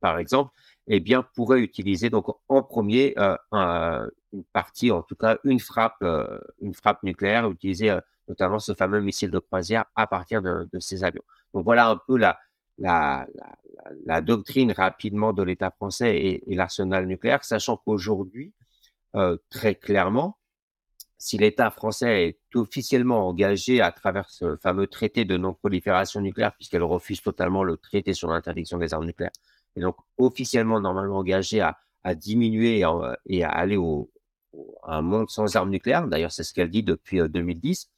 par 0.00 0.18
exemple, 0.18 0.52
eh 0.88 1.00
bien, 1.00 1.22
pourrait 1.22 1.60
utiliser 1.60 2.10
donc 2.10 2.26
en 2.48 2.62
premier 2.62 3.14
une 3.52 4.44
partie, 4.52 4.90
en 4.90 5.02
tout 5.02 5.16
cas 5.16 5.38
une 5.44 5.60
frappe, 5.60 6.04
frappe 6.74 7.02
nucléaire, 7.02 7.50
utiliser 7.50 7.96
notamment 8.28 8.58
ce 8.58 8.74
fameux 8.74 9.00
missile 9.00 9.30
de 9.30 9.38
croisière 9.38 9.84
à 9.94 10.06
partir 10.06 10.42
de, 10.42 10.68
ces 10.80 11.04
avions. 11.04 11.22
Donc 11.54 11.64
voilà 11.64 11.88
un 11.90 11.96
peu 11.96 12.16
la, 12.18 12.38
doctrine 14.22 14.72
rapidement 14.72 15.32
de 15.32 15.42
l'État 15.42 15.70
français 15.70 16.16
et, 16.46 16.54
l'arsenal 16.54 17.06
nucléaire, 17.06 17.44
sachant 17.44 17.76
qu'aujourd'hui, 17.76 18.52
euh, 19.14 19.36
très 19.50 19.74
clairement, 19.74 20.38
si 21.18 21.38
l'État 21.38 21.70
français 21.70 22.28
est 22.28 22.38
officiellement 22.54 23.26
engagé 23.26 23.80
à 23.80 23.90
travers 23.90 24.28
ce 24.28 24.56
fameux 24.56 24.86
traité 24.86 25.24
de 25.24 25.36
non-prolifération 25.38 26.20
nucléaire, 26.20 26.54
puisqu'elle 26.54 26.82
refuse 26.82 27.22
totalement 27.22 27.64
le 27.64 27.78
traité 27.78 28.12
sur 28.12 28.28
l'interdiction 28.28 28.76
des 28.76 28.92
armes 28.92 29.06
nucléaires, 29.06 29.32
et 29.76 29.80
donc 29.80 29.96
officiellement 30.18 30.80
normalement 30.80 31.18
engagé 31.18 31.60
à, 31.60 31.76
diminuer 32.14 32.82
et, 33.26 33.44
à 33.44 33.48
aller 33.48 33.76
au, 33.76 34.10
à 34.84 34.98
un 34.98 35.02
monde 35.02 35.28
sans 35.28 35.56
armes 35.56 35.70
nucléaires, 35.70 36.06
d'ailleurs 36.06 36.32
c'est 36.32 36.44
ce 36.44 36.54
qu'elle 36.54 36.70
dit 36.70 36.84
depuis 36.84 37.18
2010, 37.28 37.84
euh, 37.84 37.96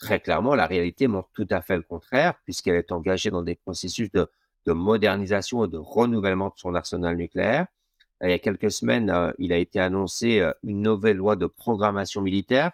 Très 0.00 0.18
clairement, 0.18 0.54
la 0.54 0.66
réalité 0.66 1.08
montre 1.08 1.28
tout 1.34 1.46
à 1.50 1.60
fait 1.60 1.76
le 1.76 1.82
contraire, 1.82 2.34
puisqu'elle 2.44 2.76
est 2.76 2.90
engagée 2.90 3.30
dans 3.30 3.42
des 3.42 3.54
processus 3.54 4.10
de, 4.10 4.28
modernisation 4.66 5.64
et 5.64 5.68
de 5.68 5.76
renouvellement 5.76 6.48
de 6.48 6.54
son 6.56 6.74
arsenal 6.74 7.16
nucléaire. 7.16 7.66
Euh, 8.22 8.28
il 8.28 8.30
y 8.30 8.34
a 8.34 8.38
quelques 8.38 8.70
semaines, 8.70 9.10
euh, 9.10 9.32
il 9.38 9.52
a 9.52 9.58
été 9.58 9.78
annoncé 9.78 10.40
euh, 10.40 10.52
une 10.62 10.80
nouvelle 10.80 11.16
loi 11.16 11.36
de 11.36 11.46
programmation 11.46 12.22
militaire 12.22 12.70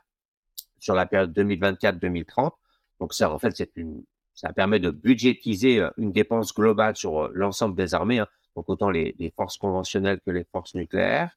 sur 0.78 0.94
la 0.94 1.06
période 1.06 1.36
2024-2030. 1.36 2.52
Donc 3.00 3.12
ça, 3.12 3.32
en 3.32 3.38
fait, 3.38 3.56
c'est 3.56 3.76
une, 3.76 4.04
ça 4.34 4.52
permet 4.52 4.78
de 4.78 4.90
budgétiser 4.90 5.84
une 5.96 6.12
dépense 6.12 6.54
globale 6.54 6.96
sur 6.96 7.28
l'ensemble 7.30 7.74
des 7.74 7.94
armées, 7.94 8.20
hein. 8.20 8.28
Donc 8.56 8.68
autant 8.68 8.90
les, 8.90 9.32
forces 9.36 9.58
conventionnelles 9.58 10.20
que 10.24 10.30
les 10.30 10.44
forces 10.44 10.74
nucléaires. 10.74 11.30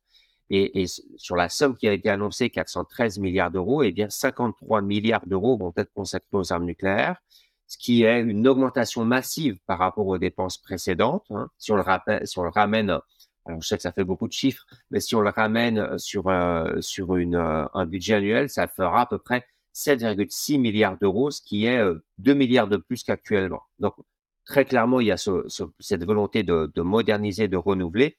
Et, 0.51 0.85
sur 1.17 1.35
la 1.35 1.47
somme 1.47 1.77
qui 1.77 1.87
a 1.87 1.93
été 1.93 2.09
annoncée, 2.09 2.49
413 2.49 3.19
milliards 3.19 3.51
d'euros, 3.51 3.83
eh 3.83 3.91
bien 3.91 4.09
53 4.09 4.81
milliards 4.81 5.27
d'euros 5.27 5.55
vont 5.57 5.73
être 5.77 5.93
consacrés 5.93 6.27
aux 6.31 6.51
armes 6.51 6.65
nucléaires, 6.65 7.17
ce 7.67 7.77
qui 7.77 8.03
est 8.03 8.21
une 8.21 8.47
augmentation 8.47 9.05
massive 9.05 9.59
par 9.67 9.77
rapport 9.77 10.07
aux 10.07 10.17
dépenses 10.17 10.57
précédentes. 10.57 11.25
Hein. 11.29 11.49
Si, 11.59 11.71
on 11.71 11.75
le 11.75 12.49
ramène, 12.49 12.89
alors 13.45 13.61
je 13.61 13.67
sais 13.67 13.75
que 13.75 13.83
ça 13.83 13.91
fait 13.91 14.03
beaucoup 14.03 14.27
de 14.27 14.33
chiffres, 14.33 14.65
mais 14.89 14.99
si 14.99 15.13
on 15.13 15.21
le 15.21 15.29
ramène 15.29 15.99
sur, 15.99 16.29
euh, 16.29 16.81
sur 16.81 17.15
une, 17.15 17.35
euh, 17.35 17.65
un 17.75 17.85
budget 17.85 18.15
annuel, 18.15 18.49
ça 18.49 18.67
fera 18.67 19.01
à 19.01 19.05
peu 19.05 19.19
près 19.19 19.45
7,6 19.75 20.57
milliards 20.57 20.97
d'euros, 20.97 21.29
ce 21.29 21.43
qui 21.43 21.67
est 21.67 21.79
2 22.17 22.31
euh, 22.31 22.35
milliards 22.35 22.67
de 22.67 22.77
plus 22.77 23.03
qu'actuellement. 23.03 23.61
Donc, 23.77 23.93
très 24.49 24.65
clairement, 24.65 24.99
il 24.99 25.07
y 25.07 25.11
a 25.11 25.17
ce, 25.17 25.45
cette 25.79 26.03
volonté 26.03 26.41
de, 26.41 26.71
de 26.73 26.81
moderniser, 26.81 27.47
de 27.47 27.55
renouveler 27.55 28.17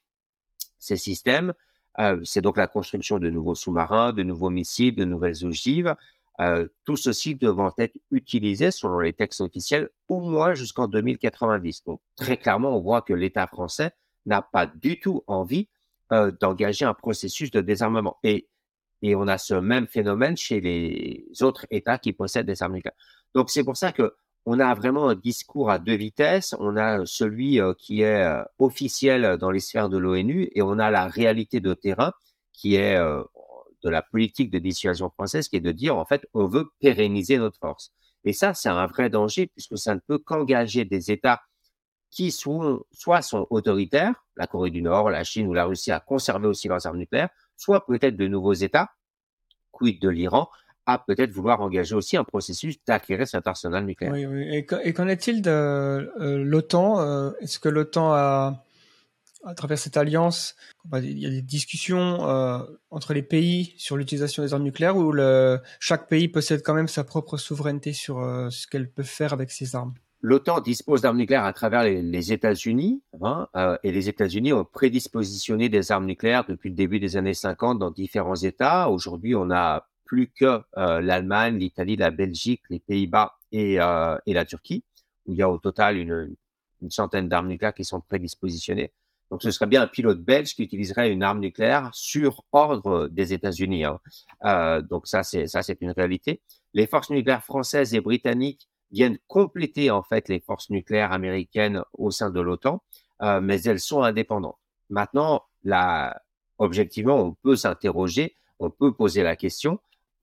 ces 0.78 0.96
systèmes. 0.96 1.52
Euh, 1.98 2.20
c'est 2.24 2.40
donc 2.40 2.56
la 2.56 2.68
construction 2.68 3.18
de 3.18 3.28
nouveaux 3.28 3.56
sous-marins, 3.56 4.12
de 4.12 4.22
nouveaux 4.22 4.48
missiles, 4.48 4.94
de 4.94 5.04
nouvelles 5.04 5.44
ogives. 5.44 5.94
Euh, 6.40 6.68
tout 6.84 6.96
ceci 6.96 7.34
devant 7.34 7.74
être 7.78 7.96
utilisé 8.12 8.70
selon 8.70 9.00
les 9.00 9.12
textes 9.12 9.40
officiels 9.40 9.90
au 10.08 10.20
moins 10.20 10.54
jusqu'en 10.54 10.86
2090. 10.86 11.84
Donc 11.84 12.00
très 12.14 12.36
clairement, 12.36 12.76
on 12.76 12.80
voit 12.80 13.02
que 13.02 13.12
l'État 13.12 13.48
français 13.48 13.90
n'a 14.24 14.40
pas 14.40 14.66
du 14.66 15.00
tout 15.00 15.24
envie 15.26 15.68
euh, 16.12 16.30
d'engager 16.40 16.84
un 16.84 16.94
processus 16.94 17.50
de 17.50 17.60
désarmement. 17.60 18.18
Et, 18.22 18.48
et 19.02 19.16
on 19.16 19.26
a 19.26 19.36
ce 19.36 19.54
même 19.54 19.88
phénomène 19.88 20.36
chez 20.36 20.60
les 20.60 21.26
autres 21.42 21.66
États 21.70 21.98
qui 21.98 22.12
possèdent 22.12 22.46
des 22.46 22.62
armes 22.62 22.74
nucléaires. 22.74 22.96
Donc 23.34 23.50
c'est 23.50 23.64
pour 23.64 23.76
ça 23.76 23.90
que 23.90 24.14
on 24.46 24.58
a 24.58 24.74
vraiment 24.74 25.08
un 25.08 25.14
discours 25.14 25.70
à 25.70 25.78
deux 25.78 25.94
vitesses. 25.94 26.54
On 26.58 26.76
a 26.76 27.04
celui 27.06 27.60
euh, 27.60 27.74
qui 27.78 28.02
est 28.02 28.24
euh, 28.24 28.42
officiel 28.58 29.36
dans 29.38 29.50
les 29.50 29.60
sphères 29.60 29.88
de 29.88 29.98
l'ONU 29.98 30.50
et 30.54 30.62
on 30.62 30.78
a 30.78 30.90
la 30.90 31.06
réalité 31.06 31.60
de 31.60 31.74
terrain 31.74 32.12
qui 32.52 32.74
est 32.76 32.96
euh, 32.96 33.22
de 33.82 33.90
la 33.90 34.02
politique 34.02 34.50
de 34.50 34.58
dissuasion 34.58 35.10
française, 35.10 35.48
qui 35.48 35.56
est 35.56 35.60
de 35.60 35.72
dire, 35.72 35.96
en 35.96 36.04
fait, 36.04 36.26
on 36.34 36.46
veut 36.46 36.66
pérenniser 36.80 37.38
notre 37.38 37.58
force. 37.58 37.92
Et 38.24 38.32
ça, 38.32 38.54
c'est 38.54 38.68
un 38.68 38.86
vrai 38.86 39.08
danger 39.08 39.46
puisque 39.46 39.78
ça 39.78 39.94
ne 39.94 40.00
peut 40.00 40.18
qu'engager 40.18 40.84
des 40.84 41.10
États 41.10 41.40
qui 42.10 42.32
sont, 42.32 42.84
soit 42.92 43.20
autoritaires, 43.50 44.14
la 44.36 44.46
Corée 44.46 44.70
du 44.70 44.82
Nord, 44.82 45.10
la 45.10 45.24
Chine 45.24 45.46
ou 45.46 45.54
la 45.54 45.64
Russie 45.64 45.92
à 45.92 46.00
conserver 46.00 46.48
aussi 46.48 46.68
leurs 46.68 46.86
armes 46.86 46.98
nucléaires, 46.98 47.30
soit 47.56 47.86
peut-être 47.86 48.16
de 48.16 48.26
nouveaux 48.26 48.52
États, 48.52 48.90
quid 49.70 50.00
de 50.00 50.08
l'Iran, 50.08 50.50
à 50.86 50.98
peut-être 50.98 51.30
vouloir 51.30 51.60
engager 51.60 51.94
aussi 51.94 52.16
un 52.16 52.24
processus 52.24 52.76
d'acquérir 52.86 53.26
cet 53.26 53.46
arsenal 53.46 53.84
nucléaire. 53.84 54.12
Oui, 54.12 54.26
oui. 54.26 54.64
Et, 54.82 54.92
qu'en 54.92 55.08
est-il 55.08 55.42
de 55.42 55.50
euh, 55.50 56.44
l'OTAN 56.44 57.00
euh, 57.00 57.30
Est-ce 57.40 57.58
que 57.58 57.68
l'OTAN 57.68 58.12
a, 58.12 58.64
à 59.44 59.54
travers 59.54 59.78
cette 59.78 59.96
alliance, 59.96 60.56
il 60.94 61.18
y 61.18 61.26
a 61.26 61.30
des 61.30 61.42
discussions 61.42 62.28
euh, 62.28 62.58
entre 62.90 63.14
les 63.14 63.22
pays 63.22 63.74
sur 63.76 63.96
l'utilisation 63.96 64.42
des 64.42 64.52
armes 64.52 64.62
nucléaires 64.62 64.96
ou 64.96 65.12
le, 65.12 65.60
chaque 65.78 66.08
pays 66.08 66.28
possède 66.28 66.62
quand 66.62 66.74
même 66.74 66.88
sa 66.88 67.04
propre 67.04 67.36
souveraineté 67.36 67.92
sur 67.92 68.16
ce 68.50 68.66
qu'elle 68.66 68.90
peut 68.90 69.02
faire 69.02 69.32
avec 69.32 69.50
ses 69.50 69.74
armes? 69.74 69.94
L'OTAN 70.22 70.60
dispose 70.60 71.00
d'armes 71.00 71.16
nucléaires 71.16 71.46
à 71.46 71.52
travers 71.54 71.82
les, 71.82 72.32
États-Unis, 72.32 73.02
hein, 73.22 73.48
et 73.82 73.90
les 73.90 74.10
États-Unis 74.10 74.52
ont 74.52 74.66
prédispositionné 74.66 75.70
des 75.70 75.92
armes 75.92 76.04
nucléaires 76.04 76.44
depuis 76.46 76.68
le 76.68 76.74
début 76.74 77.00
des 77.00 77.16
années 77.16 77.32
50 77.32 77.78
dans 77.78 77.90
différents 77.90 78.36
États. 78.36 78.90
Aujourd'hui, 78.90 79.34
on 79.34 79.50
a 79.50 79.88
plus 80.10 80.26
que 80.26 80.60
euh, 80.76 81.00
l'Allemagne, 81.00 81.56
l'Italie, 81.56 81.94
la 81.94 82.10
Belgique, 82.10 82.62
les 82.68 82.80
Pays-Bas 82.80 83.38
et, 83.52 83.80
euh, 83.80 84.18
et, 84.26 84.34
la 84.34 84.44
Turquie, 84.44 84.82
où 85.24 85.32
il 85.32 85.38
y 85.38 85.42
a 85.42 85.48
au 85.48 85.58
total 85.58 85.98
une, 85.98 86.34
une 86.82 86.90
centaine 86.90 87.28
d'armes 87.28 87.46
nucléaires 87.46 87.74
qui 87.74 87.84
sont 87.84 88.00
prédispositionnées. 88.00 88.92
Donc, 89.30 89.40
ce 89.44 89.52
serait 89.52 89.68
bien 89.68 89.82
un 89.82 89.86
pilote 89.86 90.20
belge 90.20 90.56
qui 90.56 90.64
utiliserait 90.64 91.12
une 91.12 91.22
arme 91.22 91.38
nucléaire 91.38 91.90
sur 91.92 92.42
ordre 92.50 93.06
des 93.06 93.32
États-Unis. 93.32 93.84
Hein. 93.84 94.00
Euh, 94.44 94.82
donc, 94.82 95.06
ça, 95.06 95.22
c'est 95.22 95.46
ça, 95.46 95.62
c'est 95.62 95.80
une 95.80 95.92
réalité. 95.92 96.42
Les 96.74 96.88
forces 96.88 97.10
nucléaires 97.10 97.44
françaises 97.44 97.94
et 97.94 98.00
britanniques 98.00 98.68
viennent 98.90 99.18
compléter 99.28 99.92
en 99.92 100.02
fait 100.02 100.28
les 100.28 100.40
forces 100.40 100.70
nucléaires 100.70 101.12
américaines 101.12 101.84
au 101.92 102.10
sein 102.10 102.30
de 102.30 102.40
l'OTAN, 102.40 102.82
mais 103.40 103.62
elles 103.62 103.78
sont 103.78 104.02
indépendantes. 104.02 104.58
Maintenant, 104.88 105.44
là, 105.62 106.20
objectivement, 106.58 107.14
on 107.14 107.34
peut 107.34 107.54
s'interroger, 107.54 108.34
on 108.58 108.70
peut 108.70 108.92
poser 108.92 109.22
la 109.22 109.36
question 109.36 109.78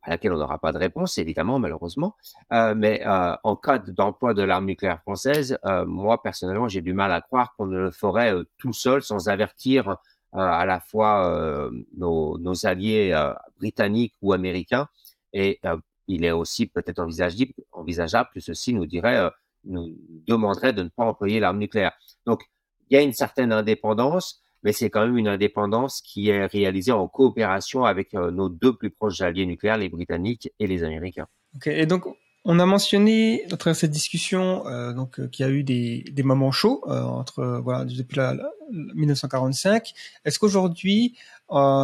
à 0.07 0.11
laquelle 0.11 0.31
on 0.31 0.37
n'aura 0.37 0.57
pas 0.57 0.71
de 0.71 0.77
réponse, 0.77 1.17
évidemment, 1.17 1.59
malheureusement. 1.59 2.15
Euh, 2.53 2.73
mais 2.75 3.05
euh, 3.05 3.35
en 3.43 3.57
cas 3.57 3.77
d'emploi 3.77 4.33
de 4.33 4.41
l'arme 4.41 4.65
nucléaire 4.65 5.01
française, 5.01 5.59
euh, 5.65 5.85
moi, 5.85 6.23
personnellement, 6.23 6.69
j'ai 6.69 6.81
du 6.81 6.93
mal 6.93 7.11
à 7.11 7.19
croire 7.19 7.53
qu'on 7.55 7.67
ne 7.67 7.77
le 7.77 7.91
ferait 7.91 8.33
tout 8.57 8.71
seul 8.71 9.03
sans 9.03 9.27
avertir 9.27 9.97
à 10.33 10.65
la 10.65 10.79
fois 10.79 11.69
nos, 11.95 12.37
nos, 12.37 12.65
alliés 12.65 13.17
britanniques 13.57 14.13
ou 14.21 14.33
américains. 14.33 14.87
Et 15.33 15.59
il 16.07 16.25
est 16.25 16.31
aussi 16.31 16.67
peut-être 16.67 16.99
envisageable, 16.99 17.53
envisageable 17.71 18.29
que 18.33 18.39
ceci 18.39 18.73
nous 18.73 18.85
dirait, 18.85 19.31
nous 19.63 19.97
demanderait 20.27 20.73
de 20.73 20.83
ne 20.83 20.89
pas 20.89 21.05
employer 21.05 21.39
l'arme 21.39 21.57
nucléaire. 21.57 21.93
Donc, 22.25 22.43
il 22.89 22.95
y 22.95 22.97
a 22.97 23.03
une 23.03 23.13
certaine 23.13 23.51
indépendance 23.51 24.43
mais 24.63 24.73
c'est 24.73 24.89
quand 24.89 25.05
même 25.05 25.17
une 25.17 25.27
indépendance 25.27 26.01
qui 26.01 26.29
est 26.29 26.45
réalisée 26.45 26.91
en 26.91 27.07
coopération 27.07 27.85
avec 27.85 28.13
euh, 28.13 28.31
nos 28.31 28.49
deux 28.49 28.75
plus 28.75 28.89
proches 28.89 29.21
alliés 29.21 29.45
nucléaires, 29.45 29.77
les 29.77 29.89
Britanniques 29.89 30.51
et 30.59 30.67
les 30.67 30.83
Américains. 30.83 31.27
Ok, 31.55 31.67
et 31.67 31.85
donc 31.85 32.05
on 32.45 32.59
a 32.59 32.65
mentionné 32.65 33.45
à 33.51 33.57
travers 33.57 33.75
cette 33.75 33.91
discussion 33.91 34.65
euh, 34.67 34.93
euh, 35.19 35.27
qu'il 35.27 35.45
y 35.45 35.49
a 35.49 35.51
eu 35.51 35.63
des, 35.63 36.23
moments 36.23 36.51
chauds 36.51 36.81
entre 36.87 37.61
voilà 37.63 37.85
depuis 37.85 38.17
la, 38.17 38.33
la 38.33 38.49
1945. 38.71 39.93
Est-ce 40.25 40.39
qu'aujourd'hui, 40.39 41.17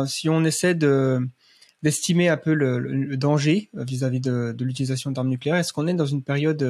si 0.06 0.30
on 0.30 0.44
essaie 0.44 0.76
de 0.76 1.20
d'estimer 1.82 2.30
un 2.30 2.38
peu 2.38 2.54
le, 2.54 2.80
le 2.80 3.18
danger 3.18 3.70
vis-à-vis 3.74 4.22
de, 4.22 4.54
de 4.58 4.64
l'utilisation 4.64 5.12
d'armes 5.12 5.28
nucléaires, 5.28 5.58
est-ce 5.58 5.74
qu'on 5.74 5.88
est 5.88 5.94
dans 5.94 6.06
une 6.06 6.24
période 6.24 6.66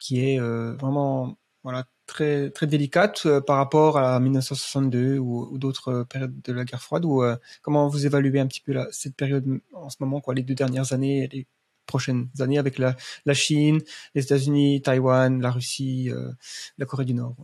qui 0.00 0.24
est 0.24 0.38
vraiment 0.38 1.36
voilà 1.62 1.84
très 2.06 2.50
très 2.50 2.66
délicate 2.66 3.26
par 3.46 3.56
rapport 3.56 3.98
à 3.98 4.20
1962 4.20 5.18
ou, 5.18 5.58
d'autres 5.58 6.04
périodes 6.04 6.40
de 6.42 6.52
la 6.52 6.64
guerre 6.64 6.82
froide 6.82 7.04
ou 7.04 7.22
comment 7.62 7.88
vous 7.88 8.06
évaluez 8.06 8.40
un 8.40 8.46
petit 8.46 8.60
peu 8.60 8.74
cette 8.90 9.16
période 9.16 9.60
en 9.72 9.88
ce 9.88 9.96
moment 10.00 10.20
quoi 10.20 10.34
les 10.34 10.42
deux 10.42 10.54
dernières 10.54 10.92
années 10.92 11.28
les 11.32 11.46
prochaines 11.86 12.28
années 12.40 12.58
avec 12.58 12.78
la, 12.78 12.96
Chine, 13.32 13.80
les 14.14 14.22
États-Unis, 14.22 14.82
Taïwan, 14.82 15.40
la 15.40 15.50
Russie, 15.50 16.10
euh, 16.10 16.30
la 16.78 16.86
Corée 16.86 17.04
du 17.04 17.14
Nord. 17.14 17.36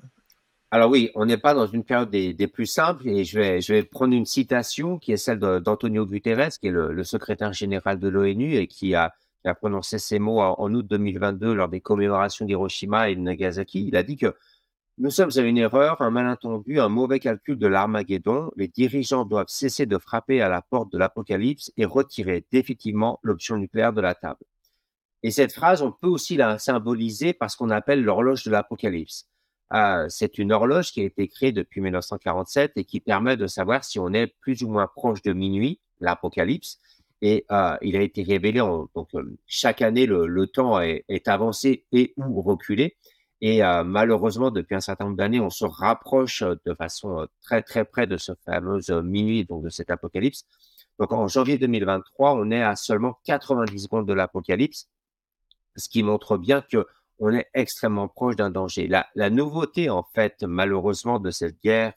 Alors 0.71 0.91
oui, 0.91 1.11
on 1.15 1.27
n'est 1.27 1.39
pas 1.39 1.53
dans 1.53 1.67
une 1.67 1.83
période 1.83 2.11
des, 2.11 2.47
plus 2.47 2.67
simples 2.67 3.09
et 3.09 3.25
je 3.25 3.39
vais, 3.39 3.61
je 3.61 3.73
vais 3.73 3.83
prendre 3.83 4.15
une 4.15 4.27
citation 4.27 4.99
qui 4.99 5.13
est 5.13 5.17
celle 5.17 5.39
d'Antonio 5.39 6.07
Guterres, 6.07 6.51
qui 6.61 6.69
est 6.69 6.71
le, 6.71 7.03
secrétaire 7.03 7.53
général 7.53 7.99
de 7.99 8.09
l'ONU 8.09 8.55
et 8.55 8.69
qui 8.69 8.95
a, 8.95 9.13
prononcé 9.59 9.99
ces 9.99 10.19
mots 10.19 10.41
en 10.41 10.75
août 10.75 10.87
2022 10.87 11.55
lors 11.55 11.69
des 11.69 11.81
commémorations 11.81 12.45
d'Hiroshima 12.45 13.09
et 13.09 13.17
de 13.17 13.21
Nagasaki. 13.21 13.87
Il 13.89 13.97
a 13.97 14.03
dit 14.03 14.17
que 14.17 14.37
nous 15.01 15.11
sommes 15.11 15.31
à 15.35 15.41
une 15.41 15.57
erreur, 15.57 16.03
un 16.03 16.11
malentendu, 16.11 16.79
un 16.79 16.91
mauvais 16.91 17.21
calcul 17.21 17.57
de 17.57 17.67
l'Armageddon. 17.67 18.51
Les 18.57 18.69
dirigeants 18.69 19.25
doivent 19.25 19.49
cesser 19.49 19.87
de 19.87 19.97
frapper 19.97 20.43
à 20.43 20.51
la 20.51 20.61
porte 20.61 20.93
de 20.93 20.99
l'apocalypse 20.99 21.73
et 21.79 21.87
retirer 21.87 22.45
définitivement 22.53 23.19
l'option 23.23 23.57
nucléaire 23.57 23.95
de 23.95 24.03
la 24.03 24.15
table. 24.15 24.41
Et 25.23 25.31
cette 25.31 25.55
phrase, 25.55 25.81
on 25.81 25.91
peut 25.91 26.07
aussi 26.07 26.37
la 26.37 26.59
symboliser 26.59 27.33
par 27.33 27.51
ce 27.51 27.57
qu'on 27.57 27.71
appelle 27.71 28.05
l'horloge 28.05 28.45
de 28.45 28.51
l'apocalypse. 28.51 29.27
Euh, 29.73 30.05
c'est 30.11 30.37
une 30.37 30.53
horloge 30.53 30.93
qui 30.93 31.01
a 31.01 31.05
été 31.05 31.29
créée 31.29 31.53
depuis 31.53 31.81
1947 31.81 32.73
et 32.77 32.85
qui 32.85 33.01
permet 33.01 33.39
de 33.39 33.47
savoir 33.47 33.85
si 33.85 33.99
on 33.99 34.13
est 34.13 34.27
plus 34.27 34.63
ou 34.63 34.69
moins 34.69 34.87
proche 34.87 35.23
de 35.23 35.33
minuit, 35.33 35.81
l'apocalypse. 36.01 36.79
Et 37.23 37.47
euh, 37.51 37.75
il 37.81 37.97
a 37.97 38.03
été 38.03 38.23
révélé, 38.23 38.61
donc 38.61 39.15
euh, 39.15 39.39
chaque 39.47 39.81
année, 39.81 40.05
le, 40.05 40.47
temps 40.47 40.79
est, 40.79 41.27
avancé 41.27 41.87
et 41.91 42.13
ou 42.19 42.43
reculé. 42.43 42.99
Et 43.41 43.65
euh, 43.65 43.85
malheureusement, 43.85 44.51
depuis 44.51 44.75
un 44.75 44.81
certain 44.81 45.05
nombre 45.05 45.17
d'années, 45.17 45.41
on 45.41 45.51
se 45.51 45.65
rapproche 45.65 46.43
euh, 46.43 46.57
de 46.67 46.75
façon 46.75 47.21
euh, 47.21 47.27
très 47.43 47.63
très 47.63 47.85
près 47.85 48.07
de 48.07 48.17
ce 48.17 48.33
fameux 48.45 48.81
minuit, 49.03 49.45
donc 49.45 49.65
de 49.65 49.71
cet 49.71 49.91
apocalypse. 49.91 50.45
Donc 50.99 51.13
en 51.13 51.27
janvier 51.27 51.57
2023, 51.57 52.35
on 52.35 52.51
est 52.51 52.63
à 52.63 52.77
seulement 52.77 53.19
90 53.25 53.79
secondes 53.85 54.07
de 54.07 54.13
l'apocalypse, 54.13 54.89
ce 55.77 55.89
qui 55.89 56.03
montre 56.03 56.37
bien 56.37 56.61
que 56.61 56.87
on 57.23 57.33
est 57.35 57.49
extrêmement 57.53 58.09
proche 58.09 58.37
d'un 58.37 58.51
danger. 58.51 58.87
La, 58.87 59.07
la, 59.15 59.29
nouveauté, 59.29 59.91
en 59.91 60.03
fait, 60.15 60.43
malheureusement, 60.43 61.19
de 61.19 61.31
cette 61.31 61.61
guerre 61.63 61.93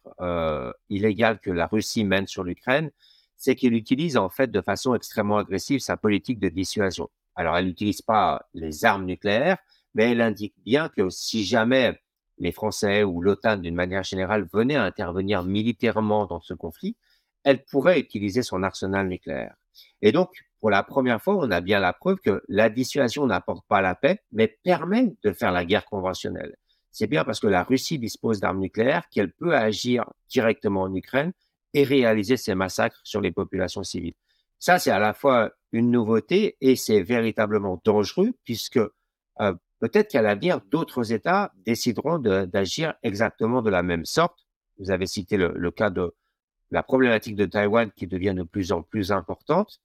illégale 0.89 1.39
que 1.39 1.49
la 1.49 1.65
Russie 1.65 2.03
mène 2.03 2.27
sur 2.27 2.43
l'Ukraine, 2.43 2.91
c'est 3.37 3.55
qu'elle 3.55 3.73
utilise 3.73 4.17
en 4.17 4.27
fait 4.27 4.51
de 4.51 4.59
façon 4.59 4.95
extrêmement 4.95 5.37
agressive 5.37 5.79
sa 5.79 5.95
politique 5.95 6.39
de 6.39 6.49
dissuasion. 6.49 7.09
Alors, 7.35 7.55
elle 7.55 7.67
n'utilise 7.67 8.01
pas 8.01 8.45
les 8.53 8.83
armes 8.83 9.05
nucléaires, 9.05 9.57
mais 9.93 10.11
elle 10.11 10.21
indique 10.21 10.55
bien 10.65 10.89
que 10.89 11.09
si 11.09 11.43
jamais 11.43 11.99
les 12.37 12.51
Français 12.51 13.03
ou 13.03 13.21
l'OTAN, 13.21 13.57
d'une 13.57 13.75
manière 13.75 14.03
générale, 14.03 14.47
venaient 14.51 14.75
à 14.75 14.83
intervenir 14.83 15.43
militairement 15.43 16.25
dans 16.25 16.41
ce 16.41 16.53
conflit, 16.53 16.95
elle 17.43 17.63
pourrait 17.65 17.99
utiliser 17.99 18.41
son 18.41 18.63
arsenal 18.63 19.07
nucléaire. 19.07 19.55
Et 20.01 20.11
donc, 20.11 20.29
pour 20.59 20.69
la 20.69 20.83
première 20.83 21.21
fois, 21.21 21.35
on 21.35 21.51
a 21.51 21.61
bien 21.61 21.79
la 21.79 21.93
preuve 21.93 22.17
que 22.19 22.41
la 22.47 22.69
dissuasion 22.69 23.25
n'apporte 23.25 23.67
pas 23.67 23.81
la 23.81 23.95
paix, 23.95 24.21
mais 24.31 24.47
permet 24.63 25.13
de 25.23 25.33
faire 25.33 25.51
la 25.51 25.65
guerre 25.65 25.85
conventionnelle. 25.85 26.55
C'est 26.91 27.07
bien 27.07 27.23
parce 27.23 27.39
que 27.39 27.47
la 27.47 27.63
Russie 27.63 27.99
dispose 27.99 28.39
d'armes 28.39 28.59
nucléaires 28.59 29.09
qu'elle 29.09 29.31
peut 29.31 29.55
agir 29.55 30.05
directement 30.29 30.83
en 30.83 30.93
Ukraine 30.93 31.33
et 31.73 31.83
réaliser 31.83 32.37
ces 32.37 32.55
massacres 32.55 33.01
sur 33.03 33.19
les 33.19 33.31
populations 33.31 33.83
civiles. 33.83 34.13
Ça, 34.59 34.79
c'est 34.79 34.91
à 34.91 34.99
la 34.99 35.13
fois 35.13 35.51
une 35.71 35.91
nouveauté 35.91 36.55
et 36.61 36.75
c'est 36.75 37.01
véritablement 37.01 37.81
dangereux 37.83 38.31
puisque 38.45 38.77
euh, 38.77 39.53
peut-être 39.83 40.11
qu'à 40.11 40.21
l'avenir, 40.21 40.61
d'autres 40.71 41.11
États 41.11 41.51
décideront 41.65 42.17
d'agir 42.17 42.93
exactement 43.03 43.61
de 43.61 43.69
la 43.69 43.83
même 43.83 44.05
sorte. 44.05 44.47
Vous 44.79 44.91
avez 44.91 45.07
cité 45.07 45.35
le, 45.35 45.71
cas 45.71 45.89
de 45.89 46.15
la 46.71 46.83
problématique 46.83 47.35
de 47.35 47.45
Taïwan 47.45 47.91
qui 47.91 48.07
devient 48.07 48.33
de 48.33 48.43
plus 48.43 48.71
en 48.71 48.81
plus 48.81 49.11
importante. 49.11 49.81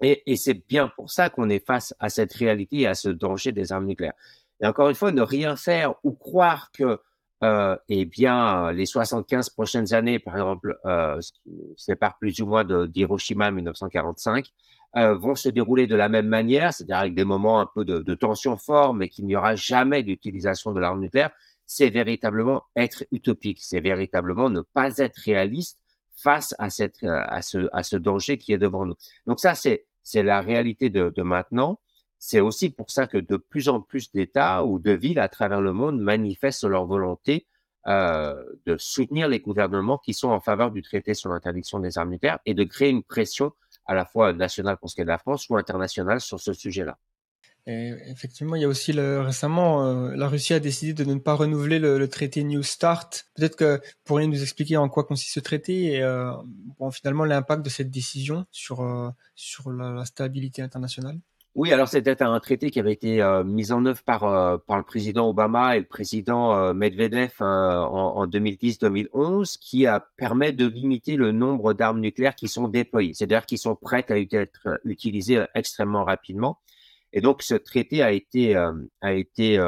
Et, 0.00 0.24
et 0.26 0.34
c'est 0.34 0.66
bien 0.66 0.88
pour 0.88 1.12
ça 1.12 1.30
qu'on 1.30 1.48
est 1.48 1.64
face 1.64 1.94
à 2.00 2.08
cette 2.08 2.32
réalité 2.32 2.80
et 2.80 2.86
à 2.88 2.94
ce 2.94 3.08
danger 3.08 3.52
des 3.52 3.70
armes 3.70 3.86
nucléaires. 3.86 4.14
Et 4.60 4.66
encore 4.66 4.88
une 4.88 4.96
fois, 4.96 5.12
ne 5.12 5.22
rien 5.22 5.54
faire 5.54 5.94
ou 6.02 6.10
croire 6.10 6.72
que 6.72 6.98
euh, 7.44 7.76
eh 7.88 8.06
bien, 8.06 8.72
les 8.72 8.84
75 8.84 9.50
prochaines 9.50 9.94
années, 9.94 10.18
par 10.18 10.34
exemple, 10.34 10.76
euh, 10.86 11.20
séparent 11.76 12.18
plus 12.18 12.40
ou 12.40 12.46
moins 12.46 12.64
d'Hiroshima 12.64 13.52
1945, 13.52 14.50
euh, 14.96 15.14
vont 15.14 15.34
se 15.34 15.48
dérouler 15.48 15.86
de 15.86 15.94
la 15.94 16.08
même 16.08 16.26
manière, 16.26 16.72
c'est-à-dire 16.72 16.98
avec 16.98 17.14
des 17.14 17.24
moments 17.24 17.60
un 17.60 17.66
peu 17.66 17.84
de, 17.84 18.14
tension 18.14 18.56
fort, 18.56 18.94
mais 18.94 19.08
qu'il 19.08 19.26
n'y 19.26 19.36
aura 19.36 19.54
jamais 19.54 20.02
d'utilisation 20.02 20.72
de 20.72 20.80
l'arme 20.80 21.00
nucléaire, 21.00 21.30
c'est 21.66 21.90
véritablement 21.90 22.64
être 22.74 23.04
utopique, 23.12 23.60
c'est 23.62 23.80
véritablement 23.80 24.50
ne 24.50 24.62
pas 24.62 24.96
être 24.98 25.16
réaliste 25.24 25.78
face 26.16 26.54
à, 26.58 26.70
cette, 26.70 27.02
euh, 27.04 27.22
à, 27.28 27.42
ce, 27.42 27.68
à 27.72 27.82
ce 27.82 27.96
danger 27.96 28.36
qui 28.38 28.52
est 28.52 28.58
devant 28.58 28.84
nous. 28.84 28.96
Donc 29.26 29.40
ça, 29.40 29.54
c'est 29.54 29.86
la 30.14 30.40
réalité 30.40 30.90
de, 30.90 31.10
de 31.10 31.22
maintenant. 31.22 31.78
C'est 32.18 32.40
aussi 32.40 32.70
pour 32.70 32.90
ça 32.90 33.06
que 33.06 33.16
de 33.16 33.36
plus 33.36 33.68
en 33.68 33.80
plus 33.80 34.12
d'États 34.12 34.64
ou 34.64 34.78
de 34.78 34.90
villes 34.90 35.20
à 35.20 35.28
travers 35.28 35.60
le 35.60 35.72
monde 35.72 36.00
manifestent 36.00 36.64
leur 36.64 36.84
volonté 36.84 37.46
euh, 37.86 38.44
de 38.66 38.76
soutenir 38.76 39.26
les 39.26 39.40
gouvernements 39.40 39.96
qui 39.96 40.12
sont 40.12 40.28
en 40.28 40.40
faveur 40.40 40.70
du 40.70 40.82
traité 40.82 41.14
sur 41.14 41.30
l'interdiction 41.30 41.78
des 41.78 41.96
armes 41.96 42.10
nucléaires 42.10 42.38
et 42.44 42.52
de 42.52 42.62
créer 42.64 42.90
une 42.90 43.02
pression 43.02 43.52
à 43.86 43.94
la 43.94 44.04
fois 44.04 44.32
nationale 44.32 44.76
pour 44.78 44.90
ce 44.90 44.94
qui 44.94 45.00
est 45.00 45.04
de 45.04 45.10
la 45.10 45.18
France 45.18 45.48
ou 45.48 45.56
internationale 45.56 46.20
sur 46.20 46.40
ce 46.40 46.52
sujet-là. 46.52 46.98
Et 47.66 47.94
effectivement, 48.08 48.56
il 48.56 48.62
y 48.62 48.64
a 48.64 48.68
aussi 48.68 48.92
le, 48.92 49.20
récemment, 49.20 49.86
euh, 49.86 50.16
la 50.16 50.28
Russie 50.28 50.54
a 50.54 50.60
décidé 50.60 50.94
de 50.94 51.04
ne 51.04 51.18
pas 51.18 51.34
renouveler 51.34 51.78
le, 51.78 52.08
traité 52.08 52.42
New 52.42 52.62
Start. 52.62 53.26
Peut-être 53.34 53.56
que 53.56 53.80
pourriez 54.04 54.26
nous 54.26 54.42
expliquer 54.42 54.76
en 54.76 54.88
quoi 54.88 55.04
consiste 55.04 55.34
ce 55.34 55.40
traité 55.40 55.92
et 55.92 56.02
euh, 56.02 56.32
finalement 56.90 57.24
l'impact 57.24 57.62
de 57.62 57.70
cette 57.70 57.90
décision 57.90 58.46
sur, 58.50 58.80
euh, 58.80 59.10
sur 59.34 59.70
la, 59.70 60.04
stabilité 60.04 60.62
internationale? 60.62 61.20
Oui, 61.56 61.72
alors 61.72 61.88
c'était 61.88 62.22
un 62.22 62.38
traité 62.38 62.70
qui 62.70 62.78
avait 62.78 62.92
été 62.92 63.20
euh, 63.20 63.42
mis 63.42 63.72
en 63.72 63.84
œuvre 63.84 64.02
par, 64.04 64.22
euh, 64.22 64.56
par 64.56 64.78
le 64.78 64.84
président 64.84 65.28
Obama 65.28 65.76
et 65.76 65.80
le 65.80 65.84
président 65.84 66.54
euh, 66.54 66.72
Medvedev 66.74 67.32
en, 67.40 67.44
en 67.44 68.26
2010-2011 68.28 69.58
qui 69.58 69.84
permet 70.16 70.52
de 70.52 70.66
limiter 70.68 71.16
le 71.16 71.32
nombre 71.32 71.74
d'armes 71.74 71.98
nucléaires 71.98 72.36
qui 72.36 72.46
sont 72.46 72.68
déployées, 72.68 73.14
c'est-à-dire 73.14 73.46
qui 73.46 73.58
sont 73.58 73.74
prêtes 73.74 74.12
à 74.12 74.18
être 74.18 74.80
utilisées 74.84 75.44
extrêmement 75.56 76.04
rapidement. 76.04 76.60
Et 77.12 77.20
donc 77.20 77.42
ce 77.42 77.56
traité 77.56 78.00
a 78.02 78.12
été, 78.12 78.54
a 78.54 79.12
été 79.12 79.58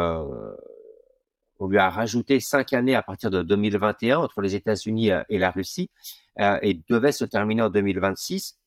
on 1.59 1.67
lui 1.67 1.79
a 1.79 1.91
rajouté 1.91 2.39
cinq 2.39 2.73
années 2.75 2.95
à 2.95 3.03
partir 3.03 3.31
de 3.31 3.43
2021 3.43 4.19
entre 4.19 4.41
les 4.41 4.55
États-Unis 4.55 5.11
et 5.29 5.39
la 5.39 5.51
Russie 5.51 5.91
et 6.39 6.81
devait 6.89 7.13
se 7.13 7.25
terminer 7.25 7.63
en 7.63 7.71
2026. 7.71 8.62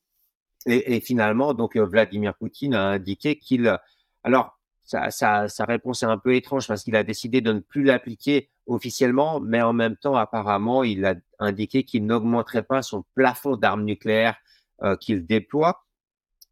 Et, 0.66 1.00
finalement, 1.00 1.54
donc 1.54 1.76
euh, 1.76 1.86
Vladimir 1.86 2.34
Poutine 2.36 2.74
a 2.74 2.88
indiqué 2.88 3.38
qu'il, 3.38 3.78
alors 4.24 4.58
sa, 4.84 5.48
réponse 5.60 6.04
est 6.04 6.08
un 6.08 6.18
peu 6.18 6.36
étrange 6.36 6.68
parce 6.68 6.84
qu'il 6.84 6.96
a 6.96 7.04
décidé 7.04 7.42
de 7.42 7.54
ne 7.54 7.60
plus 7.60 7.84
l'appliquer 7.84 8.50
officiellement, 8.68 9.40
mais 9.40 9.62
en 9.62 9.74
même 9.74 9.96
temps, 9.96 10.16
apparemment, 10.16 10.84
il 10.84 11.06
a 11.06 11.16
indiqué 11.40 11.84
qu'il 11.84 12.06
n'augmenterait 12.06 12.64
pas 12.64 12.82
son 12.82 13.04
plafond 13.16 13.58
d'armes 13.58 13.84
nucléaires 13.84 14.38
euh, 14.84 14.96
qu'il 14.96 15.26
déploie. 15.26 15.86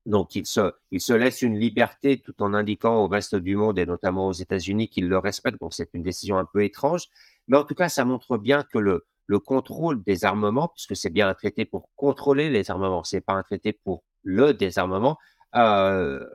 Donc, 0.05 0.35
il 0.35 0.45
se, 0.45 0.73
il 0.91 0.99
se 0.99 1.13
laisse 1.13 1.41
une 1.41 1.57
liberté 1.57 2.19
tout 2.19 2.35
en 2.43 2.53
indiquant 2.53 2.97
au 3.03 3.07
reste 3.07 3.35
du 3.35 3.55
monde 3.55 3.79
et 3.79 3.85
notamment 3.85 4.27
aux 4.27 4.33
États-Unis 4.33 4.89
qu'il 4.89 5.07
le 5.07 5.17
respecte. 5.17 5.59
Donc, 5.61 5.73
c'est 5.73 5.89
une 5.93 6.03
décision 6.03 6.37
un 6.37 6.45
peu 6.45 6.63
étrange. 6.63 7.07
Mais 7.47 7.57
en 7.57 7.63
tout 7.63 7.75
cas, 7.75 7.89
ça 7.89 8.03
montre 8.03 8.37
bien 8.37 8.63
que 8.63 8.79
le, 8.79 9.05
le 9.25 9.39
contrôle 9.39 10.03
des 10.03 10.25
armements, 10.25 10.67
puisque 10.69 10.95
c'est 10.95 11.09
bien 11.09 11.29
un 11.29 11.33
traité 11.33 11.65
pour 11.65 11.89
contrôler 11.95 12.49
les 12.49 12.69
armements, 12.71 13.03
c'est 13.03 13.21
pas 13.21 13.33
un 13.33 13.43
traité 13.43 13.73
pour 13.73 14.03
le 14.23 14.53
désarmement, 14.53 15.17
euh, 15.55 16.25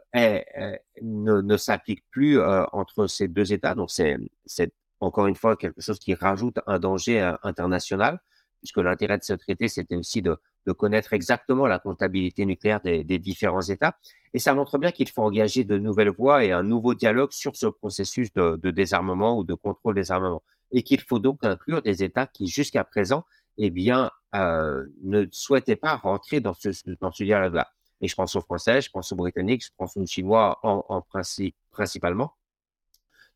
ne, 1.03 1.57
s'applique 1.57 2.05
plus 2.11 2.39
euh, 2.39 2.65
entre 2.73 3.07
ces 3.09 3.29
deux 3.29 3.53
États. 3.53 3.75
Donc 3.75 3.91
c'est 3.91 4.73
encore 5.01 5.27
une 5.27 5.35
fois 5.35 5.57
quelque 5.57 5.81
chose 5.81 5.99
qui 5.99 6.15
rajoute 6.15 6.59
un 6.67 6.79
danger 6.79 7.21
euh, 7.21 7.33
international, 7.43 8.21
puisque 8.61 8.79
l'intérêt 8.79 9.19
de 9.19 9.25
ce 9.25 9.33
traité, 9.33 9.69
c'était 9.69 9.97
aussi 9.97 10.23
de, 10.23 10.37
connaître 10.77 11.15
exactement 11.15 11.67
la 11.67 11.79
comptabilité 11.79 12.45
nucléaire 12.45 12.81
des, 12.83 13.19
différents 13.19 13.63
États. 13.63 13.97
Et 14.35 14.39
ça 14.39 14.53
montre 14.53 14.77
bien 14.77 14.93
qu'il 14.93 15.09
faut 15.09 15.23
engager 15.23 15.65
de 15.65 15.79
nouvelles 15.79 16.11
voies 16.11 16.45
et 16.45 16.53
un 16.53 16.63
nouveau 16.63 16.95
dialogue 16.95 17.33
sur 17.33 17.57
ce 17.57 17.67
processus 17.67 18.31
de 18.35 18.71
désarmement 18.71 19.39
ou 19.39 19.45
de 19.45 19.55
contrôle 19.55 19.95
des 19.95 20.13
armements 20.13 20.43
et 20.73 20.83
qu'il 20.83 21.01
faut 21.01 21.19
donc 21.19 21.45
inclure 21.45 21.83
des 21.83 22.03
États 22.03 22.27
qui, 22.27 22.47
jusqu'à 22.47 22.85
présent, 22.85 23.25
eh 23.57 23.71
bien, 23.71 24.11
euh, 24.35 24.87
ne 25.03 25.27
souhaitaient 25.33 25.77
pas 25.77 25.97
rentrer 25.97 26.41
dans 26.41 26.55
ce, 26.55 26.69
dans 27.01 27.11
ce 27.11 27.25
dialogue-là. 27.25 27.69
Et 28.01 28.09
je 28.09 28.15
pense 28.15 28.37
aux 28.37 28.41
Français, 28.41 28.81
je 28.81 28.91
pense 28.91 29.11
aux 29.13 29.17
Britanniques, 29.17 29.65
je 29.65 29.71
pense 29.77 29.97
aux 29.97 30.07
Chinois 30.07 30.59
en, 30.63 30.85
en 30.89 31.01
principe 31.01 31.57
principalement. 31.71 32.35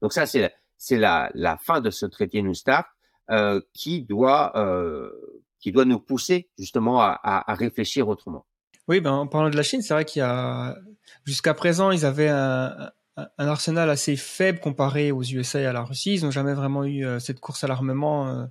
Donc 0.01 0.13
ça, 0.13 0.27
c'est 0.27 0.99
la, 0.99 1.31
la 1.35 1.57
fin 1.57 1.81
de 1.81 1.91
ce 1.91 2.07
traité 2.07 2.43
New 2.43 2.55
Start 2.55 2.87
euh, 3.31 3.61
qui 3.73 4.03
doit 4.03 4.57
euh, 4.57 5.11
qui 5.59 5.73
doit 5.73 5.85
nous 5.85 6.01
pousser 6.01 6.51
justement 6.59 7.01
à, 7.01 7.19
à, 7.23 7.51
à 7.51 7.55
réfléchir 7.55 8.09
autrement. 8.09 8.47
Oui, 8.89 9.01
ben, 9.01 9.13
en 9.13 9.27
parlant 9.29 9.49
de 9.49 9.57
la 9.57 9.63
Chine, 9.63 9.81
c'est 9.81 9.95
vrai 9.95 10.05
qu'il 10.05 10.21
y 10.21 10.25
a 10.25 10.77
jusqu'à 11.25 11.55
présent, 11.55 11.93
ils 11.93 12.05
avaient 12.05 12.29
un, 12.29 12.91
un, 13.17 13.47
arsenal 13.47 13.91
assez 13.91 14.17
faible 14.17 14.61
comparé 14.61 15.13
aux 15.13 15.23
USA 15.23 15.61
et 15.61 15.67
à 15.67 15.73
la 15.73 15.83
Russie. 15.83 16.15
Ils 16.15 16.25
n'ont 16.25 16.31
jamais 16.31 16.55
vraiment 16.55 16.85
eu 16.85 17.05
euh, 17.05 17.19
cette 17.19 17.41
course 17.41 17.65
à 17.65 17.67
l'armement. 17.67 18.29
Euh, 18.29 18.47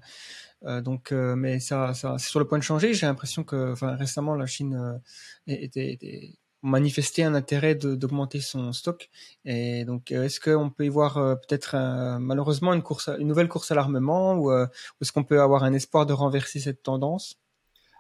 euh, 0.66 0.82
donc, 0.82 1.12
mais 1.12 1.59
ça, 1.59 1.93
ça 1.93 2.18
c'est 2.20 2.30
sur 2.30 2.39
le 2.39 2.47
point 2.47 2.59
de 2.59 2.64
changer. 2.64 2.93
J'ai 2.93 3.07
l'impression 3.07 3.43
que, 3.43 3.72
enfin, 3.72 3.95
récemment, 3.95 4.36
la 4.36 4.45
Chine 4.45 5.01
était, 5.47 5.91
était 5.91 6.36
manifesté 6.62 7.24
un 7.24 7.34
intérêt 7.34 7.74
d'augmenter 7.74 8.41
son 8.41 8.72
stock. 8.72 9.09
Et 9.45 9.86
donc, 9.86 10.12
est-ce 10.12 10.39
qu'on 10.39 10.70
peut 10.70 10.86
y 10.86 10.89
voir 10.89 11.16
peut-être 11.16 11.76
malheureusement 12.20 12.74
une 12.74 12.84
course, 12.84 13.09
une 13.18 13.28
nouvelle 13.28 13.47
course 13.47 13.72
à 13.72 13.76
l'armement, 13.76 14.36
ou 14.36 14.51
est-ce 14.51 15.12
qu'on 15.12 15.24
peut 15.24 15.41
avoir 15.41 15.64
un 15.64 15.74
espoir 15.74 16.05
de 16.05 16.14
renverser 16.14 16.59
cette 16.59 16.84
tendance? 16.84 17.39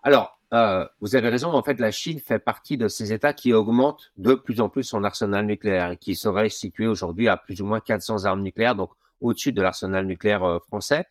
Alors, 0.03 0.39
euh, 0.53 0.85
vous 0.99 1.15
avez 1.15 1.29
raison. 1.29 1.51
En 1.51 1.63
fait, 1.63 1.79
la 1.79 1.91
Chine 1.91 2.19
fait 2.19 2.39
partie 2.39 2.77
de 2.77 2.87
ces 2.87 3.13
États 3.13 3.33
qui 3.33 3.53
augmentent 3.53 4.11
de 4.17 4.33
plus 4.33 4.59
en 4.59 4.69
plus 4.69 4.83
son 4.83 5.03
arsenal 5.03 5.45
nucléaire 5.45 5.97
qui 5.97 6.15
serait 6.15 6.49
situé 6.49 6.87
aujourd'hui 6.87 7.29
à 7.29 7.37
plus 7.37 7.61
ou 7.61 7.65
moins 7.65 7.79
400 7.79 8.25
armes 8.25 8.41
nucléaires, 8.41 8.75
donc 8.75 8.91
au-dessus 9.21 9.53
de 9.53 9.61
l'arsenal 9.61 10.05
nucléaire 10.05 10.43
euh, 10.43 10.59
français. 10.59 11.05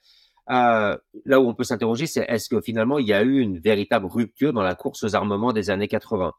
Euh, 0.51 0.97
là 1.25 1.41
où 1.41 1.49
on 1.49 1.55
peut 1.55 1.65
s'interroger, 1.65 2.07
c'est 2.07 2.25
est-ce 2.29 2.49
que 2.49 2.61
finalement 2.61 2.99
il 2.99 3.07
y 3.07 3.13
a 3.13 3.23
eu 3.23 3.39
une 3.39 3.59
véritable 3.59 4.07
rupture 4.07 4.53
dans 4.53 4.63
la 4.63 4.75
course 4.75 5.05
aux 5.05 5.15
armements 5.15 5.53
des 5.53 5.71
années 5.71 5.87
80 5.87 6.33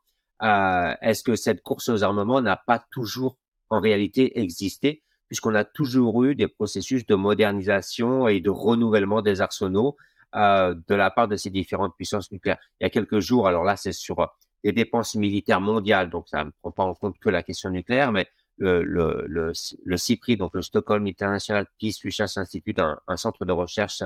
euh, 0.43 0.93
Est-ce 1.01 1.23
que 1.23 1.35
cette 1.35 1.61
course 1.61 1.89
aux 1.89 2.03
armements 2.03 2.41
n'a 2.41 2.57
pas 2.57 2.83
toujours 2.91 3.37
en 3.69 3.79
réalité 3.79 4.39
existé 4.39 5.01
puisqu'on 5.27 5.55
a 5.55 5.63
toujours 5.63 6.25
eu 6.25 6.35
des 6.35 6.49
processus 6.49 7.05
de 7.05 7.15
modernisation 7.15 8.27
et 8.27 8.41
de 8.41 8.49
renouvellement 8.49 9.21
des 9.21 9.39
arsenaux 9.39 9.95
euh, 10.35 10.75
de 10.87 10.95
la 10.95 11.11
part 11.11 11.27
de 11.27 11.35
ces 11.35 11.49
différentes 11.49 11.95
puissances 11.95 12.31
nucléaires. 12.31 12.59
Il 12.79 12.83
y 12.83 12.87
a 12.87 12.89
quelques 12.89 13.19
jours, 13.19 13.47
alors 13.47 13.63
là, 13.63 13.75
c'est 13.75 13.91
sur 13.93 14.19
euh, 14.19 14.25
les 14.63 14.71
dépenses 14.71 15.15
militaires 15.15 15.61
mondiales, 15.61 16.09
donc 16.09 16.27
ça 16.29 16.43
ne 16.43 16.51
prend 16.61 16.71
pas 16.71 16.83
en 16.83 16.93
compte 16.93 17.17
que 17.19 17.29
la 17.29 17.43
question 17.43 17.69
nucléaire, 17.69 18.11
mais 18.11 18.27
le, 18.57 19.51
CIPRI, 19.97 20.37
donc 20.37 20.53
le 20.53 20.61
Stockholm 20.61 21.07
International 21.07 21.65
Peace 21.79 21.99
Research 22.05 22.37
Institute, 22.37 22.79
un, 22.79 22.99
un 23.07 23.17
centre 23.17 23.43
de 23.43 23.51
recherche 23.51 24.03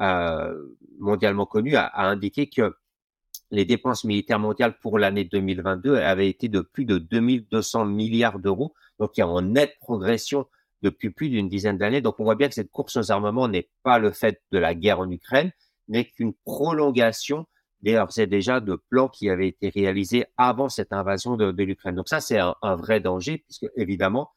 euh, 0.00 0.68
mondialement 0.98 1.46
connu, 1.46 1.76
a, 1.76 1.86
a, 1.86 2.06
indiqué 2.06 2.48
que 2.48 2.76
les 3.50 3.64
dépenses 3.64 4.04
militaires 4.04 4.38
mondiales 4.38 4.78
pour 4.78 4.98
l'année 4.98 5.24
2022 5.24 5.96
avaient 5.96 6.28
été 6.28 6.48
de 6.48 6.60
plus 6.60 6.84
de 6.84 6.98
2200 6.98 7.86
milliards 7.86 8.38
d'euros, 8.38 8.74
donc 8.98 9.16
il 9.16 9.20
y 9.20 9.22
a 9.22 9.28
en 9.28 9.40
nette 9.40 9.78
progression 9.80 10.46
depuis 10.82 11.10
plus 11.10 11.28
d'une 11.28 11.48
dizaine 11.48 11.78
d'années. 11.78 12.00
Donc 12.00 12.20
on 12.20 12.24
voit 12.24 12.34
bien 12.34 12.48
que 12.48 12.54
cette 12.54 12.70
course 12.70 12.96
aux 12.96 13.10
armements 13.10 13.48
n'est 13.48 13.68
pas 13.82 13.98
le 13.98 14.12
fait 14.12 14.42
de 14.52 14.58
la 14.58 14.74
guerre 14.74 15.00
en 15.00 15.10
Ukraine, 15.10 15.52
n'est 15.88 16.04
qu'une 16.04 16.34
prolongation 16.44 17.46
d'ailleurs 17.82 18.10
c'est 18.10 18.26
déjà 18.26 18.60
de 18.60 18.80
plans 18.90 19.08
qui 19.08 19.30
avaient 19.30 19.48
été 19.48 19.68
réalisés 19.68 20.24
avant 20.36 20.68
cette 20.68 20.92
invasion 20.92 21.36
de, 21.36 21.52
de 21.52 21.62
l'Ukraine. 21.62 21.94
Donc 21.94 22.08
ça 22.08 22.20
c'est 22.20 22.38
un, 22.38 22.54
un, 22.62 22.76
vrai 22.76 23.00
danger 23.00 23.38
puisque 23.38 23.66
évidemment 23.76 24.30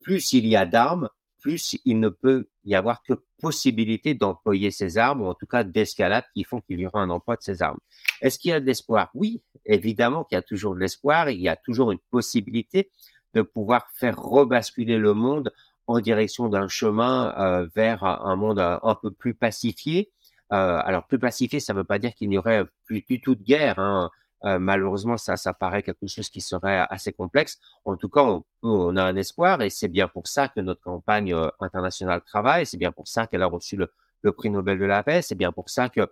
plus 0.00 0.32
il 0.32 0.46
y 0.46 0.56
a 0.56 0.66
d'armes, 0.66 1.08
plus 1.40 1.76
il 1.84 2.00
ne 2.00 2.08
peut 2.08 2.48
y 2.64 2.74
avoir 2.74 3.02
que 3.02 3.14
possibilité 3.40 4.14
d'employer 4.14 4.70
ces 4.70 4.98
armes 4.98 5.22
ou 5.22 5.26
en 5.26 5.34
tout 5.34 5.46
cas 5.46 5.64
d'escalade 5.64 6.24
qui 6.34 6.44
font 6.44 6.60
qu'il 6.60 6.80
y 6.80 6.86
aura 6.86 7.00
un 7.00 7.10
emploi 7.10 7.36
de 7.36 7.42
ces 7.42 7.62
armes. 7.62 7.78
Est-ce 8.20 8.38
qu'il 8.38 8.50
y 8.50 8.54
a 8.54 8.60
de 8.60 8.66
l'espoir? 8.66 9.10
Oui, 9.14 9.42
évidemment 9.64 10.24
qu'il 10.24 10.36
y 10.36 10.38
a 10.38 10.42
toujours 10.42 10.74
de 10.74 10.80
l'espoir, 10.80 11.30
il 11.30 11.40
y 11.40 11.48
a 11.48 11.56
toujours 11.56 11.92
une 11.92 11.98
possibilité 12.10 12.90
de 13.34 13.42
pouvoir 13.42 13.88
faire 13.94 14.20
rebasculer 14.20 14.98
le 14.98 15.14
monde 15.14 15.52
en 15.90 16.00
direction 16.00 16.48
d'un 16.48 16.68
chemin 16.68 17.34
euh, 17.36 17.66
vers 17.74 18.04
un 18.04 18.36
monde 18.36 18.60
euh, 18.60 18.78
un 18.82 18.94
peu 18.94 19.10
plus 19.10 19.34
pacifié. 19.34 20.12
Euh, 20.52 20.80
alors 20.84 21.06
plus 21.06 21.18
pacifié, 21.18 21.60
ça 21.60 21.72
ne 21.72 21.78
veut 21.78 21.84
pas 21.84 21.98
dire 21.98 22.14
qu'il 22.14 22.28
n'y 22.28 22.38
aurait 22.38 22.64
plus 22.84 23.02
du 23.08 23.20
tout 23.20 23.34
de 23.34 23.42
guerre. 23.42 23.78
Hein. 23.78 24.10
Malheureusement, 24.42 25.18
ça, 25.18 25.36
ça 25.36 25.52
paraît 25.52 25.82
quelque 25.82 26.06
chose 26.06 26.30
qui 26.30 26.40
serait 26.40 26.86
assez 26.88 27.12
complexe. 27.12 27.58
En 27.84 27.96
tout 27.96 28.08
cas, 28.08 28.40
on, 28.62 28.96
a 28.96 29.04
un 29.04 29.14
espoir 29.16 29.60
et 29.60 29.68
c'est 29.68 29.88
bien 29.88 30.08
pour 30.08 30.28
ça 30.28 30.48
que 30.48 30.60
notre 30.60 30.80
campagne 30.80 31.36
internationale 31.60 32.22
travaille. 32.24 32.64
C'est 32.64 32.78
bien 32.78 32.90
pour 32.90 33.06
ça 33.06 33.26
qu'elle 33.26 33.42
a 33.42 33.46
reçu 33.46 33.76
le, 33.76 34.32
prix 34.32 34.48
Nobel 34.48 34.78
de 34.78 34.86
la 34.86 35.02
paix. 35.02 35.20
C'est 35.20 35.34
bien 35.34 35.52
pour 35.52 35.68
ça 35.68 35.90
que, 35.90 36.10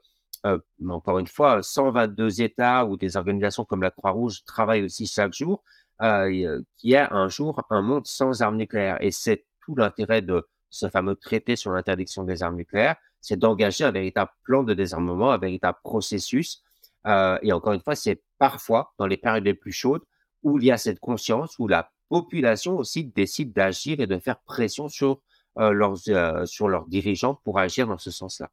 encore 0.87 1.18
une 1.18 1.26
fois, 1.26 1.62
122 1.62 2.43
États 2.43 2.85
ou 2.85 2.99
des 2.99 3.16
organisations 3.16 3.64
comme 3.64 3.83
la 3.83 3.91
Croix-Rouge 3.91 4.45
travaillent 4.45 4.85
aussi 4.85 5.07
chaque 5.07 5.33
jour, 5.33 5.64
qu'il 5.99 6.61
y 6.83 6.97
a 6.97 7.09
un 7.14 7.29
jour 7.31 7.62
un 7.70 7.81
monde 7.81 8.07
sans 8.07 8.43
armes 8.43 8.59
nucléaires. 8.59 8.99
Et 9.01 9.11
c'est 9.11 9.47
tout 9.69 9.77
l'intérêt 9.77 10.23
de 10.23 10.49
ce 10.71 10.89
fameux 10.89 11.14
traité 11.14 11.55
sur 11.55 11.73
l'interdiction 11.73 12.25
des 12.25 12.43
armes 12.43 12.57
nucléaires, 12.57 12.97
c'est 13.21 13.37
d'engager 13.39 13.85
un 13.85 13.91
véritable 13.91 14.31
plan 14.43 14.62
de 14.62 14.73
désarmement, 14.73 15.31
un 15.31 15.39
véritable 15.39 15.79
processus. 15.85 16.62
Euh, 17.07 17.39
et 17.43 17.53
encore 17.53 17.75
une 17.75 17.83
fois, 17.83 17.95
c'est 17.95 18.23
parfois 18.39 18.95
dans 18.99 19.07
les 19.07 19.19
périodes 19.19 19.45
les 19.45 19.55
plus 19.55 19.73
chaudes 19.73 20.03
où 20.43 20.59
il 20.59 20.64
y 20.64 20.71
a 20.71 20.79
cette 20.79 21.01
conscience, 21.01 21.59
où 21.59 21.69
la 21.69 21.91
population 22.09 22.79
aussi 22.79 23.05
décide 23.05 23.53
d'agir 23.53 24.01
et 24.01 24.07
de 24.07 24.19
faire 24.19 24.41
pression 24.41 24.89
sur, 24.89 25.21
euh, 25.59 25.73
leurs, 25.73 25.99
euh, 26.09 26.47
sur 26.47 26.69
leurs 26.69 26.87
dirigeants 26.87 27.35
pour 27.45 27.59
agir 27.59 27.87
dans 27.87 27.99
ce 27.99 28.11
sens-là. 28.11 28.51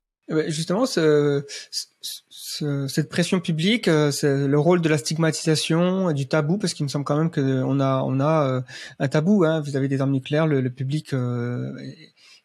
Justement, 0.47 0.86
ce, 0.88 1.45
ce, 1.71 2.88
cette 2.88 3.09
pression 3.09 3.39
publique, 3.39 3.88
euh, 3.88 4.11
c'est 4.11 4.47
le 4.47 4.59
rôle 4.59 4.82
de 4.82 4.89
la 4.89 4.97
stigmatisation, 4.97 6.11
du 6.13 6.28
tabou, 6.28 6.57
parce 6.57 6.73
qu'il 6.73 6.84
me 6.84 6.89
semble 6.89 7.05
quand 7.05 7.17
même 7.17 7.30
qu'on 7.30 7.80
a, 7.80 8.01
on 8.03 8.19
a 8.19 8.47
euh, 8.47 8.61
un 8.99 9.07
tabou 9.07 9.43
hein, 9.43 9.61
vis-à-vis 9.61 9.88
des 9.88 10.01
armes 10.01 10.11
nucléaires. 10.11 10.47
Le, 10.47 10.69
public, 10.69 11.13
euh, 11.13 11.73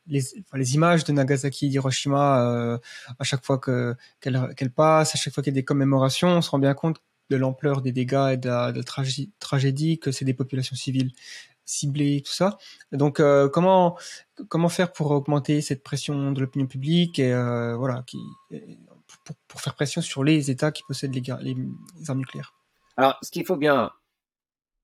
les, 0.06 0.74
images 0.74 1.04
de 1.04 1.12
Nagasaki 1.12 1.66
et 1.66 1.68
d'Hiroshima, 1.70 2.44
euh, 2.44 2.78
à 3.18 3.24
chaque 3.24 3.44
fois 3.44 3.58
que 3.58 3.94
qu'elles 4.20 4.54
qu 4.56 4.68
passent, 4.68 5.14
à 5.14 5.18
chaque 5.18 5.32
fois 5.32 5.42
qu'il 5.42 5.52
y 5.52 5.56
a 5.56 5.60
des 5.60 5.64
commémorations, 5.64 6.28
on 6.28 6.42
se 6.42 6.50
rend 6.50 6.58
bien 6.58 6.74
compte 6.74 7.00
de 7.30 7.36
l'ampleur 7.36 7.80
des 7.80 7.92
dégâts 7.92 8.32
et 8.32 8.36
de 8.36 8.48
la 8.48 8.72
tragédie, 9.38 9.98
que 9.98 10.10
c'est 10.10 10.24
des 10.24 10.34
populations 10.34 10.76
civiles 10.76 11.12
ciblées, 11.70 12.22
tout 12.24 12.32
ça. 12.32 12.58
Donc, 12.92 13.20
euh, 13.20 13.48
comment 13.48 13.96
comment 14.48 14.68
faire 14.68 14.92
pour 14.92 15.10
augmenter 15.10 15.60
cette 15.60 15.82
pression 15.82 16.32
de 16.32 16.40
l'opinion 16.40 16.66
publique 16.66 17.18
et 17.18 17.32
euh, 17.32 17.76
voilà, 17.76 18.02
qui, 18.06 18.18
pour, 18.48 19.36
pour, 19.48 19.60
faire 19.60 19.74
pression 19.74 20.00
sur 20.00 20.24
les 20.24 20.50
États 20.50 20.72
qui 20.72 20.82
possèdent 20.86 21.14
les, 21.14 21.30
armes 22.08 22.18
nucléaires? 22.18 22.54
Alors, 22.96 23.18
ce 23.22 23.30
qu'il 23.30 23.44
faut 23.44 23.56
bien 23.56 23.90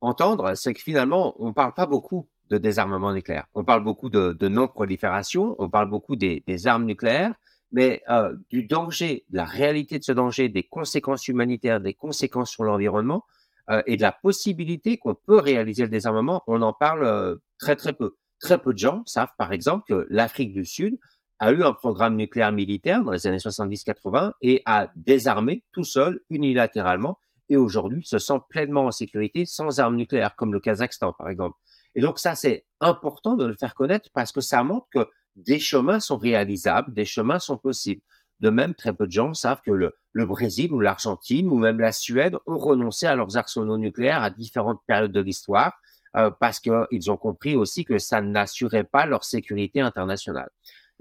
entendre, 0.01 0.55
c'est 0.55 0.75
que 0.75 0.81
finalement, 0.81 1.35
on 1.39 1.49
ne 1.49 1.53
parle 1.53 1.75
pas 1.75 1.87
beaucoup 1.87 2.29
de 2.51 2.59
désarmement 2.59 3.13
nucléaire. 3.13 3.47
On 3.55 3.65
parle 3.65 3.83
beaucoup 3.83 4.09
de, 4.09 4.49
non-prolifération, 4.49 5.57
on 5.59 5.69
parle 5.69 5.89
beaucoup 5.89 6.17
des, 6.17 6.45
des 6.47 6.67
armes 6.67 6.85
nucléaires, 6.85 7.35
mais 7.73 8.03
euh, 8.09 8.37
du 8.51 8.65
danger, 8.65 9.25
de 9.31 9.37
la 9.37 9.45
réalité 9.45 9.99
de 9.99 10.05
ce 10.05 10.13
danger, 10.13 10.49
des 10.49 10.63
conséquences 10.63 11.29
humanitaires, 11.29 11.81
des 11.81 11.95
conséquences 11.95 12.51
sur 12.51 12.65
l'environnement 12.65 13.25
euh, 13.71 13.83
et 13.87 13.97
de 13.97 14.03
la 14.03 14.13
possibilité 14.13 14.97
qu'on 14.97 15.15
peut 15.15 15.39
réaliser 15.39 15.83
le 15.83 15.89
désarmement, 15.89 16.43
on 16.47 16.63
en 16.63 16.73
parle 16.73 17.05
euh, 17.05 17.37
très 17.59 17.77
très 17.77 17.93
peu. 17.93 18.17
Très 18.39 18.59
peu 18.59 18.73
de 18.73 18.79
gens 18.79 19.03
savent 19.07 19.33
par 19.39 19.53
exemple 19.53 19.85
que 19.89 20.07
l'Afrique 20.11 20.53
du 20.53 20.65
Sud 20.65 20.99
a 21.39 21.53
eu 21.53 21.63
un 21.63 21.73
programme 21.73 22.17
nucléaire 22.17 22.53
militaire 22.53 23.03
dans 23.03 23.13
les 23.13 23.27
années 23.27 23.37
70-80 23.39 24.33
et 24.43 24.63
a 24.67 24.91
désarmé 24.95 25.65
tout 25.73 25.85
seul, 25.85 26.21
unilatéralement, 26.31 27.19
et 27.49 27.57
aujourd'hui 27.57 28.05
se 28.05 28.19
sent 28.19 28.41
pleinement 28.49 28.87
en 28.87 28.91
sécurité 28.91 29.47
sans 29.47 29.81
armes 29.81 29.97
nucléaires, 29.97 30.35
comme 30.37 30.53
le 30.53 30.61
Kazakhstan 30.61 31.13
par 31.13 31.29
exemple. 31.29 31.57
Et 31.95 32.01
donc 32.01 32.19
ça, 32.19 32.35
c'est 32.35 32.67
important 32.81 33.35
de 33.35 33.47
le 33.47 33.55
faire 33.55 33.75
connaître 33.75 34.11
parce 34.13 34.33
que 34.33 34.41
ça 34.41 34.63
montre 34.63 34.87
que 34.93 35.09
des 35.35 35.59
chemins 35.59 36.01
sont 36.01 36.17
réalisables, 36.17 36.93
des 36.93 37.05
chemins 37.05 37.39
sont 37.39 37.59
possibles. 37.59 38.03
De 38.41 38.51
même, 38.51 38.75
très 38.75 38.93
peu 38.93 39.07
de 39.07 39.13
gens 39.13 39.35
savent 39.35 39.63
que 39.65 39.71
le, 39.71 39.95
Brésil 40.15 40.73
ou 40.73 40.81
l'Argentine 40.81 41.49
ou 41.49 41.57
même 41.57 41.79
la 41.79 41.93
Suède 41.93 42.37
ont 42.47 42.59
renoncé 42.59 43.07
à 43.07 43.17
leurs 43.17 43.37
arsenaux 43.37 43.79
nucléaires 43.79 44.23
à 44.23 44.31
différentes 44.31 44.81
périodes 44.87 45.13
de 45.13 45.21
l'histoire 45.21 45.79
euh, 46.17 46.31
parce 46.31 46.61
qu'ils 46.61 47.11
ont 47.11 47.17
compris 47.17 47.55
aussi 47.55 47.85
que 47.85 47.99
ça 47.99 48.21
n'assurait 48.21 48.85
pas 48.85 49.07
leur 49.07 49.25
sécurité 49.25 49.81
internationale. 49.81 50.49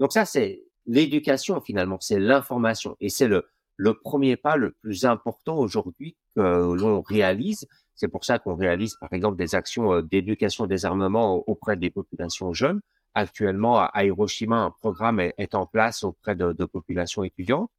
Donc 0.00 0.12
ça, 0.12 0.24
c'est 0.24 0.62
l'éducation 0.86 1.60
finalement, 1.60 1.98
c'est 2.00 2.20
l'information 2.20 2.96
et 3.00 3.08
c'est 3.08 3.28
le, 3.28 3.46
le 3.76 3.94
premier 3.94 4.36
pas 4.36 4.56
le 4.56 4.72
plus 4.72 5.04
important 5.04 5.56
aujourd'hui 5.56 6.16
que 6.34 6.40
l'on 6.40 7.00
réalise. 7.02 7.66
C'est 7.94 8.08
pour 8.08 8.24
ça 8.24 8.38
qu'on 8.38 8.56
réalise 8.56 8.96
par 8.96 9.12
exemple 9.12 9.36
des 9.36 9.54
actions 9.54 9.94
euh, 9.94 10.02
d'éducation 10.02 10.66
des 10.66 10.84
armements 10.84 11.42
auprès 11.48 11.76
des 11.76 11.90
populations 11.90 12.52
jeunes 12.52 12.80
actuellement 13.16 13.80
à 13.80 14.04
Hiroshima, 14.04 14.56
un 14.56 14.70
programme 14.70 15.20
est, 15.20 15.54
en 15.54 15.64
place 15.66 16.04
auprès 16.04 16.36
de, 16.36 16.64
populations 16.66 17.24
étudiantes. 17.24 17.70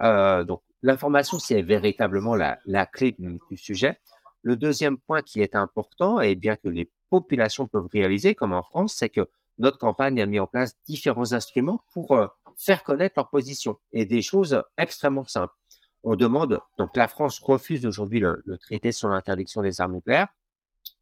Euh, 0.00 0.44
donc, 0.44 0.62
l'information, 0.82 1.40
c'est 1.40 1.60
véritablement 1.60 2.36
la, 2.36 2.86
clé 2.86 3.14
du, 3.18 3.56
sujet. 3.56 3.98
Le 4.42 4.56
deuxième 4.56 4.96
point 4.96 5.22
qui 5.22 5.42
est 5.42 5.56
important, 5.56 6.20
et 6.20 6.36
bien 6.36 6.54
que 6.54 6.68
les 6.68 6.88
populations 7.10 7.66
peuvent 7.66 7.88
réaliser, 7.92 8.36
comme 8.36 8.52
en 8.52 8.62
France, 8.62 8.94
c'est 8.96 9.08
que 9.08 9.28
notre 9.58 9.78
campagne 9.78 10.22
a 10.22 10.26
mis 10.26 10.38
en 10.38 10.46
place 10.46 10.76
différents 10.86 11.32
instruments 11.32 11.82
pour 11.92 12.12
euh, 12.12 12.28
faire 12.56 12.84
connaître 12.84 13.14
leur 13.16 13.28
position 13.28 13.78
et 13.92 14.06
des 14.06 14.22
choses 14.22 14.62
extrêmement 14.78 15.26
simples. 15.26 15.54
on 16.04 16.14
demande, 16.14 16.60
donc 16.78 16.96
la 16.96 17.08
France 17.08 17.40
refuse 17.40 17.84
aujourd'hui 17.86 18.20
le 18.20 18.58
traité 18.60 18.92
sur 18.92 19.08
l'interdiction 19.08 19.62
des 19.62 19.80
armes 19.80 19.94
nucléaires, 19.94 20.28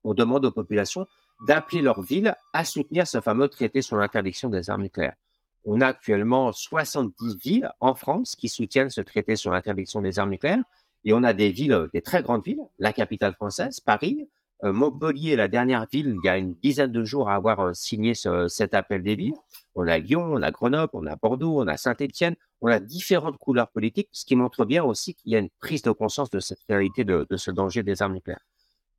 on 0.05 0.15
demande 0.15 0.47
aux 0.47 0.53
populations 0.53 1.07
d'appeler 1.47 1.83
leur 1.83 2.03
ville 2.03 2.35
à 2.53 2.65
soutenir 2.65 3.07
ce 3.07 3.21
fameux 3.21 3.49
traité 3.49 3.83
sur 3.83 3.97
l'interdiction 3.97 4.49
des 4.49 4.71
armes 4.71 4.83
nucléaires. 4.83 5.17
On 5.65 5.81
a 5.81 5.87
actuellement 5.89 6.53
70 6.53 7.37
villes 7.37 7.71
en 7.81 7.95
France 7.95 8.37
qui 8.37 8.49
soutiennent 8.49 8.91
ce 8.91 9.01
traité 9.01 9.37
sur 9.37 9.51
l'interdiction 9.51 10.03
des 10.03 10.19
armes 10.19 10.31
nucléaires. 10.31 10.63
Et 11.05 11.13
on 11.13 11.23
a 11.23 11.33
des 11.33 11.51
villes, 11.51 11.89
des 11.93 12.03
très 12.03 12.23
grandes 12.23 12.45
villes, 12.45 12.63
la 12.79 12.93
capitale 12.93 13.35
française, 13.35 13.81
Paris, 13.81 14.29
euh, 14.63 14.73
Montpellier, 14.73 15.37
la 15.37 15.49
dernière 15.49 15.87
ville, 15.91 16.17
il 16.23 16.27
y 16.27 16.29
a 16.29 16.39
une 16.39 16.55
dizaine 16.55 16.93
de 16.93 17.05
jours 17.05 17.29
à 17.29 17.35
avoir 17.35 17.61
euh, 17.61 17.73
signé 17.75 18.15
ce, 18.15 18.49
cet 18.49 18.73
appel 18.73 19.03
des 19.03 19.15
villes. 19.15 19.35
On 19.75 19.87
a 19.87 19.99
Lyon, 19.99 20.23
on 20.23 20.43
a 20.43 20.51
Grenoble, 20.51 20.91
on 20.95 21.07
a 21.07 21.17
Bordeaux, 21.17 21.61
on 21.61 21.67
a 21.67 21.77
Saint-Étienne, 21.77 22.37
on 22.63 22.69
a 22.69 22.81
différentes 22.81 23.37
couleurs 23.37 23.71
politiques, 23.71 24.09
ce 24.13 24.25
qui 24.25 24.37
montre 24.37 24.65
bien 24.65 24.83
aussi 24.85 25.15
qu'il 25.15 25.33
y 25.33 25.37
a 25.37 25.41
une 25.41 25.51
prise 25.61 25.83
de 25.83 25.91
conscience 25.91 26.31
de 26.31 26.41
cette 26.41 26.63
réalité 26.69 27.05
de 27.05 27.27
ce 27.37 27.51
danger 27.51 27.83
des 27.83 28.01
armes 28.01 28.15
nucléaires. 28.15 28.41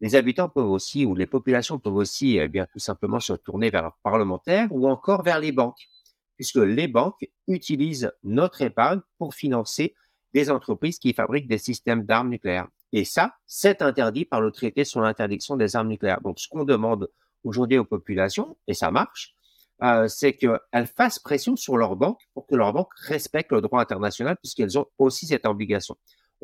Les 0.01 0.15
habitants 0.15 0.49
peuvent 0.49 0.69
aussi, 0.69 1.05
ou 1.05 1.15
les 1.15 1.25
populations 1.25 1.79
peuvent 1.79 1.95
aussi, 1.95 2.37
eh 2.37 2.47
bien, 2.47 2.65
tout 2.65 2.79
simplement 2.79 3.19
se 3.19 3.33
tourner 3.33 3.69
vers 3.69 3.81
leurs 3.81 3.97
parlementaires 4.03 4.67
ou 4.71 4.87
encore 4.87 5.23
vers 5.23 5.39
les 5.39 5.51
banques, 5.51 5.87
puisque 6.35 6.57
les 6.57 6.87
banques 6.87 7.29
utilisent 7.47 8.11
notre 8.23 8.61
épargne 8.61 9.01
pour 9.17 9.33
financer 9.33 9.95
des 10.33 10.51
entreprises 10.51 10.99
qui 10.99 11.13
fabriquent 11.13 11.47
des 11.47 11.57
systèmes 11.57 12.03
d'armes 12.03 12.29
nucléaires. 12.29 12.67
Et 12.91 13.05
ça, 13.05 13.35
c'est 13.45 13.81
interdit 13.81 14.25
par 14.25 14.41
le 14.41 14.51
traité 14.51 14.83
sur 14.83 15.01
l'interdiction 15.01 15.55
des 15.55 15.75
armes 15.75 15.87
nucléaires. 15.87 16.21
Donc, 16.21 16.39
ce 16.39 16.47
qu'on 16.49 16.65
demande 16.65 17.09
aujourd'hui 17.43 17.77
aux 17.77 17.85
populations, 17.85 18.57
et 18.67 18.73
ça 18.73 18.91
marche, 18.91 19.33
euh, 19.83 20.07
c'est 20.07 20.33
qu'elles 20.33 20.87
fassent 20.87 21.19
pression 21.19 21.55
sur 21.55 21.77
leurs 21.77 21.95
banques 21.95 22.21
pour 22.33 22.47
que 22.47 22.55
leurs 22.55 22.73
banques 22.73 22.93
respectent 22.95 23.51
le 23.51 23.61
droit 23.61 23.81
international, 23.81 24.37
puisqu'elles 24.37 24.77
ont 24.77 24.87
aussi 24.97 25.27
cette 25.27 25.45
obligation 25.45 25.97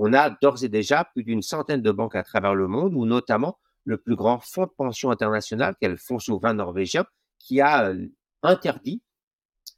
on 0.03 0.13
a 0.13 0.31
d'ores 0.31 0.63
et 0.63 0.67
déjà 0.67 1.05
plus 1.05 1.23
d'une 1.23 1.43
centaine 1.43 1.83
de 1.83 1.91
banques 1.91 2.15
à 2.15 2.23
travers 2.23 2.55
le 2.55 2.67
monde, 2.67 2.95
ou 2.95 3.05
notamment 3.05 3.59
le 3.83 3.97
plus 3.97 4.15
grand 4.15 4.39
fonds 4.39 4.65
de 4.65 4.71
pension 4.75 5.11
international, 5.11 5.75
qui 5.77 5.85
est 5.85 5.89
le 5.89 5.97
Fonds 5.97 6.17
souverain 6.17 6.55
norvégien, 6.55 7.05
qui 7.37 7.61
a 7.61 7.89
euh, 7.89 8.07
interdit 8.41 9.03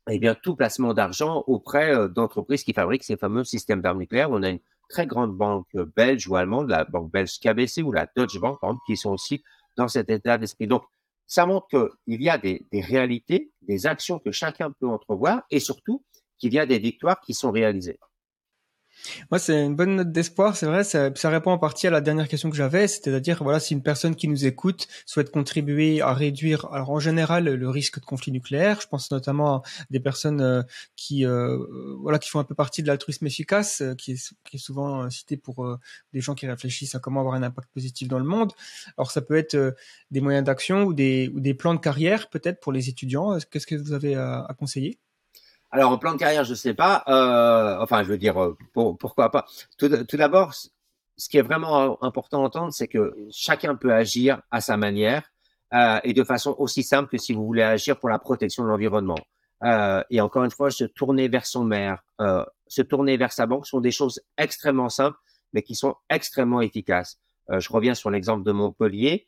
eh 0.09 0.21
tout 0.41 0.55
placement 0.55 0.93
d'argent 0.93 1.43
auprès 1.47 1.93
euh, 1.93 2.07
d'entreprises 2.07 2.63
qui 2.63 2.71
fabriquent 2.71 3.03
ces 3.03 3.17
fameux 3.17 3.43
systèmes 3.43 3.81
d'armes 3.81 3.99
nucléaires. 3.99 4.31
On 4.31 4.43
a 4.43 4.49
une 4.49 4.61
très 4.87 5.05
grande 5.07 5.35
banque 5.35 5.75
belge 5.97 6.25
ou 6.29 6.37
allemande, 6.37 6.69
la 6.69 6.85
banque 6.85 7.11
belge 7.11 7.37
KBC 7.41 7.81
ou 7.81 7.91
la 7.91 8.07
Deutsche 8.15 8.39
Bank, 8.39 8.59
qui 8.87 8.95
sont 8.95 9.11
aussi 9.11 9.43
dans 9.75 9.89
cet 9.89 10.09
état 10.09 10.37
d'esprit. 10.37 10.67
Donc, 10.67 10.83
ça 11.27 11.45
montre 11.45 11.67
qu'il 11.67 12.21
y 12.21 12.29
a 12.29 12.37
des 12.37 12.65
réalités, 12.71 13.51
des 13.61 13.87
actions 13.87 14.19
que 14.19 14.31
chacun 14.31 14.71
peut 14.71 14.87
entrevoir 14.87 15.43
et 15.51 15.59
surtout 15.59 16.01
qu'il 16.37 16.53
y 16.53 16.59
a 16.59 16.65
des 16.65 16.79
victoires 16.79 17.19
qui 17.19 17.33
sont 17.33 17.51
réalisées. 17.51 17.99
Moi, 19.31 19.39
c'est 19.39 19.65
une 19.65 19.75
bonne 19.75 19.95
note 19.97 20.11
d'espoir, 20.11 20.55
c'est 20.55 20.65
vrai. 20.65 20.83
Ça, 20.83 21.11
répond 21.29 21.51
en 21.51 21.57
partie 21.57 21.87
à 21.87 21.89
la 21.89 22.01
dernière 22.01 22.27
question 22.27 22.49
que 22.49 22.55
j'avais, 22.55 22.87
c'est-à-dire 22.87 23.43
voilà, 23.43 23.59
si 23.59 23.73
une 23.73 23.83
personne 23.83 24.15
qui 24.15 24.27
nous 24.27 24.45
écoute 24.45 24.87
souhaite 25.05 25.31
contribuer 25.31 26.01
à 26.01 26.13
réduire, 26.13 26.67
alors 26.71 26.89
en 26.91 26.99
général, 26.99 27.45
le 27.45 27.69
risque 27.69 27.99
de 27.99 28.05
conflit 28.05 28.31
nucléaire. 28.31 28.79
Je 28.81 28.87
pense 28.87 29.11
notamment 29.11 29.57
à 29.57 29.63
des 29.89 29.99
personnes 29.99 30.41
euh, 30.41 30.63
qui, 30.95 31.25
euh, 31.25 31.57
voilà, 31.99 32.19
qui 32.19 32.29
font 32.29 32.39
un 32.39 32.43
peu 32.43 32.55
partie 32.55 32.81
de 32.81 32.87
l'altruisme 32.87 33.25
efficace, 33.25 33.81
euh, 33.81 33.95
qui, 33.95 34.13
est, 34.13 34.57
souvent 34.57 35.09
cité 35.09 35.35
pour 35.35 35.67
des 36.13 36.21
gens 36.21 36.35
qui 36.35 36.47
réfléchissent 36.47 36.95
à 36.95 36.99
comment 36.99 37.19
avoir 37.19 37.35
un 37.35 37.43
impact 37.43 37.69
positif 37.73 38.07
dans 38.07 38.19
le 38.19 38.25
monde. 38.25 38.53
Alors, 38.97 39.11
ça 39.11 39.21
peut 39.21 39.35
être 39.35 39.75
des 40.11 40.21
moyens 40.21 40.45
d'action 40.45 40.83
ou 40.83 40.93
des, 40.93 41.31
ou 41.33 41.39
des 41.39 41.53
plans 41.53 41.73
de 41.73 41.79
carrière, 41.79 42.29
peut-être 42.29 42.59
pour 42.59 42.71
les 42.71 42.87
étudiants. 42.87 43.37
Qu'est-ce 43.49 43.67
que 43.67 43.75
vous 43.75 43.93
avez 43.93 44.15
à 44.15 44.55
conseiller? 44.57 44.99
Alors, 45.73 45.91
en 45.91 45.97
plan 45.97 46.13
de 46.13 46.19
carrière, 46.19 46.43
je 46.43 46.51
ne 46.51 46.55
sais 46.55 46.75
pas. 46.75 47.03
Euh, 47.07 47.81
enfin, 47.81 48.03
je 48.03 48.09
veux 48.09 48.19
dire, 48.19 48.39
euh, 48.39 48.55
pourquoi 48.73 49.31
pas. 49.31 49.47
Tout, 49.79 49.89
d'abord, 49.89 50.53
ce 50.53 51.29
qui 51.29 51.39
est 51.39 51.41
vraiment 51.41 52.01
important 52.03 52.43
à 52.43 52.45
entendre, 52.45 52.71
c'est 52.71 52.87
que 52.87 53.15
chacun 53.31 53.75
peut 53.75 53.91
agir 53.91 54.39
à 54.51 54.61
sa 54.61 54.77
manière 54.77 55.31
euh, 55.73 55.99
et 56.03 56.13
de 56.13 56.23
façon 56.23 56.53
aussi 56.59 56.83
simple 56.83 57.09
que 57.09 57.17
si 57.17 57.33
vous 57.33 57.43
voulez 57.43 57.63
agir 57.63 57.97
pour 57.97 58.09
la 58.09 58.19
protection 58.19 58.63
de 58.63 58.69
l'environnement. 58.69 59.17
Et 60.11 60.21
encore 60.21 60.43
une 60.43 60.51
fois, 60.51 60.69
se 60.69 60.83
tourner 60.83 61.27
vers 61.27 61.47
son 61.47 61.63
maire, 61.63 62.03
se 62.67 62.81
tourner 62.83 63.17
vers 63.17 63.31
sa 63.31 63.47
banque 63.47 63.65
sont 63.65 63.79
des 63.79 63.91
choses 63.91 64.21
extrêmement 64.37 64.89
simples, 64.89 65.17
mais 65.53 65.63
qui 65.63 65.73
sont 65.73 65.95
extrêmement 66.09 66.61
efficaces. 66.61 67.17
Je 67.49 67.71
reviens 67.71 67.95
sur 67.95 68.11
l'exemple 68.11 68.43
de 68.43 68.51
Montpellier. 68.51 69.25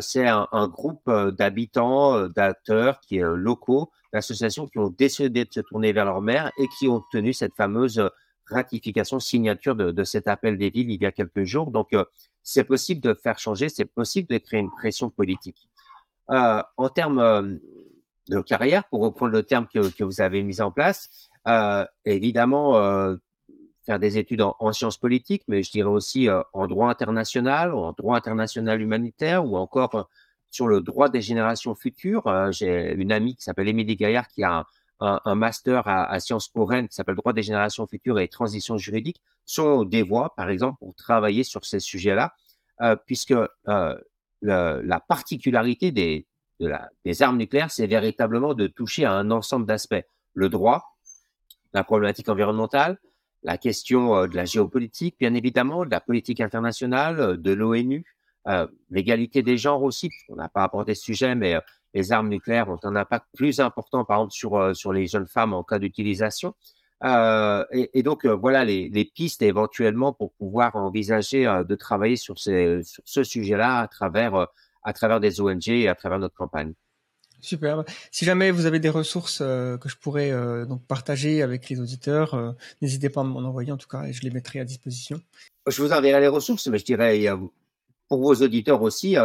C'est 0.00 0.26
un, 0.26 0.68
groupe 0.68 1.10
d'habitants, 1.36 2.28
d'acteurs 2.28 3.00
qui 3.00 3.18
est 3.18 3.22
locaux 3.22 3.90
d'associations 4.12 4.66
qui 4.66 4.78
ont 4.78 4.90
décidé 4.90 5.44
de 5.44 5.52
se 5.52 5.60
tourner 5.60 5.92
vers 5.92 6.04
leur 6.04 6.20
maire 6.20 6.50
et 6.58 6.66
qui 6.78 6.88
ont 6.88 6.96
obtenu 6.96 7.32
cette 7.32 7.54
fameuse 7.54 7.98
euh, 7.98 8.08
ratification, 8.46 9.20
signature 9.20 9.76
de, 9.76 10.04
cet 10.04 10.26
appel 10.26 10.56
des 10.56 10.70
villes 10.70 10.90
il 10.90 11.02
y 11.02 11.06
a 11.06 11.12
quelques 11.12 11.44
jours. 11.44 11.70
Donc, 11.70 11.92
euh, 11.92 12.04
c'est 12.42 12.64
possible 12.64 13.00
de 13.02 13.12
faire 13.12 13.38
changer, 13.38 13.68
c'est 13.68 13.84
possible 13.84 14.28
de 14.28 14.38
créer 14.38 14.60
une 14.60 14.70
pression 14.70 15.10
politique. 15.10 15.68
Euh, 16.30 16.62
en 16.76 16.88
termes 16.88 17.18
euh, 17.18 17.56
de 18.28 18.40
carrière, 18.40 18.84
pour 18.84 19.00
reprendre 19.00 19.32
le 19.32 19.42
terme 19.42 19.66
que, 19.66 20.02
vous 20.02 20.20
avez 20.20 20.42
mis 20.42 20.60
en 20.62 20.70
place, 20.70 21.28
euh, 21.46 21.84
évidemment, 22.04 22.72
faire 23.88 23.98
des 23.98 24.18
études 24.18 24.42
en, 24.42 24.54
en, 24.58 24.72
sciences 24.72 24.98
politiques, 24.98 25.42
mais 25.48 25.62
je 25.62 25.70
dirais 25.70 25.88
aussi 25.88 26.28
en 26.52 26.66
droit 26.66 26.90
international, 26.90 27.74
en 27.74 27.92
droit 27.92 28.16
international 28.16 28.80
humanitaire 28.82 29.44
ou 29.44 29.56
encore 29.56 30.08
sur 30.50 30.66
le 30.66 30.80
droit 30.80 31.08
des 31.08 31.20
générations 31.20 31.74
futures. 31.74 32.26
Euh, 32.26 32.50
j'ai 32.52 32.94
une 32.94 33.12
amie 33.12 33.36
qui 33.36 33.42
s'appelle 33.42 33.68
Émilie 33.68 33.96
Gaillard 33.96 34.28
qui 34.28 34.42
a 34.42 34.66
un, 35.00 35.34
master 35.36 35.86
à, 35.86 36.18
Sciences 36.18 36.48
Po 36.48 36.64
Rennes 36.64 36.88
qui 36.88 36.94
s'appelle 36.96 37.14
Droit 37.14 37.32
des 37.32 37.44
générations 37.44 37.86
futures 37.86 38.18
et 38.18 38.26
transition 38.26 38.76
juridique. 38.76 39.20
Sont 39.44 39.84
des 39.84 40.02
voies, 40.02 40.34
par 40.34 40.50
exemple, 40.50 40.78
pour 40.80 40.92
travailler 40.96 41.44
sur 41.44 41.64
ces 41.64 41.78
sujets-là, 41.78 42.34
euh, 42.80 42.96
puisque 43.06 43.32
euh, 43.32 43.96
la 44.42 45.00
particularité 45.06 45.92
des, 45.92 46.26
de 46.58 46.66
la, 46.66 46.90
des 47.04 47.22
armes 47.22 47.36
nucléaires, 47.36 47.70
c'est 47.70 47.86
véritablement 47.86 48.54
de 48.54 48.66
toucher 48.66 49.04
à 49.04 49.12
un 49.12 49.30
ensemble 49.30 49.66
d'aspects. 49.66 50.04
Le 50.34 50.48
droit, 50.48 50.96
la 51.72 51.84
problématique 51.84 52.28
environnementale, 52.28 52.98
la 53.42 53.58
question 53.58 54.16
euh, 54.16 54.26
de 54.26 54.36
la 54.36 54.44
géopolitique, 54.44 55.16
bien 55.18 55.34
évidemment, 55.34 55.84
de 55.84 55.90
la 55.90 56.00
politique 56.00 56.40
internationale, 56.40 57.20
euh, 57.20 57.36
de 57.36 57.52
l'ONU, 57.52 58.04
euh, 58.46 58.66
l'égalité 58.90 59.42
des 59.42 59.58
genres 59.58 59.82
aussi, 59.82 60.10
on 60.28 60.36
n'a 60.36 60.48
pas 60.48 60.64
abordé 60.64 60.94
ce 60.94 61.02
sujet, 61.02 61.34
mais 61.34 61.56
les 61.94 62.12
armes 62.12 62.28
nucléaires 62.28 62.68
ont 62.68 62.78
un 62.82 62.96
impact 62.96 63.26
plus 63.36 63.60
important, 63.60 64.04
par 64.04 64.18
exemple, 64.18 64.32
sur, 64.32 64.76
sur 64.76 64.92
les 64.92 65.06
jeunes 65.06 65.26
femmes 65.26 65.52
en 65.52 65.62
cas 65.62 65.78
d'utilisation. 65.78 66.54
Et, 67.04 68.02
donc, 68.02 68.26
voilà 68.26 68.64
les, 68.64 68.88
les, 68.88 69.04
pistes 69.04 69.42
éventuellement 69.42 70.12
pour 70.12 70.32
pouvoir 70.32 70.76
envisager 70.76 71.44
de 71.44 71.74
travailler 71.74 72.16
sur, 72.16 72.38
sur 72.38 72.82
ce 73.04 73.24
sujet-là 73.24 73.88
à 74.00 74.48
à 74.82 74.92
travers 74.92 75.20
des 75.20 75.40
ONG 75.40 75.68
et 75.68 75.88
à 75.88 75.94
travers 75.94 76.18
notre 76.18 76.34
campagne. 76.34 76.72
Superbe. 77.40 77.84
Si 78.10 78.24
jamais 78.24 78.50
vous 78.50 78.66
avez 78.66 78.80
des 78.80 78.88
ressources 78.88 79.38
euh, 79.40 79.78
que 79.78 79.88
je 79.88 79.96
pourrais 79.96 80.32
euh, 80.32 80.64
donc 80.64 80.82
partager 80.84 81.42
avec 81.42 81.68
les 81.68 81.80
auditeurs, 81.80 82.34
euh, 82.34 82.52
n'hésitez 82.82 83.10
pas 83.10 83.20
à 83.20 83.24
m'en 83.24 83.40
envoyer 83.40 83.70
en 83.70 83.76
tout 83.76 83.88
cas 83.88 84.04
et 84.04 84.12
je 84.12 84.22
les 84.22 84.30
mettrai 84.30 84.60
à 84.60 84.64
disposition. 84.64 85.20
Je 85.66 85.80
vous 85.82 85.92
enverrai 85.92 86.20
les 86.20 86.28
ressources, 86.28 86.66
mais 86.66 86.78
je 86.78 86.84
dirais 86.84 87.26
pour 88.08 88.22
vos 88.22 88.34
auditeurs 88.34 88.80
aussi, 88.80 89.16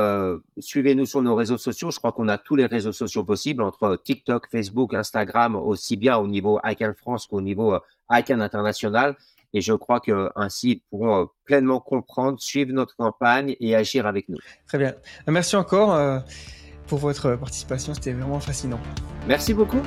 suivez-nous 0.59 1.05
sur 1.05 1.21
nos 1.21 1.35
réseaux 1.35 1.57
sociaux. 1.57 1.89
Je 1.89 1.99
crois 1.99 2.11
qu'on 2.11 2.27
a 2.27 2.37
tous 2.37 2.57
les 2.57 2.65
réseaux 2.65 2.91
sociaux 2.91 3.23
possibles 3.23 3.63
entre 3.63 3.95
TikTok, 4.03 4.47
Facebook, 4.51 4.93
Instagram, 4.93 5.55
aussi 5.55 5.95
bien 5.95 6.17
au 6.17 6.27
niveau 6.27 6.59
ICANN 6.65 6.93
France 6.93 7.27
qu'au 7.27 7.39
niveau 7.39 7.79
ICANN 8.11 8.41
international. 8.41 9.15
Et 9.53 9.61
je 9.61 9.71
crois 9.71 10.01
que 10.01 10.29
ainsi 10.35 10.71
ils 10.71 10.81
pourront 10.89 11.29
pleinement 11.45 11.79
comprendre, 11.79 12.41
suivre 12.41 12.73
notre 12.73 12.97
campagne 12.97 13.55
et 13.61 13.73
agir 13.73 14.05
avec 14.05 14.27
nous. 14.27 14.39
Très 14.67 14.79
bien. 14.79 14.95
Merci 15.27 15.55
encore 15.55 16.21
pour 16.93 16.99
votre 16.99 17.35
participation. 17.37 17.95
C'était 17.95 18.13
vraiment 18.13 18.39
fascinant. 18.39 18.79
Merci 19.27 19.55
beaucoup. 19.55 19.81